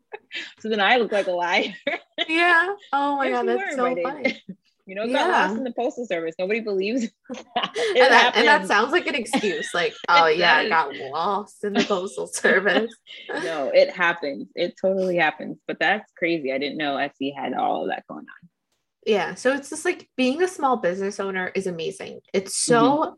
So 0.60 0.68
then 0.70 0.80
I 0.80 0.96
look 0.96 1.12
like 1.12 1.26
a 1.26 1.32
liar. 1.32 1.74
Yeah. 2.28 2.74
Oh 2.92 3.16
my 3.18 3.28
Yes, 3.28 3.44
god, 3.44 3.48
that's 3.48 3.76
so 3.76 3.84
invited. 3.86 4.02
funny. 4.04 4.42
You 4.88 4.94
know, 4.94 5.02
it 5.02 5.12
got 5.12 5.26
Yeah. 5.28 5.46
lost 5.46 5.56
in 5.58 5.64
the 5.64 5.72
postal 5.72 6.06
service. 6.06 6.34
Nobody 6.38 6.60
believes 6.60 7.02
that. 7.02 7.72
It 7.76 8.02
And 8.02 8.12
that, 8.12 8.32
and 8.36 8.46
that 8.46 8.66
sounds 8.68 8.92
like 8.92 9.06
an 9.08 9.16
excuse. 9.16 9.74
Like, 9.74 9.94
oh 10.08 10.26
yeah, 10.26 10.54
I 10.56 10.68
got 10.68 10.94
lost 10.96 11.64
in 11.64 11.72
the 11.72 11.82
postal 11.84 12.28
service. 12.28 12.94
no, 13.42 13.70
it 13.74 13.90
happens. 13.90 14.48
It 14.54 14.74
totally 14.80 15.16
happens. 15.16 15.58
But 15.66 15.78
that's 15.80 16.10
crazy. 16.16 16.52
I 16.52 16.58
didn't 16.58 16.78
know 16.78 16.94
Etsy 16.96 17.34
had 17.36 17.52
all 17.52 17.82
of 17.82 17.88
that 17.88 18.04
going 18.08 18.20
on. 18.20 18.48
Yeah. 19.06 19.34
So 19.34 19.54
it's 19.54 19.70
just 19.70 19.84
like 19.84 20.08
being 20.16 20.42
a 20.42 20.48
small 20.48 20.76
business 20.78 21.20
owner 21.20 21.50
is 21.54 21.66
amazing. 21.66 22.20
It's 22.34 22.56
so, 22.56 23.16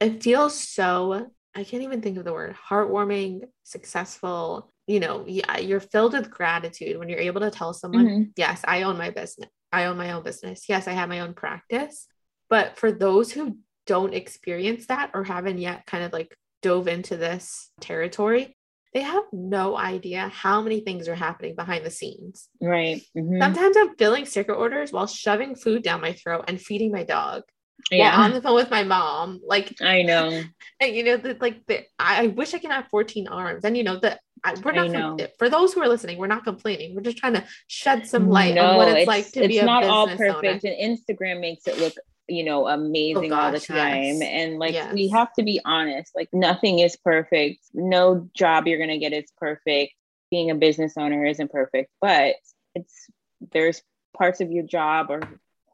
it 0.00 0.22
feels 0.22 0.58
so, 0.58 1.30
I 1.54 1.64
can't 1.64 1.82
even 1.84 2.02
think 2.02 2.18
of 2.18 2.24
the 2.24 2.32
word, 2.32 2.56
heartwarming, 2.68 3.42
successful. 3.62 4.72
You 4.86 4.98
know, 5.00 5.24
yeah, 5.26 5.58
you're 5.58 5.80
filled 5.80 6.14
with 6.14 6.30
gratitude 6.30 6.98
when 6.98 7.08
you're 7.08 7.20
able 7.20 7.40
to 7.42 7.50
tell 7.50 7.72
someone, 7.72 8.06
Mhm. 8.06 8.32
yes, 8.36 8.60
I 8.66 8.82
own 8.82 8.98
my 8.98 9.10
business. 9.10 9.48
I 9.72 9.84
own 9.84 9.96
my 9.96 10.10
own 10.12 10.24
business. 10.24 10.68
Yes, 10.68 10.88
I 10.88 10.92
have 10.92 11.08
my 11.08 11.20
own 11.20 11.32
practice. 11.34 12.08
But 12.48 12.76
for 12.76 12.90
those 12.90 13.30
who 13.30 13.58
don't 13.86 14.14
experience 14.14 14.86
that 14.86 15.12
or 15.14 15.22
haven't 15.22 15.58
yet 15.58 15.86
kind 15.86 16.02
of 16.02 16.12
like 16.12 16.36
dove 16.62 16.88
into 16.88 17.16
this 17.16 17.70
territory, 17.80 18.56
they 18.92 19.02
have 19.02 19.24
no 19.32 19.76
idea 19.76 20.28
how 20.28 20.60
many 20.62 20.80
things 20.80 21.06
are 21.08 21.14
happening 21.14 21.54
behind 21.54 21.84
the 21.86 21.90
scenes. 21.90 22.48
Right. 22.60 23.02
Mhm. 23.16 23.40
Sometimes 23.40 23.76
I'm 23.76 23.94
filling 23.96 24.26
sticker 24.26 24.52
orders 24.52 24.92
while 24.92 25.06
shoving 25.06 25.54
food 25.54 25.82
down 25.82 26.00
my 26.00 26.12
throat 26.12 26.44
and 26.48 26.60
feeding 26.60 26.90
my 26.90 27.04
dog 27.04 27.42
Yeah. 27.90 28.16
while 28.16 28.24
on 28.26 28.32
the 28.32 28.42
phone 28.42 28.54
with 28.56 28.70
my 28.70 28.82
mom. 28.82 29.40
Like, 29.46 29.80
I 29.80 30.02
know. 30.02 30.42
and, 30.80 30.96
you 30.96 31.04
know, 31.04 31.16
the, 31.16 31.36
like 31.40 31.64
the, 31.66 31.84
I 31.98 32.28
wish 32.28 32.52
I 32.52 32.58
can 32.58 32.70
have 32.70 32.88
14 32.88 33.28
arms. 33.28 33.64
And 33.64 33.76
you 33.76 33.84
know 33.84 33.98
that 34.00 34.20
we're 34.64 34.72
not 34.72 34.90
know. 34.90 35.16
for 35.38 35.48
those 35.48 35.72
who 35.74 35.82
are 35.82 35.88
listening. 35.88 36.18
We're 36.18 36.26
not 36.26 36.44
complaining. 36.44 36.94
We're 36.94 37.02
just 37.02 37.18
trying 37.18 37.34
to 37.34 37.44
shed 37.66 38.06
some 38.06 38.28
light 38.28 38.56
on 38.58 38.76
what 38.76 38.88
it's, 38.88 39.06
like 39.06 39.30
to 39.32 39.40
it's 39.40 39.48
be 39.48 39.58
a 39.58 39.64
not 39.64 39.84
all 39.84 40.06
business 40.06 40.30
owner. 40.30 40.40
perfect, 40.58 40.64
and 40.64 40.98
Instagram 40.98 41.40
makes 41.40 41.66
it 41.66 41.78
look, 41.78 41.92
you 42.30 42.44
know, 42.44 42.66
oh, 42.66 42.68
amazing 42.68 43.32
all 43.32 43.50
the 43.52 43.60
time. 43.60 44.20
yes. 44.20 44.30
And 44.30 44.58
like 44.58 44.74
we 44.94 45.08
have 45.08 45.32
to 45.34 45.42
be 45.42 45.60
honest. 45.64 46.12
Like 46.14 46.28
nothing 46.32 46.78
is 46.78 46.96
perfect. 46.96 47.60
No 47.74 48.28
job 48.34 48.66
you're 48.66 48.78
gonna 48.78 48.98
get 48.98 49.12
is 49.12 49.30
perfect. 49.36 49.92
Being 50.30 50.50
a 50.50 50.54
business 50.54 50.94
owner 50.96 51.24
isn't 51.24 51.50
perfect, 51.50 51.90
but 52.00 52.36
it's 52.74 53.06
there's 53.52 53.82
parts 54.16 54.40
of 54.40 54.50
your 54.50 54.64
job 54.64 55.06
or 55.10 55.20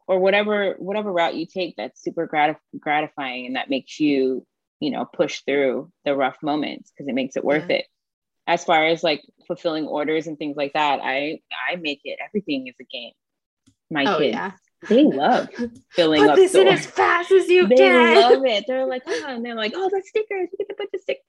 or 0.07 0.19
whatever 0.19 0.75
whatever 0.79 1.11
route 1.11 1.35
you 1.35 1.45
take 1.45 1.75
that's 1.75 2.01
super 2.01 2.27
gratif- 2.27 2.55
gratifying 2.79 3.45
and 3.45 3.55
that 3.55 3.69
makes 3.69 3.99
you 3.99 4.45
you 4.79 4.89
know 4.91 5.05
push 5.05 5.41
through 5.41 5.91
the 6.05 6.15
rough 6.15 6.37
moments 6.41 6.91
because 6.91 7.07
it 7.07 7.13
makes 7.13 7.35
it 7.35 7.43
worth 7.43 7.65
Yeah. 7.69 7.77
it 7.77 7.85
as 8.47 8.63
far 8.63 8.85
as 8.85 9.03
like 9.03 9.21
fulfilling 9.47 9.85
orders 9.85 10.27
and 10.27 10.37
things 10.37 10.55
like 10.55 10.73
that 10.73 11.01
i 11.03 11.39
i 11.69 11.75
make 11.75 12.01
it 12.05 12.19
everything 12.25 12.67
is 12.67 12.75
a 12.79 12.85
game 12.85 13.11
my 13.91 14.05
Oh 14.05 14.19
kids 14.19 14.35
yeah. 14.35 14.51
They 14.89 15.03
love 15.03 15.49
filling 15.91 16.21
Put 16.21 16.29
up 16.31 16.35
this 16.35 16.51
the 16.53 16.61
in 16.61 16.67
as 16.67 16.85
fast 16.85 17.31
as 17.31 17.47
you 17.49 17.67
they 17.67 17.75
can. 17.75 18.13
They 18.15 18.21
love 18.21 18.45
it. 18.45 18.65
They're 18.67 18.85
like 18.85 19.03
oh 19.07 19.23
and 19.27 19.43
they're 19.45 19.55
like 19.55 19.73
oh 19.75 19.89
the 19.91 20.01
stickers 20.05 20.49
we 20.51 20.57
get 20.57 20.69
to 20.69 20.75
put 20.75 20.91
the 20.91 20.99
stick 20.99 21.19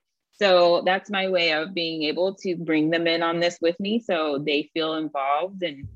so 0.40 0.82
that's 0.86 1.10
my 1.10 1.28
way 1.28 1.52
of 1.52 1.74
being 1.74 2.04
able 2.04 2.34
to 2.36 2.54
bring 2.56 2.90
them 2.90 3.06
in 3.08 3.22
on 3.22 3.40
this 3.40 3.58
with 3.60 3.78
me 3.80 3.98
so 3.98 4.38
they 4.38 4.70
feel 4.72 4.94
involved. 4.94 5.62
And 5.64 5.88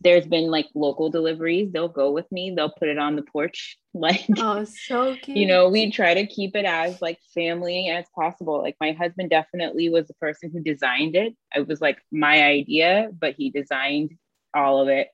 there's 0.00 0.26
been 0.26 0.50
like 0.50 0.66
local 0.74 1.10
deliveries. 1.10 1.70
They'll 1.70 1.88
go 1.88 2.10
with 2.10 2.30
me. 2.32 2.52
They'll 2.56 2.72
put 2.72 2.88
it 2.88 2.98
on 2.98 3.16
the 3.16 3.22
porch 3.22 3.76
like 3.94 4.24
Oh, 4.38 4.64
so 4.64 5.14
cute. 5.16 5.36
you 5.36 5.46
know 5.46 5.68
we 5.68 5.90
try 5.90 6.14
to 6.14 6.26
keep 6.26 6.56
it 6.56 6.64
as 6.64 7.02
like 7.02 7.18
family 7.34 7.90
as 7.90 8.06
possible. 8.14 8.62
Like 8.62 8.76
my 8.80 8.92
husband 8.92 9.28
definitely 9.28 9.90
was 9.90 10.06
the 10.08 10.14
person 10.14 10.50
who 10.50 10.60
designed 10.62 11.14
it. 11.14 11.34
It 11.54 11.68
was 11.68 11.82
like 11.82 11.98
my 12.10 12.42
idea 12.42 13.10
but 13.16 13.34
he 13.36 13.50
designed 13.50 14.12
all 14.54 14.80
of 14.80 14.88
it. 14.88 15.08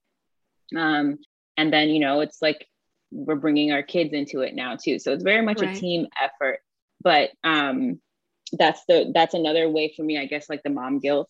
Um 0.77 1.19
and 1.59 1.73
then 1.75 1.91
you 1.91 2.01
know 2.01 2.23
it's 2.23 2.43
like 2.43 2.67
we're 3.13 3.37
bringing 3.37 3.73
our 3.73 3.83
kids 3.83 4.15
into 4.15 4.41
it 4.43 4.55
now 4.55 4.77
too. 4.77 4.99
So 4.99 5.13
it's 5.13 5.25
very 5.25 5.43
much 5.45 5.63
Right. 5.63 5.69
a 5.69 5.69
team 5.69 6.09
effort. 6.23 6.61
But 7.03 7.31
um 7.45 8.01
that's 8.53 8.85
the 8.89 9.11
that's 9.15 9.35
another 9.35 9.69
way 9.69 9.93
for 9.97 10.03
me 10.05 10.19
i 10.19 10.27
guess 10.27 10.49
like 10.49 10.63
the 10.65 10.71
mom 10.71 11.01
guilt 11.01 11.29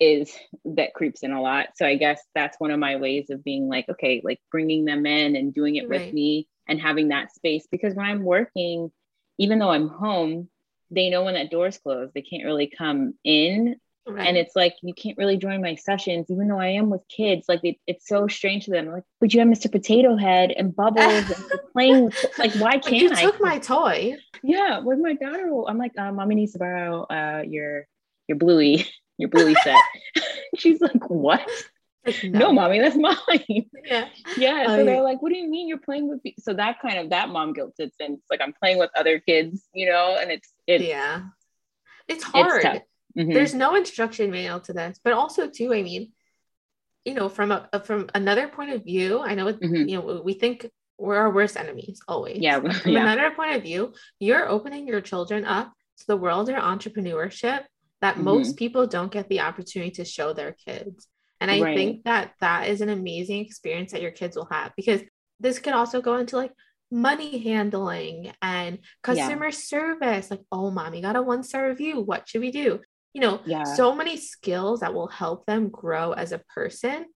is 0.00 0.36
that 0.64 0.94
creeps 0.94 1.22
in 1.22 1.32
a 1.32 1.40
lot. 1.42 1.68
So 1.76 1.86
i 1.86 1.96
guess 1.96 2.20
that's 2.34 2.58
one 2.60 2.70
of 2.72 2.80
my 2.80 2.96
ways 2.96 3.30
of 3.30 3.44
being 3.44 3.68
like 3.68 3.88
okay 3.88 4.20
like 4.24 4.40
bringing 4.50 4.84
them 4.84 5.06
in 5.06 5.36
and 5.36 5.54
doing 5.54 5.76
it 5.76 5.88
Right. 5.88 5.88
with 5.88 6.12
me 6.12 6.48
and 6.68 6.80
having 6.80 7.08
that 7.08 7.32
space. 7.34 7.66
Because 7.70 7.94
when 7.94 8.06
i'm 8.06 8.24
working 8.24 8.90
even 9.38 9.58
though 9.58 9.70
i'm 9.70 9.88
home 9.88 10.48
they 10.90 11.10
know 11.10 11.24
when 11.24 11.34
that 11.34 11.50
door's 11.50 11.78
closed. 11.78 12.12
They 12.14 12.22
can't 12.22 12.44
really 12.44 12.66
come 12.76 13.14
in 13.24 13.76
Right. 14.08 14.26
and 14.26 14.36
it's 14.36 14.56
like 14.56 14.74
you 14.82 14.92
can't 14.94 15.16
really 15.18 15.36
join 15.36 15.60
my 15.62 15.74
sessions 15.76 16.26
even 16.30 16.48
though 16.48 16.58
i 16.58 16.68
am 16.68 16.90
with 16.90 17.04
kids 17.08 17.46
like 17.48 17.60
it, 17.62 17.76
it's 17.86 18.08
so 18.08 18.26
strange 18.26 18.64
to 18.64 18.70
them 18.72 18.86
like 18.86 19.04
but 19.20 19.32
you 19.32 19.40
have 19.40 19.48
mr 19.48 19.70
potato 19.70 20.16
head 20.16 20.50
and 20.56 20.74
bubbles 20.74 21.04
and 21.30 21.44
playing 21.72 22.10
like 22.38 22.52
why 22.54 22.78
can't 22.78 22.96
you 23.02 23.10
i 23.12 23.22
took 23.22 23.40
my 23.40 23.58
toy. 23.58 24.16
yeah 24.42 24.78
with 24.80 24.98
my 24.98 25.12
daughter 25.14 25.48
i'm 25.68 25.78
like 25.78 25.92
uh, 25.98 26.10
mommy 26.10 26.34
needs 26.34 26.52
to 26.54 26.58
borrow 26.58 27.02
uh 27.04 27.42
your 27.46 27.86
your 28.26 28.36
bluey 28.38 28.84
your 29.18 29.28
bluey 29.28 29.54
set 29.62 29.76
she's 30.56 30.80
like 30.80 31.08
what 31.08 31.46
Like, 32.06 32.24
no. 32.24 32.52
mommy 32.52 32.80
that's 32.80 32.96
mine 32.96 33.66
Yeah. 33.84 34.08
yeah 34.38 34.66
so 34.66 34.84
they're 34.84 35.02
like 35.02 35.20
what 35.22 35.30
do 35.30 35.38
you 35.38 35.48
mean 35.48 35.68
you're 35.68 35.78
playing 35.78 36.08
with 36.08 36.24
me? 36.24 36.34
so 36.38 36.54
that 36.54 36.80
kind 36.80 36.98
of 36.98 37.10
that 37.10 37.28
mom 37.28 37.52
guilt 37.52 37.76
sits 37.76 37.94
in 38.00 38.14
it's 38.14 38.30
like 38.30 38.40
i'm 38.40 38.54
playing 38.54 38.78
with 38.78 38.90
other 38.96 39.20
kids 39.20 39.68
you 39.74 39.86
know 39.88 40.16
and 40.18 40.32
it's 40.32 40.50
it's, 40.66 40.82
yeah. 40.84 41.20
It's 42.08 42.24
it's 42.24 42.24
hard. 42.24 42.62
tough 42.62 42.78
Mhm. 43.18 43.34
there's 43.34 43.54
no 43.54 43.74
instruction 43.74 44.30
manual 44.30 44.60
to 44.60 44.72
this 44.72 45.00
but 45.02 45.12
also 45.12 45.48
too 45.48 45.72
i 45.74 45.82
mean 45.82 46.12
you 47.04 47.14
know 47.14 47.28
from 47.28 47.50
a 47.52 47.68
from 47.84 48.08
another 48.14 48.48
point 48.48 48.70
of 48.72 48.84
view 48.84 49.20
i 49.20 49.34
know 49.34 49.48
it, 49.48 49.60
Mhm. 49.60 49.88
you 49.88 49.96
know 49.96 50.22
we 50.24 50.34
think 50.34 50.70
we're 50.98 51.16
our 51.16 51.32
worst 51.32 51.56
enemies 51.56 52.00
always 52.06 52.38
yeah 52.40 52.60
from 52.82 52.92
yeah 52.92 53.02
another 53.02 53.30
point 53.34 53.56
of 53.56 53.62
view 53.62 53.92
you're 54.18 54.48
opening 54.48 54.86
your 54.86 55.00
children 55.00 55.44
up 55.44 55.72
to 55.98 56.06
the 56.06 56.16
world 56.16 56.48
of 56.48 56.56
entrepreneurship 56.56 57.64
that 58.00 58.16
Mhm. 58.16 58.24
most 58.24 58.56
people 58.56 58.86
don't 58.86 59.12
get 59.12 59.28
the 59.28 59.40
opportunity 59.40 59.90
to 59.92 60.04
show 60.04 60.32
their 60.32 60.52
kids 60.66 61.08
and 61.40 61.50
i 61.50 61.60
Right. 61.60 61.76
think 61.76 62.04
that 62.04 62.34
that 62.40 62.68
is 62.68 62.80
an 62.80 62.90
amazing 62.90 63.40
experience 63.44 63.92
that 63.92 64.02
your 64.02 64.10
kids 64.20 64.36
will 64.36 64.48
have 64.50 64.72
because 64.76 65.00
this 65.40 65.58
could 65.58 65.72
also 65.72 66.00
go 66.02 66.16
into 66.16 66.36
like 66.36 66.52
money 66.92 67.38
handling 67.38 68.32
and 68.42 68.78
customer 69.02 69.50
service 69.52 70.30
like 70.30 70.42
oh 70.52 70.70
mommy 70.70 71.00
got 71.00 71.16
a 71.16 71.22
one 71.22 71.42
star 71.42 71.68
review 71.68 72.00
what 72.00 72.28
should 72.28 72.40
we 72.42 72.50
do 72.50 72.80
you 73.12 73.20
know 73.20 73.40
Yeah. 73.44 73.64
so 73.64 73.94
many 73.94 74.16
skills 74.16 74.80
that 74.80 74.94
will 74.94 75.08
help 75.08 75.46
them 75.46 75.68
grow 75.68 76.12
as 76.12 76.32
a 76.32 76.38
person 76.38 77.06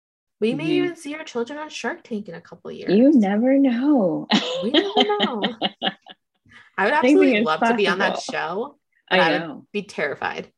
we 0.40 0.54
may 0.54 0.64
Mhm. 0.66 0.70
even 0.78 0.96
see 0.96 1.14
our 1.14 1.24
children 1.24 1.58
on 1.58 1.68
shark 1.68 2.02
tank 2.02 2.28
in 2.28 2.34
a 2.34 2.40
couple 2.40 2.70
years 2.72 2.92
you 2.96 3.12
never 3.12 3.56
know 3.58 4.26
we 4.62 4.70
never 4.70 5.02
know 5.08 5.54
i 6.78 6.84
would 6.84 6.92
absolutely 6.94 7.42
love 7.42 7.60
to 7.60 7.74
be 7.74 7.86
on 7.88 7.98
that 7.98 8.18
show 8.20 8.76
i 9.10 9.18
I 9.20 9.32
would- 9.32 9.40
know 9.40 9.66
be 9.72 9.82
terrified 9.82 10.50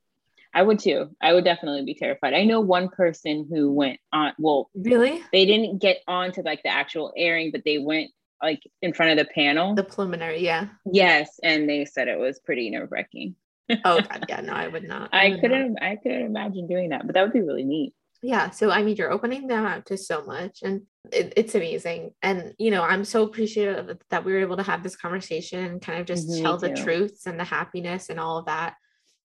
I 0.54 0.62
would 0.62 0.78
too. 0.78 1.10
I 1.20 1.34
would 1.34 1.44
definitely 1.44 1.84
be 1.84 1.92
terrified. 1.92 2.32
I 2.32 2.44
know 2.44 2.60
one 2.60 2.88
person 2.88 3.46
who 3.50 3.70
went 3.72 4.00
on, 4.10 4.32
well, 4.38 4.70
really 4.74 5.22
they 5.30 5.44
didn't 5.44 5.82
get 5.82 5.98
on 6.08 6.32
to 6.32 6.40
like 6.40 6.62
the 6.62 6.70
actual 6.70 7.12
airing, 7.14 7.50
but 7.50 7.60
they 7.66 7.76
went 7.76 8.10
like 8.42 8.62
in 8.80 8.94
front 8.94 9.12
of 9.12 9.18
the 9.26 9.30
panel. 9.34 9.74
the 9.74 9.84
preliminary 9.84 10.38
yeah 10.42 10.68
yes. 10.90 11.38
And 11.42 11.68
they 11.68 11.84
said 11.84 12.08
it 12.08 12.18
was 12.18 12.38
pretty 12.38 12.70
nerve 12.70 12.90
wracking. 12.90 13.34
Oh 13.84 14.00
god. 14.08 14.24
Yeah 14.28 14.40
no 14.40 14.52
i 14.52 14.68
would 14.68 14.84
not. 14.84 15.10
I 15.12 15.30
would 15.30 15.40
couldn't, 15.40 15.78
I 15.82 15.96
couldn't 15.96 16.22
imagine 16.26 16.66
doing 16.66 16.90
that, 16.90 17.06
but 17.06 17.14
that 17.14 17.22
would 17.22 17.32
be 17.32 17.42
really 17.42 17.64
neat. 17.64 17.94
yeah 18.22 18.50
so 18.50 18.70
i 18.70 18.82
mean 18.82 18.96
you're 18.96 19.10
opening 19.12 19.46
them 19.46 19.64
up 19.66 19.84
to 19.86 19.96
so 19.96 20.24
much 20.24 20.60
and 20.62 20.82
it, 21.12 21.32
it's 21.36 21.54
amazing 21.54 22.10
and 22.22 22.54
you 22.58 22.70
know 22.70 22.82
i'm 22.82 23.04
so 23.04 23.22
appreciative 23.24 23.98
that 24.10 24.24
we 24.24 24.32
were 24.32 24.40
able 24.40 24.56
to 24.56 24.62
have 24.62 24.82
this 24.82 24.96
conversation 24.96 25.62
and 25.64 25.82
kind 25.82 26.00
of 26.00 26.06
just 26.06 26.28
Mhm, 26.28 26.42
tell 26.42 26.56
the 26.56 26.70
truths 26.70 27.26
and 27.26 27.38
the 27.38 27.44
happiness 27.44 28.08
and 28.08 28.18
all 28.18 28.38
of 28.38 28.46
that 28.46 28.74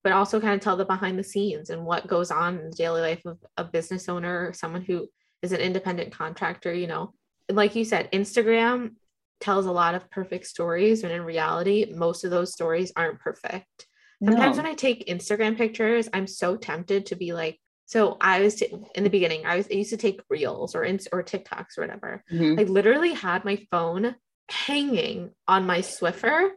but 0.03 0.11
also 0.13 0.39
kind 0.41 0.55
of 0.55 0.61
tell 0.61 0.75
the 0.77 0.85
behind 0.85 1.17
the 1.17 1.23
scenes 1.23 1.69
and 1.69 1.85
what 1.85 2.07
goes 2.07 2.31
on 2.31 2.57
in 2.59 2.69
the 2.69 2.75
daily 2.75 3.01
life 3.01 3.23
of 3.25 3.37
a 3.57 3.63
business 3.63 4.09
owner 4.09 4.47
or 4.47 4.53
someone 4.53 4.81
who 4.81 5.07
is 5.41 5.51
an 5.53 5.59
independent 5.61 6.11
contractor 6.11 6.73
you 6.73 6.87
know. 6.87 7.13
Like 7.49 7.75
you 7.75 7.85
said 7.85 8.11
instagram 8.11 8.95
tells 9.39 9.65
a 9.65 9.71
lot 9.71 9.95
of 9.95 10.09
perfect 10.11 10.45
stories 10.47 11.01
when 11.01 11.11
in 11.11 11.21
reality 11.23 11.91
most 11.95 12.23
of 12.23 12.29
those 12.31 12.51
stories 12.53 12.91
aren't 12.95 13.19
perfect 13.19 13.87
Sometimes 14.24 14.57
No. 14.57 14.63
when 14.63 14.72
I 14.72 14.76
take 14.76 15.07
Instagram 15.07 15.57
pictures, 15.57 16.07
I'm 16.13 16.28
so 16.28 16.55
tempted 16.55 17.07
to 17.07 17.15
be 17.15 17.34
like, 17.34 17.59
so 17.86 18.17
I 18.22 18.41
was 18.41 18.55
t- 18.55 18.74
in 18.95 19.03
the 19.03 19.09
beginning, 19.09 19.45
I 19.45 19.57
was 19.57 19.67
I 19.69 19.74
used 19.76 19.89
to 19.89 19.97
take 19.97 20.22
reels 20.30 20.76
or 20.76 20.84
ins- 20.86 21.07
or 21.11 21.24
TikToks 21.24 21.78
or 21.78 21.82
whatever. 21.82 22.24
Mhm. 22.32 22.59
I 22.59 22.63
literally 22.63 23.13
had 23.13 23.43
my 23.43 23.57
phone 23.72 24.15
hanging 24.49 25.32
on 25.47 25.65
my 25.65 25.80
Swiffer 25.80 26.49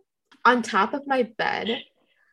on 0.45 0.62
top 0.62 0.95
of 0.95 1.07
my 1.07 1.23
bed 1.39 1.81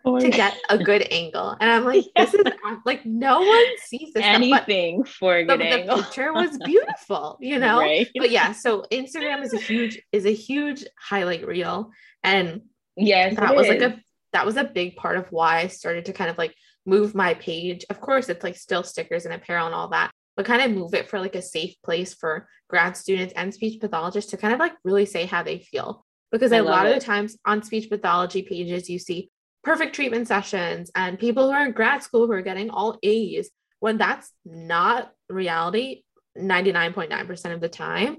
oh 0.06 0.20
to 0.20 0.30
get 0.30 0.56
a 0.70 0.78
good 0.84 1.08
angle. 1.10 1.56
And 1.60 1.72
I'm 1.72 1.86
like, 1.86 2.06
yeah. 2.16 2.26
this 2.26 2.34
is 2.34 2.44
like 2.86 3.06
no 3.06 3.40
one 3.42 3.66
sees 3.86 4.14
this 4.14 4.24
anything 4.24 5.04
stuff, 5.06 5.16
for 5.16 5.38
a 5.38 5.46
good 5.46 5.60
the, 5.62 5.66
angle. 5.66 5.98
The 5.98 6.04
picture 6.04 6.34
was 6.34 6.58
beautiful, 6.66 7.38
you 7.42 7.58
know. 7.58 7.80
Right. 7.80 8.08
But 8.16 8.32
yeah, 8.32 8.52
so 8.52 8.86
Instagram 8.92 9.44
is 9.44 9.54
a 9.54 9.60
huge 9.60 10.02
is 10.12 10.26
a 10.26 10.34
huge 10.34 10.84
highlight 11.00 11.46
reel, 11.48 11.92
and 12.24 12.62
yes, 12.96 13.36
that 13.38 13.56
was 13.56 13.68
is. 13.68 13.70
like 13.82 13.82
a 13.94 14.00
that 14.34 14.46
was 14.46 14.58
a 14.58 14.64
big 14.64 14.96
part 14.96 15.18
of 15.18 15.28
why 15.32 15.60
I 15.60 15.68
started 15.68 16.06
to 16.06 16.14
kind 16.14 16.30
of 16.30 16.38
like 16.38 16.56
move 16.86 17.14
my 17.16 17.34
page. 17.36 17.86
Of 17.90 18.00
course, 18.00 18.30
it's 18.30 18.44
like 18.44 18.56
still 18.56 18.84
stickers 18.84 19.26
and 19.26 19.34
apparel 19.34 19.66
and 19.66 19.76
all 19.76 19.90
that, 19.90 20.12
but 20.36 20.46
kind 20.46 20.62
of 20.62 20.78
move 20.78 20.94
it 20.94 21.10
for 21.10 21.20
like 21.20 21.36
a 21.36 21.42
safe 21.42 21.76
place 21.84 22.14
for 22.14 22.48
grad 22.70 22.96
students 22.98 23.34
and 23.36 23.54
speech 23.54 23.80
pathologists 23.80 24.32
to 24.32 24.38
kind 24.38 24.54
of 24.54 24.60
like 24.60 24.74
really 24.84 25.06
say 25.06 25.26
how 25.26 25.44
they 25.44 25.60
feel. 25.60 26.06
Because 26.32 26.54
I 26.54 26.58
a 26.58 26.64
lot 26.64 26.86
it. 26.86 26.96
of 26.96 27.00
the 27.00 27.06
times 27.06 27.38
on 27.46 27.62
speech 27.64 27.90
pathology 27.90 28.42
pages, 28.42 28.90
you 28.90 29.00
see 29.00 29.30
perfect 29.64 29.94
treatment 29.94 30.28
sessions 30.28 30.90
and 30.96 31.20
people 31.20 31.48
who 31.48 31.54
are 31.54 31.66
in 31.66 31.72
grad 31.74 32.04
school 32.04 32.26
who 32.26 32.34
are 32.34 32.42
getting 32.42 32.70
all 32.70 32.98
A's 33.04 33.52
when 33.80 33.98
that's 33.98 34.32
not 34.46 35.12
reality 35.30 36.04
99.9% 36.38 37.54
of 37.54 37.62
the 37.62 37.70
time. 37.70 38.18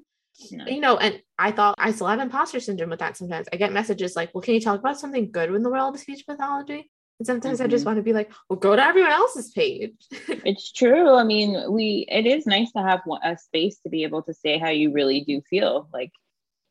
You 0.51 0.80
know, 0.80 0.97
and 0.97 1.20
I 1.38 1.53
thought 1.53 1.74
I 1.78 1.93
still 1.93 2.07
have 2.07 2.20
imposter 2.20 2.61
syndrome 2.61 2.90
with 2.90 3.01
that 3.01 3.16
sometimes. 3.16 3.49
I 3.53 3.57
get 3.57 3.72
messages 3.72 4.16
like, 4.16 4.34
well, 4.34 4.43
can 4.43 4.55
you 4.55 4.61
talk 4.61 4.80
about 4.80 4.99
something 4.99 5.30
good 5.30 5.55
in 5.55 5.62
the 5.62 5.70
world 5.70 5.95
of 5.95 6.01
speech 6.01 6.24
pathology? 6.26 6.90
And 7.18 7.26
sometimes 7.26 7.59
mm-hmm. 7.59 7.66
I 7.66 7.70
just 7.70 7.82
mm-hmm. 7.82 7.90
want 7.90 7.99
to 7.99 8.03
be 8.03 8.12
like, 8.12 8.32
well, 8.49 8.59
go 8.59 8.74
to 8.74 8.82
everyone 8.82 9.12
else's 9.12 9.53
page. 9.53 9.93
it's 10.11 10.72
true. 10.72 11.14
I 11.14 11.22
mean, 11.22 11.70
we, 11.70 12.05
it 12.09 12.26
is 12.26 12.47
nice 12.47 12.72
to 12.72 12.82
have 12.82 13.01
a 13.22 13.38
space 13.38 13.78
to 13.84 13.90
be 13.90 14.03
able 14.03 14.22
to 14.22 14.34
say 14.34 14.59
how 14.59 14.70
you 14.70 14.93
really 14.93 15.20
do 15.20 15.40
feel. 15.49 15.88
Like 15.93 16.11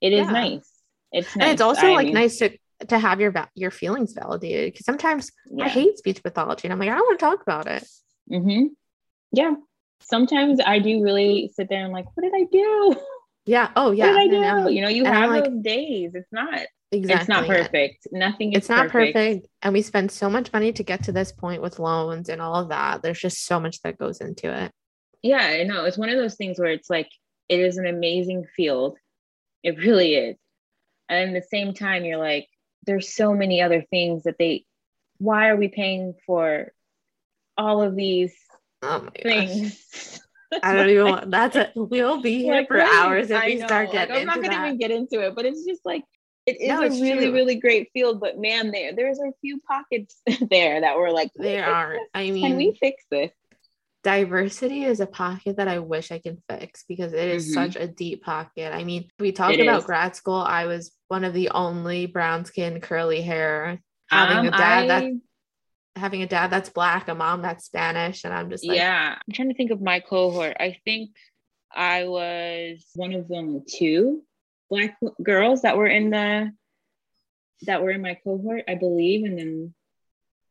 it 0.02 0.12
is 0.12 0.26
yeah. 0.26 0.32
nice. 0.32 0.70
It's 1.14 1.36
nice. 1.36 1.44
And 1.44 1.54
it's 1.54 1.62
also 1.62 1.88
I 1.88 1.94
like 1.94 2.06
mean, 2.08 2.16
nice 2.16 2.38
to, 2.40 2.58
to 2.88 3.00
have 3.00 3.22
your, 3.22 3.34
your 3.56 3.72
feelings 3.72 4.14
validated. 4.14 4.74
Cause 4.74 4.86
sometimes 4.86 5.32
yeah. 5.50 5.66
I 5.66 5.70
hate 5.70 5.98
speech 5.98 6.22
pathology 6.22 6.68
and 6.68 6.74
I'm 6.74 6.80
like, 6.80 6.90
I 6.90 6.96
don't 6.96 7.08
want 7.08 7.20
to 7.20 7.26
talk 7.26 7.42
about 7.42 7.68
it. 7.68 7.88
Mm-hmm. 8.30 8.74
Yeah. 9.32 9.54
Sometimes 10.02 10.60
I 10.60 10.80
do 10.80 11.02
really 11.02 11.52
sit 11.56 11.70
there 11.70 11.84
and 11.86 11.94
like, 11.94 12.06
what 12.14 12.24
did 12.24 12.34
I 12.36 12.46
do? 12.52 13.00
Yeah. 13.46 13.72
Oh 13.76 13.92
yeah. 13.92 14.12
I 14.12 14.28
do? 14.28 14.72
You 14.74 14.82
know, 14.82 14.90
you 14.90 15.06
and 15.06 15.16
have 15.16 15.30
like, 15.30 15.46
those 15.46 15.64
days. 15.64 16.12
It's 16.14 16.32
not 16.32 16.62
Exactly. 16.94 17.22
It's 17.22 17.30
not 17.30 17.48
perfect. 17.48 18.08
Nothing 18.12 18.52
It's 18.54 18.68
not 18.68 18.90
perfect. 18.90 19.16
perfect. 19.16 19.48
And 19.62 19.74
we 19.74 19.82
spend 19.82 20.12
so 20.12 20.30
much 20.30 20.52
money 20.52 20.74
to 20.74 20.84
get 20.84 21.04
to 21.06 21.14
this 21.14 21.32
point 21.32 21.62
with 21.62 21.80
loans 21.80 22.28
and 22.28 22.42
all 22.42 22.56
of 22.56 22.70
that. 22.70 23.02
There's 23.02 23.20
just 23.20 23.46
so 23.46 23.62
much 23.62 23.82
that 23.82 23.98
goes 23.98 24.20
into 24.20 24.54
it. 24.54 24.72
Yeah, 25.22 25.38
I 25.38 25.64
know. 25.64 25.86
It's 25.86 25.98
one 25.98 26.10
of 26.10 26.18
those 26.18 26.36
things 26.36 26.60
where 26.60 26.72
it's 26.72 26.90
like 26.90 27.08
it 27.48 27.62
is 27.62 27.78
an 27.78 27.86
amazing 27.88 28.46
field. 28.56 28.98
It 29.64 29.78
really 29.78 30.16
is. 30.16 30.38
And 31.08 31.36
at 31.36 31.42
the 31.42 31.48
same 31.48 31.74
time, 31.74 32.04
you're 32.04 32.18
like, 32.18 32.48
there's 32.86 33.14
so 33.16 33.34
many 33.34 33.62
other 33.62 33.86
things 33.90 34.24
that 34.24 34.36
they 34.38 34.66
why 35.18 35.50
are 35.50 35.56
we 35.56 35.68
paying 35.68 36.16
for 36.26 36.74
all 37.58 37.84
of 37.84 37.96
these 37.96 38.34
oh 38.82 39.08
things? 39.22 40.20
I 40.64 40.74
don't 40.74 40.90
even 40.90 41.06
want 41.06 41.32
that's 41.32 41.56
it. 41.56 41.72
We'll 41.76 42.22
be 42.22 42.40
here 42.44 42.56
like, 42.56 42.68
for 42.68 42.80
hours 42.80 43.32
if 43.32 43.42
I 43.42 43.46
we 43.48 43.56
know. 43.56 43.68
start 43.68 43.92
getting 43.92 44.14
like, 44.14 44.22
I'm 44.22 44.28
not 44.28 44.42
gonna 44.42 44.66
even 44.66 44.78
get 44.78 44.92
into 44.92 45.26
it, 45.26 45.36
but 45.36 45.46
it's 45.46 45.66
just 45.66 45.82
like 45.86 46.04
it 46.46 46.60
is 46.60 46.68
no, 46.68 46.82
a 46.82 46.90
really 46.90 47.26
true. 47.26 47.34
really 47.34 47.56
great 47.56 47.90
field 47.94 48.20
but 48.20 48.40
man 48.40 48.72
there 48.72 48.94
there's 48.96 49.20
a 49.20 49.32
few 49.42 49.60
pockets 49.62 50.22
there 50.50 50.82
that 50.82 50.98
were 50.98 51.12
like 51.12 51.32
there 51.36 51.66
are 51.66 51.98
i 52.14 52.32
mean 52.32 52.42
can 52.42 52.58
we 52.58 52.76
fix 52.80 53.04
this 53.12 53.32
diversity 54.04 54.84
is 54.84 55.00
a 55.00 55.06
pocket 55.06 55.58
that 55.58 55.68
i 55.68 55.78
wish 55.78 56.12
i 56.12 56.18
can 56.18 56.42
fix 56.50 56.84
because 56.88 57.14
it 57.14 57.30
is 57.30 57.46
mm-hmm. 57.46 57.54
such 57.54 57.76
a 57.76 57.88
deep 57.88 58.24
pocket 58.24 58.74
i 58.74 58.84
mean 58.84 59.08
we 59.20 59.32
talk 59.32 59.54
it 59.54 59.60
about 59.60 59.82
is. 59.82 59.86
grad 59.86 60.16
school 60.16 60.42
i 60.42 60.66
was 60.66 60.92
one 61.08 61.24
of 61.24 61.34
the 61.34 61.50
only 61.50 62.08
brown 62.08 62.44
skin 62.44 62.82
curly 62.82 63.22
hair 63.22 63.80
having 64.10 64.38
um, 64.38 64.48
a 64.48 64.52
dad 64.52 64.84
I... 64.86 64.88
that 64.88 65.12
having 65.96 66.22
a 66.22 66.28
dad 66.28 66.50
that's 66.50 66.70
black 66.70 67.08
a 67.10 67.16
mom 67.16 67.42
that's 67.42 67.66
spanish 67.66 68.24
and 68.24 68.34
i'm 68.34 68.50
just 68.50 68.66
like 68.66 68.78
yeah 68.78 69.16
i'm 69.16 69.34
trying 69.34 69.50
to 69.50 69.56
think 69.56 69.72
of 69.72 69.82
my 69.82 70.00
cohort 70.00 70.56
i 70.60 70.78
think 70.86 71.12
i 71.76 72.06
was 72.06 72.86
one 72.96 73.14
of 73.14 73.28
them 73.28 73.64
two 73.68 74.24
black 74.70 74.98
girls 75.22 75.64
that 75.64 75.78
were 75.78 75.88
in 75.88 76.10
the 76.10 76.52
that 77.64 77.84
were 77.84 77.92
in 77.92 78.02
my 78.02 78.18
cohort, 78.24 78.64
I 78.68 78.76
believe, 78.76 79.26
and 79.26 79.38
then 79.38 79.74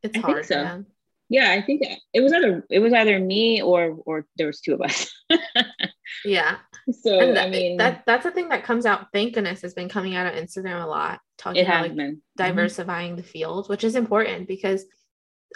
it's 0.03 0.17
I 0.17 0.21
hard. 0.21 0.47
so. 0.47 0.55
Man. 0.57 0.87
Yeah, 1.29 1.53
I 1.53 1.63
think 1.63 1.83
it 2.13 2.21
was 2.21 2.33
either 2.33 2.65
it 2.71 2.81
was 2.81 2.93
either 2.93 3.19
me 3.21 3.63
or 3.63 3.97
or 4.05 4.27
there 4.37 4.49
was 4.49 4.61
two 4.61 4.75
of 4.75 4.81
us. 4.81 5.13
yeah. 6.25 6.57
So 6.91 7.35
that, 7.35 7.47
I 7.47 7.49
mean 7.49 7.77
that 7.77 8.03
that's 8.05 8.25
the 8.25 8.33
thing 8.33 8.49
that 8.49 8.65
comes 8.65 8.85
out. 8.85 9.07
Thank 9.13 9.35
goodness 9.35 9.63
has 9.63 9.73
been 9.73 9.89
coming 9.89 10.17
out 10.17 10.27
of 10.27 10.43
Instagram 10.43 10.83
a 10.83 10.87
lot, 10.89 11.21
talking 11.39 11.65
about 11.65 11.83
like 11.83 11.95
been. 11.95 12.17
Mm-hmm. 12.17 12.43
diversifying 12.43 13.13
mm-hmm. 13.13 13.19
the 13.19 13.23
field, 13.23 13.69
which 13.69 13.85
is 13.85 13.95
important 13.95 14.49
because 14.49 14.85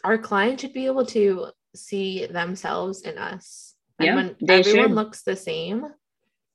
our 0.02 0.18
client 0.18 0.60
should 0.60 0.72
be 0.72 0.86
able 0.86 1.06
to 1.06 1.48
see 1.74 2.26
themselves 2.26 3.02
in 3.02 3.18
us. 3.18 3.74
And 3.98 4.06
yeah, 4.06 4.14
when 4.16 4.36
everyone 4.48 4.88
should. 4.88 4.94
looks 4.94 5.22
the 5.22 5.36
same, 5.36 5.86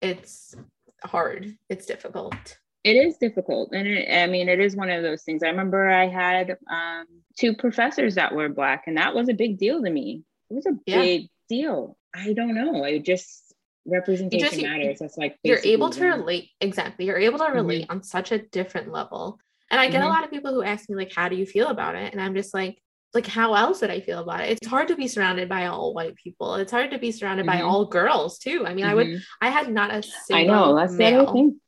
it's 0.02 0.56
hard. 1.04 1.56
It's 1.70 1.86
difficult. 1.86 2.58
It 2.84 2.94
is 2.94 3.18
difficult. 3.18 3.72
And 3.74 3.88
it, 3.88 4.12
I 4.12 4.28
mean, 4.28 4.50
it 4.50 4.60
is 4.60 4.76
one 4.76 4.90
of 4.90 5.04
those 5.04 5.24
things. 5.24 5.44
I 5.44 5.48
remember 5.48 5.90
I 5.90 6.08
had 6.08 6.58
um, 6.72 7.06
two 7.38 7.56
professors 7.56 8.16
that 8.16 8.34
were 8.34 8.50
Black, 8.50 8.86
and 8.88 8.98
that 8.98 9.14
was 9.14 9.30
a 9.30 9.34
big 9.34 9.58
deal 9.58 9.82
to 9.84 9.90
me. 9.90 10.24
It 10.50 10.54
was 10.54 10.66
a 10.66 10.78
yeah. 10.86 11.02
big 11.02 11.28
deal. 11.48 11.98
I 12.16 12.34
don't 12.34 12.56
know. 12.56 12.84
I 12.84 13.00
just, 13.00 13.54
representation 13.86 14.50
just, 14.50 14.62
matters. 14.62 15.00
That's 15.00 15.18
like, 15.18 15.38
you're 15.44 15.60
able 15.64 15.90
to 15.92 16.06
relate. 16.06 16.50
Exactly. 16.62 17.06
You're 17.06 17.20
able 17.20 17.40
to 17.40 17.52
relate 17.52 17.84
mm-hmm. 17.84 17.98
on 17.98 18.04
such 18.04 18.32
a 18.32 18.40
different 18.40 18.92
level. 18.92 19.40
And 19.70 19.80
I 19.80 19.88
get 19.88 20.02
mm-hmm. 20.02 20.06
a 20.06 20.10
lot 20.10 20.24
of 20.24 20.32
people 20.32 20.54
who 20.54 20.64
ask 20.64 20.90
me, 20.90 20.96
like, 20.96 21.14
how 21.14 21.30
do 21.30 21.36
you 21.36 21.46
feel 21.46 21.68
about 21.68 21.96
it? 21.96 22.12
And 22.14 22.22
I'm 22.22 22.34
just 22.34 22.54
like, 22.54 22.82
like 23.14 23.28
how 23.28 23.56
else 23.56 23.82
would 23.82 23.90
I 23.90 24.02
feel 24.02 24.20
about 24.20 24.42
it? 24.42 24.50
It's 24.50 24.68
hard 24.68 24.88
to 24.90 24.96
be 24.96 25.08
surrounded 25.08 25.50
by 25.50 25.66
all 25.66 25.94
white 25.94 26.16
people. 26.16 26.56
It's 26.56 26.72
hard 26.72 26.92
to 26.92 27.00
be 27.00 27.12
surrounded 27.12 27.46
mm-hmm. 27.46 27.60
by 27.60 27.64
all 27.64 27.86
girls 27.86 28.38
too. 28.38 28.66
I 28.66 28.74
mean, 28.74 28.86
mm-hmm. 28.86 28.92
I 28.92 28.96
would 28.96 29.08
mm-hmm. 29.08 29.24
I 29.42 29.50
had 29.50 29.72
not 29.72 29.92
a 29.92 30.04
single 30.04 30.56
I 30.56 30.58
know 30.58 30.76
that's 30.76 30.94
male. 30.94 31.26
the 31.26 31.32
thing. 31.32 31.60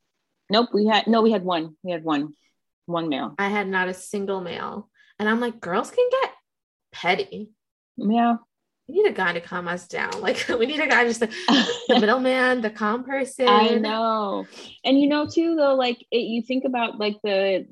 Nope, 0.50 0.70
we 0.74 0.86
had 0.86 1.08
no, 1.08 1.22
we 1.22 1.32
had 1.32 1.44
one. 1.44 1.76
We 1.84 1.92
had 1.92 2.04
one. 2.04 2.34
One 2.86 3.10
male. 3.10 3.36
I 3.40 3.48
had 3.48 3.68
not 3.68 3.88
a 3.88 3.94
single 3.94 4.42
male. 4.42 4.90
And 5.18 5.30
I'm 5.30 5.40
like, 5.40 5.60
girls 5.60 5.92
can 5.92 6.08
get 6.22 6.32
petty. 6.92 7.52
Yeah. 7.96 8.38
We 8.88 8.96
need 8.96 9.10
a 9.10 9.14
guy 9.14 9.34
to 9.34 9.42
calm 9.42 9.68
us 9.68 9.88
down. 9.88 10.12
Like 10.22 10.46
we 10.50 10.66
need 10.66 10.80
a 10.80 10.88
guy 10.88 11.06
just 11.06 11.22
the, 11.22 11.28
the 11.88 12.00
middleman, 12.00 12.62
the 12.62 12.70
calm 12.70 13.04
person. 13.04 13.48
I 13.48 13.76
know. 13.76 14.46
And 14.84 15.00
you 15.00 15.08
know, 15.08 15.28
too, 15.28 15.56
though, 15.56 15.76
like 15.76 16.06
it, 16.12 16.18
you 16.18 16.42
think 16.42 16.66
about 16.66 17.00
like 17.00 17.18
the 17.24 17.66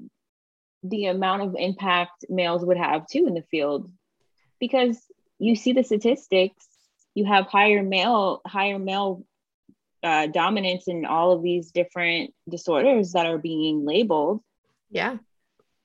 the 0.84 1.06
amount 1.06 1.42
of 1.42 1.56
impact 1.58 2.26
males 2.30 2.66
would 2.66 2.78
have 2.78 3.08
too 3.08 3.28
in 3.28 3.34
the 3.34 3.44
field. 3.44 3.92
Because 4.60 4.98
you 5.40 5.56
see 5.56 5.72
the 5.72 5.84
statistics 5.84 6.68
you 7.16 7.26
have 7.26 7.48
higher 7.48 7.84
male 7.84 8.42
higher 8.46 8.80
male 8.80 9.26
uh, 10.04 10.28
dominance 10.28 10.88
in 10.88 11.06
all 11.06 11.32
of 11.32 11.44
these 11.44 11.72
different 11.72 12.34
disorders 12.48 13.12
that 13.12 13.26
are 13.26 13.38
being 13.38 13.86
labeled. 13.86 14.42
Yeah. 14.90 15.18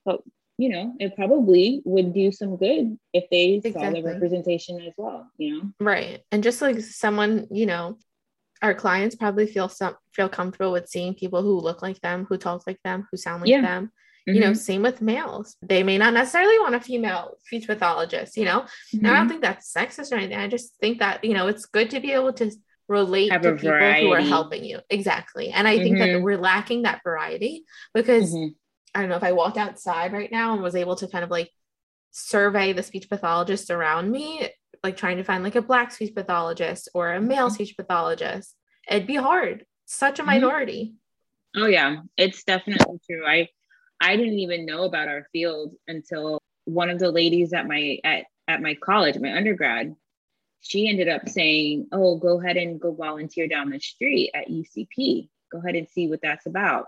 But 0.05 0.23
you 0.57 0.69
know 0.69 0.95
it 1.01 1.17
probably 1.17 1.83
would 1.85 2.15
do 2.15 2.31
some 2.31 2.57
good 2.57 2.97
if 3.13 3.29
they 3.29 3.55
exactly. 3.55 3.73
saw 3.83 3.91
the 3.91 4.03
representation 4.03 4.81
as 4.83 4.93
well 4.97 5.29
you 5.37 5.59
know? 5.59 5.71
Right. 5.81 6.21
And 6.31 6.45
just 6.45 6.63
like 6.63 6.81
someone 6.81 7.49
you 7.51 7.67
know 7.67 7.99
our 8.63 8.75
clients 8.75 9.17
probably 9.17 9.47
feel 9.47 9.69
some 9.69 9.97
feel 10.13 10.29
comfortable 10.29 10.71
with 10.71 10.89
seeing 10.89 11.15
people 11.15 11.43
who 11.43 11.59
look 11.59 11.83
like 11.83 12.01
them 12.03 12.25
who 12.29 12.37
talk 12.37 12.63
like 12.69 12.79
them 12.85 13.09
who 13.11 13.17
sound 13.17 13.41
like 13.43 13.51
yeah. 13.51 13.63
them 13.63 13.91
Mm-hmm. 14.27 14.35
You 14.35 14.41
know, 14.41 14.51
mm-hmm. 14.53 14.55
same 14.55 14.83
with 14.83 15.03
males. 15.03 15.57
They 15.61 15.83
may 15.83 15.99
not 15.99 16.15
necessarily 16.15 16.59
want 16.59 16.75
a 16.75 16.81
female 16.81 17.37
speech 17.45 17.67
pathologist, 17.67 18.37
you 18.37 18.45
know. 18.45 18.61
Mm-hmm. 18.95 19.07
I 19.07 19.11
don't 19.11 19.19
mm-hmm. 19.19 19.29
think 19.29 19.43
that's 19.43 19.73
sexist 19.73 20.13
or 20.13 20.17
anything. 20.17 20.39
I 20.39 20.49
just 20.49 20.77
think 20.81 21.01
that, 21.01 21.25
you 21.25 21.35
know, 21.35 21.47
it's 21.49 21.67
good 21.67 21.91
to 21.91 22.01
be 22.01 22.13
able 22.13 22.33
to 22.35 22.51
relate 22.89 23.33
Have 23.33 23.43
to 23.43 23.53
people 23.53 23.71
variety. 23.71 24.07
who 24.07 24.13
are 24.13 24.21
helping 24.21 24.65
you. 24.65 24.81
Exactly. 24.89 25.51
And 25.51 25.69
I 25.69 25.79
think 25.79 25.99
that 25.99 26.09
mm-hmm. 26.09 26.23
we're 26.23 26.39
lacking 26.39 26.83
that 26.83 27.03
variety 27.05 27.65
because 27.93 28.35
I 28.95 29.01
don't 29.01 29.09
know 29.09 29.17
if 29.17 29.23
I 29.23 29.33
walked 29.33 29.57
outside 29.57 30.13
right 30.13 30.31
now 30.31 30.55
and 30.55 30.63
was 30.63 30.77
able 30.77 30.97
to 30.97 31.09
kind 31.09 31.25
of 31.25 31.31
like 31.31 31.51
survey 32.11 32.73
the 32.73 32.83
speech 32.83 33.11
pathologists 33.11 33.71
around 33.71 34.11
me, 34.11 34.49
like 34.83 34.97
trying 34.97 35.17
to 35.17 35.25
find 35.25 35.43
like 35.43 35.57
a 35.57 35.63
black 35.63 35.91
speech 35.91 36.15
pathologist 36.15 36.89
or 36.95 37.13
a 37.13 37.21
male 37.21 37.51
speech 37.51 37.77
pathologist, 37.77 38.55
it'd 38.89 39.07
be 39.07 39.17
hard. 39.17 39.67
Such 39.87 40.19
a 40.19 40.23
minority. 40.23 40.95
Oh 41.57 41.67
yeah, 41.67 41.97
it's 42.17 42.45
definitely 42.45 42.99
true. 43.09 43.27
I 43.27 43.49
I 44.01 44.17
didn't 44.17 44.39
even 44.39 44.67
know 44.67 44.85
about 44.85 45.09
our 45.09 45.27
field 45.33 45.75
until 45.89 46.39
one 46.65 46.91
of 46.91 46.99
the 46.99 47.11
ladies 47.11 47.53
at 47.53 47.67
my 47.67 47.99
at, 48.05 48.25
at 48.49 48.63
my 48.63 48.75
college, 48.75 49.19
my 49.19 49.35
undergrad, 49.35 49.95
she 50.61 50.89
ended 50.89 51.09
up 51.09 51.29
saying, 51.29 51.89
Oh, 51.93 52.17
go 52.17 52.41
ahead 52.41 52.57
and 52.57 52.81
go 52.81 52.93
volunteer 52.95 53.47
down 53.47 53.71
the 53.71 53.81
street 53.81 54.31
at 54.35 54.49
UCP. 54.49 55.29
Go 55.53 55.59
ahead 55.59 55.77
and 55.77 55.89
see 55.89 56.09
what 56.09 56.21
that's 56.23 56.47
about. 56.47 56.87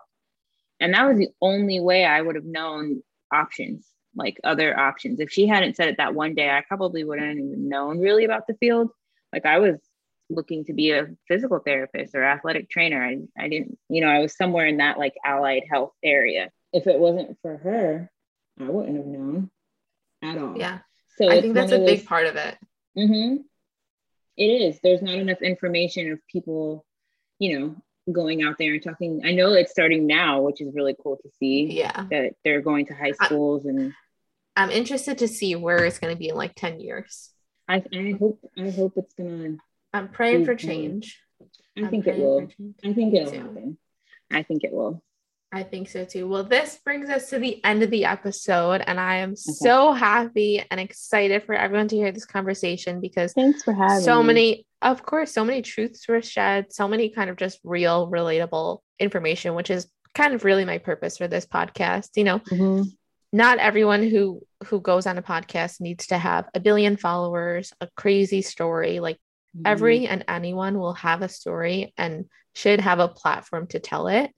And 0.80 0.94
that 0.94 1.06
was 1.06 1.18
the 1.18 1.30
only 1.40 1.80
way 1.80 2.04
I 2.04 2.20
would 2.20 2.34
have 2.34 2.44
known 2.44 3.02
options, 3.32 3.86
like 4.14 4.38
other 4.44 4.78
options. 4.78 5.20
If 5.20 5.30
she 5.30 5.46
hadn't 5.46 5.76
said 5.76 5.88
it 5.88 5.96
that 5.98 6.14
one 6.14 6.34
day, 6.34 6.50
I 6.50 6.62
probably 6.66 7.04
wouldn't 7.04 7.38
even 7.38 7.68
known 7.68 7.98
really 7.98 8.24
about 8.24 8.46
the 8.46 8.54
field. 8.54 8.90
Like 9.32 9.46
I 9.46 9.58
was 9.58 9.76
looking 10.28 10.64
to 10.64 10.72
be 10.72 10.90
a 10.90 11.08
physical 11.28 11.60
therapist 11.60 12.14
or 12.14 12.24
athletic 12.24 12.68
trainer. 12.68 13.02
I, 13.02 13.18
I 13.38 13.48
didn't, 13.48 13.78
you 13.88 14.00
know, 14.00 14.08
I 14.08 14.18
was 14.18 14.36
somewhere 14.36 14.66
in 14.66 14.78
that 14.78 14.98
like 14.98 15.14
allied 15.24 15.62
health 15.70 15.92
area 16.02 16.50
if 16.72 16.86
it 16.86 16.98
wasn't 16.98 17.38
for 17.42 17.56
her, 17.56 18.10
I 18.60 18.64
wouldn't 18.64 18.96
have 18.96 19.06
known. 19.06 19.50
at 20.22 20.38
all. 20.38 20.56
Yeah. 20.56 20.78
So 21.18 21.30
I 21.30 21.40
think 21.40 21.54
that's 21.54 21.72
a 21.72 21.78
big 21.78 22.06
part 22.06 22.26
of 22.26 22.36
it. 22.36 22.56
Mm-hmm. 22.96 23.36
It 24.36 24.44
is. 24.44 24.78
There's 24.82 25.02
not 25.02 25.14
enough 25.14 25.40
information 25.40 26.12
of 26.12 26.18
people, 26.30 26.84
you 27.38 27.58
know, 27.58 27.76
going 28.12 28.42
out 28.42 28.56
there 28.58 28.74
and 28.74 28.82
talking. 28.82 29.22
I 29.24 29.32
know 29.32 29.52
it's 29.52 29.70
starting 29.70 30.06
now, 30.06 30.42
which 30.42 30.60
is 30.60 30.74
really 30.74 30.96
cool 31.02 31.16
to 31.16 31.30
see. 31.38 31.72
Yeah. 31.72 32.06
That 32.10 32.34
they're 32.44 32.60
going 32.60 32.86
to 32.86 32.94
high 32.94 33.12
schools 33.12 33.64
I, 33.66 33.70
and 33.70 33.94
I'm 34.54 34.70
interested 34.70 35.18
to 35.18 35.28
see 35.28 35.54
where 35.54 35.84
it's 35.84 35.98
going 35.98 36.14
to 36.14 36.18
be 36.18 36.28
in 36.28 36.36
like 36.36 36.54
10 36.54 36.80
years. 36.80 37.30
I, 37.68 37.82
I 37.92 38.14
hope 38.18 38.38
I 38.56 38.70
hope 38.70 38.92
it's 38.96 39.12
gonna 39.14 39.56
I'm 39.92 40.08
praying 40.08 40.44
for 40.44 40.54
change. 40.54 41.20
I 41.76 41.88
think 41.88 42.06
it 42.06 42.16
will. 42.16 42.48
I 42.84 42.92
think 42.92 43.12
it'll 43.14 43.32
happen. 43.32 43.78
I 44.30 44.42
think 44.42 44.62
it 44.64 44.72
will. 44.72 45.02
I 45.52 45.62
think 45.62 45.88
so 45.88 46.04
too. 46.04 46.28
Well, 46.28 46.44
this 46.44 46.78
brings 46.84 47.08
us 47.08 47.30
to 47.30 47.38
the 47.38 47.64
end 47.64 47.82
of 47.82 47.90
the 47.90 48.04
episode, 48.04 48.82
and 48.86 48.98
I 48.98 49.16
am 49.16 49.30
okay. 49.30 49.36
so 49.36 49.92
happy 49.92 50.62
and 50.70 50.80
excited 50.80 51.44
for 51.44 51.54
everyone 51.54 51.88
to 51.88 51.96
hear 51.96 52.10
this 52.10 52.26
conversation 52.26 53.00
because 53.00 53.32
thanks 53.32 53.62
for 53.62 53.72
having 53.72 54.02
so 54.02 54.22
me. 54.22 54.26
many, 54.26 54.66
of 54.82 55.04
course, 55.04 55.32
so 55.32 55.44
many 55.44 55.62
truths 55.62 56.08
were 56.08 56.20
shed, 56.20 56.72
so 56.72 56.88
many 56.88 57.10
kind 57.10 57.30
of 57.30 57.36
just 57.36 57.60
real, 57.62 58.10
relatable 58.10 58.80
information, 58.98 59.54
which 59.54 59.70
is 59.70 59.86
kind 60.14 60.34
of 60.34 60.44
really 60.44 60.64
my 60.64 60.78
purpose 60.78 61.16
for 61.16 61.28
this 61.28 61.46
podcast. 61.46 62.10
You 62.16 62.24
know, 62.24 62.38
mm-hmm. 62.40 62.82
not 63.32 63.58
everyone 63.58 64.02
who 64.02 64.42
who 64.66 64.80
goes 64.80 65.06
on 65.06 65.16
a 65.16 65.22
podcast 65.22 65.80
needs 65.80 66.08
to 66.08 66.18
have 66.18 66.48
a 66.54 66.60
billion 66.60 66.96
followers, 66.96 67.72
a 67.80 67.88
crazy 67.96 68.42
story. 68.42 68.98
Like 68.98 69.16
mm-hmm. 69.56 69.62
every 69.64 70.08
and 70.08 70.24
anyone 70.26 70.76
will 70.78 70.94
have 70.94 71.22
a 71.22 71.28
story 71.28 71.94
and 71.96 72.24
should 72.56 72.80
have 72.80 72.98
a 72.98 73.08
platform 73.08 73.68
to 73.68 73.78
tell 73.78 74.08
it. 74.08 74.32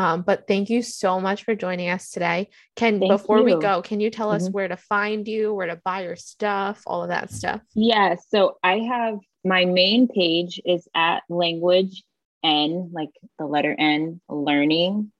Um, 0.00 0.22
but 0.22 0.46
thank 0.48 0.70
you 0.70 0.80
so 0.80 1.20
much 1.20 1.44
for 1.44 1.54
joining 1.54 1.90
us 1.90 2.10
today. 2.10 2.48
Can 2.74 3.00
thank 3.00 3.12
before 3.12 3.40
you. 3.40 3.44
we 3.44 3.56
go, 3.58 3.82
can 3.82 4.00
you 4.00 4.08
tell 4.08 4.30
us 4.30 4.44
mm-hmm. 4.44 4.52
where 4.52 4.68
to 4.68 4.78
find 4.78 5.28
you, 5.28 5.52
where 5.52 5.66
to 5.66 5.78
buy 5.84 6.04
your 6.04 6.16
stuff, 6.16 6.82
all 6.86 7.02
of 7.02 7.10
that 7.10 7.30
stuff? 7.30 7.60
Yeah. 7.74 8.16
So 8.30 8.56
I 8.62 8.78
have 8.78 9.18
my 9.44 9.66
main 9.66 10.08
page 10.08 10.58
is 10.64 10.88
at 10.94 11.22
language 11.28 12.02
N, 12.42 12.92
like 12.94 13.10
the 13.38 13.44
letter 13.44 13.76
N, 13.78 14.22
learning 14.26 15.12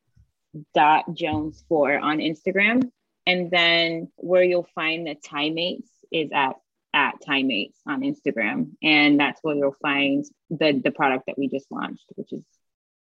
dot 0.74 1.12
Jones 1.12 1.62
four 1.68 1.98
on 1.98 2.16
Instagram. 2.16 2.90
And 3.26 3.50
then 3.50 4.10
where 4.16 4.42
you'll 4.42 4.66
find 4.74 5.06
the 5.06 5.14
Tie-Mates 5.14 5.90
is 6.10 6.30
at 6.32 6.56
at 6.94 7.16
Tie-Mates 7.26 7.78
on 7.86 8.00
Instagram. 8.00 8.70
And 8.82 9.20
that's 9.20 9.40
where 9.42 9.56
you'll 9.56 9.76
find 9.82 10.24
the 10.48 10.80
the 10.82 10.90
product 10.90 11.24
that 11.26 11.36
we 11.36 11.48
just 11.48 11.70
launched, 11.70 12.06
which 12.16 12.32
is 12.32 12.44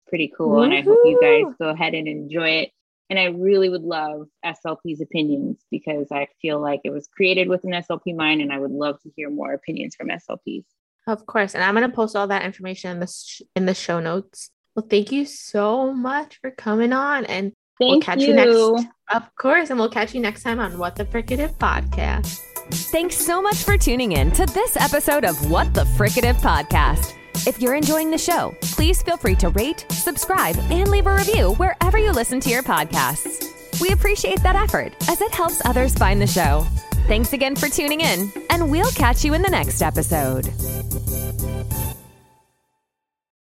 pretty 0.07 0.33
cool. 0.37 0.51
Woo-hoo! 0.51 0.63
And 0.63 0.75
I 0.75 0.81
hope 0.83 0.99
you 1.05 1.19
guys 1.21 1.55
go 1.59 1.69
ahead 1.69 1.95
and 1.95 2.09
enjoy 2.09 2.49
it. 2.49 2.71
And 3.11 3.19
I 3.19 3.27
really 3.27 3.69
would 3.69 3.83
love 3.83 4.29
SLP's 4.45 5.01
opinions 5.01 5.59
because 5.71 6.09
I 6.11 6.29
feel 6.41 6.59
like 6.59 6.81
it 6.85 6.91
was 6.91 7.07
created 7.07 7.49
with 7.49 7.65
an 7.65 7.73
SLP 7.73 8.17
mind, 8.17 8.41
and 8.41 8.53
I 8.53 8.59
would 8.59 8.71
love 8.71 9.01
to 9.03 9.11
hear 9.15 9.29
more 9.31 9.53
opinions 9.53 9.95
from 9.95 10.09
SLPs. 10.09 10.65
Of 11.07 11.27
course, 11.27 11.55
and 11.55 11.63
I'm 11.63 11.75
going 11.75 11.89
to 11.89 11.95
post 11.95 12.17
all 12.17 12.29
that 12.29 12.45
information 12.45 12.91
in 12.91 13.01
the 13.01 13.07
sh- 13.07 13.43
in 13.55 13.67
the 13.67 13.75
show 13.75 14.01
notes. 14.01 14.51
Well, 14.75 14.87
thank 14.89 15.13
you 15.13 15.27
so 15.27 15.93
much 15.93 16.39
for 16.41 16.51
coming 16.51 16.93
on, 16.93 17.27
and 17.27 17.53
thank 17.79 17.91
we'll 17.91 18.01
catch 18.01 18.21
you. 18.21 18.29
you 18.29 18.35
next. 18.35 18.89
Of 19.13 19.35
course, 19.37 19.69
and 19.69 19.79
we'll 19.79 19.91
catch 19.91 20.15
you 20.15 20.21
next 20.21 20.43
time 20.43 20.59
on 20.59 20.79
What 20.79 20.97
the 20.97 21.05
Fricative 21.05 21.55
podcast. 21.59 22.39
Thanks 22.71 23.17
so 23.17 23.43
much 23.43 23.63
for 23.63 23.77
tuning 23.77 24.13
in 24.13 24.33
to 24.33 24.47
this 24.47 24.77
episode 24.77 25.25
of 25.25 25.51
What 25.51 25.75
the 25.75 25.85
Fricative 25.85 26.37
podcast. 26.37 27.15
If 27.47 27.61
you're 27.61 27.75
enjoying 27.75 28.11
the 28.11 28.17
show, 28.17 28.57
please 28.63 29.03
feel 29.03 29.19
free 29.19 29.35
to 29.37 29.51
rate, 29.51 29.85
subscribe, 29.91 30.57
and 30.71 30.91
leave 30.91 31.07
a 31.07 31.15
review 31.15 31.53
wherever 31.55 31.99
you 31.99 32.11
listen 32.11 32.41
to 32.41 32.49
your 32.49 32.63
podcasts. 32.63 33.81
We 33.83 33.91
appreciate 33.91 34.43
that 34.43 34.57
effort 34.57 34.95
as 35.11 35.21
it 35.21 35.31
helps 35.35 35.61
others 35.67 35.93
find 35.95 36.23
the 36.23 36.27
show. 36.27 36.67
Thanks 37.07 37.35
again 37.35 37.55
for 37.55 37.69
tuning 37.69 38.01
in, 38.01 38.33
and 38.49 38.71
we'll 38.71 38.91
catch 38.93 39.25
you 39.27 39.35
in 39.35 39.43
the 39.43 39.51
next 39.51 39.83
episode. 39.83 40.47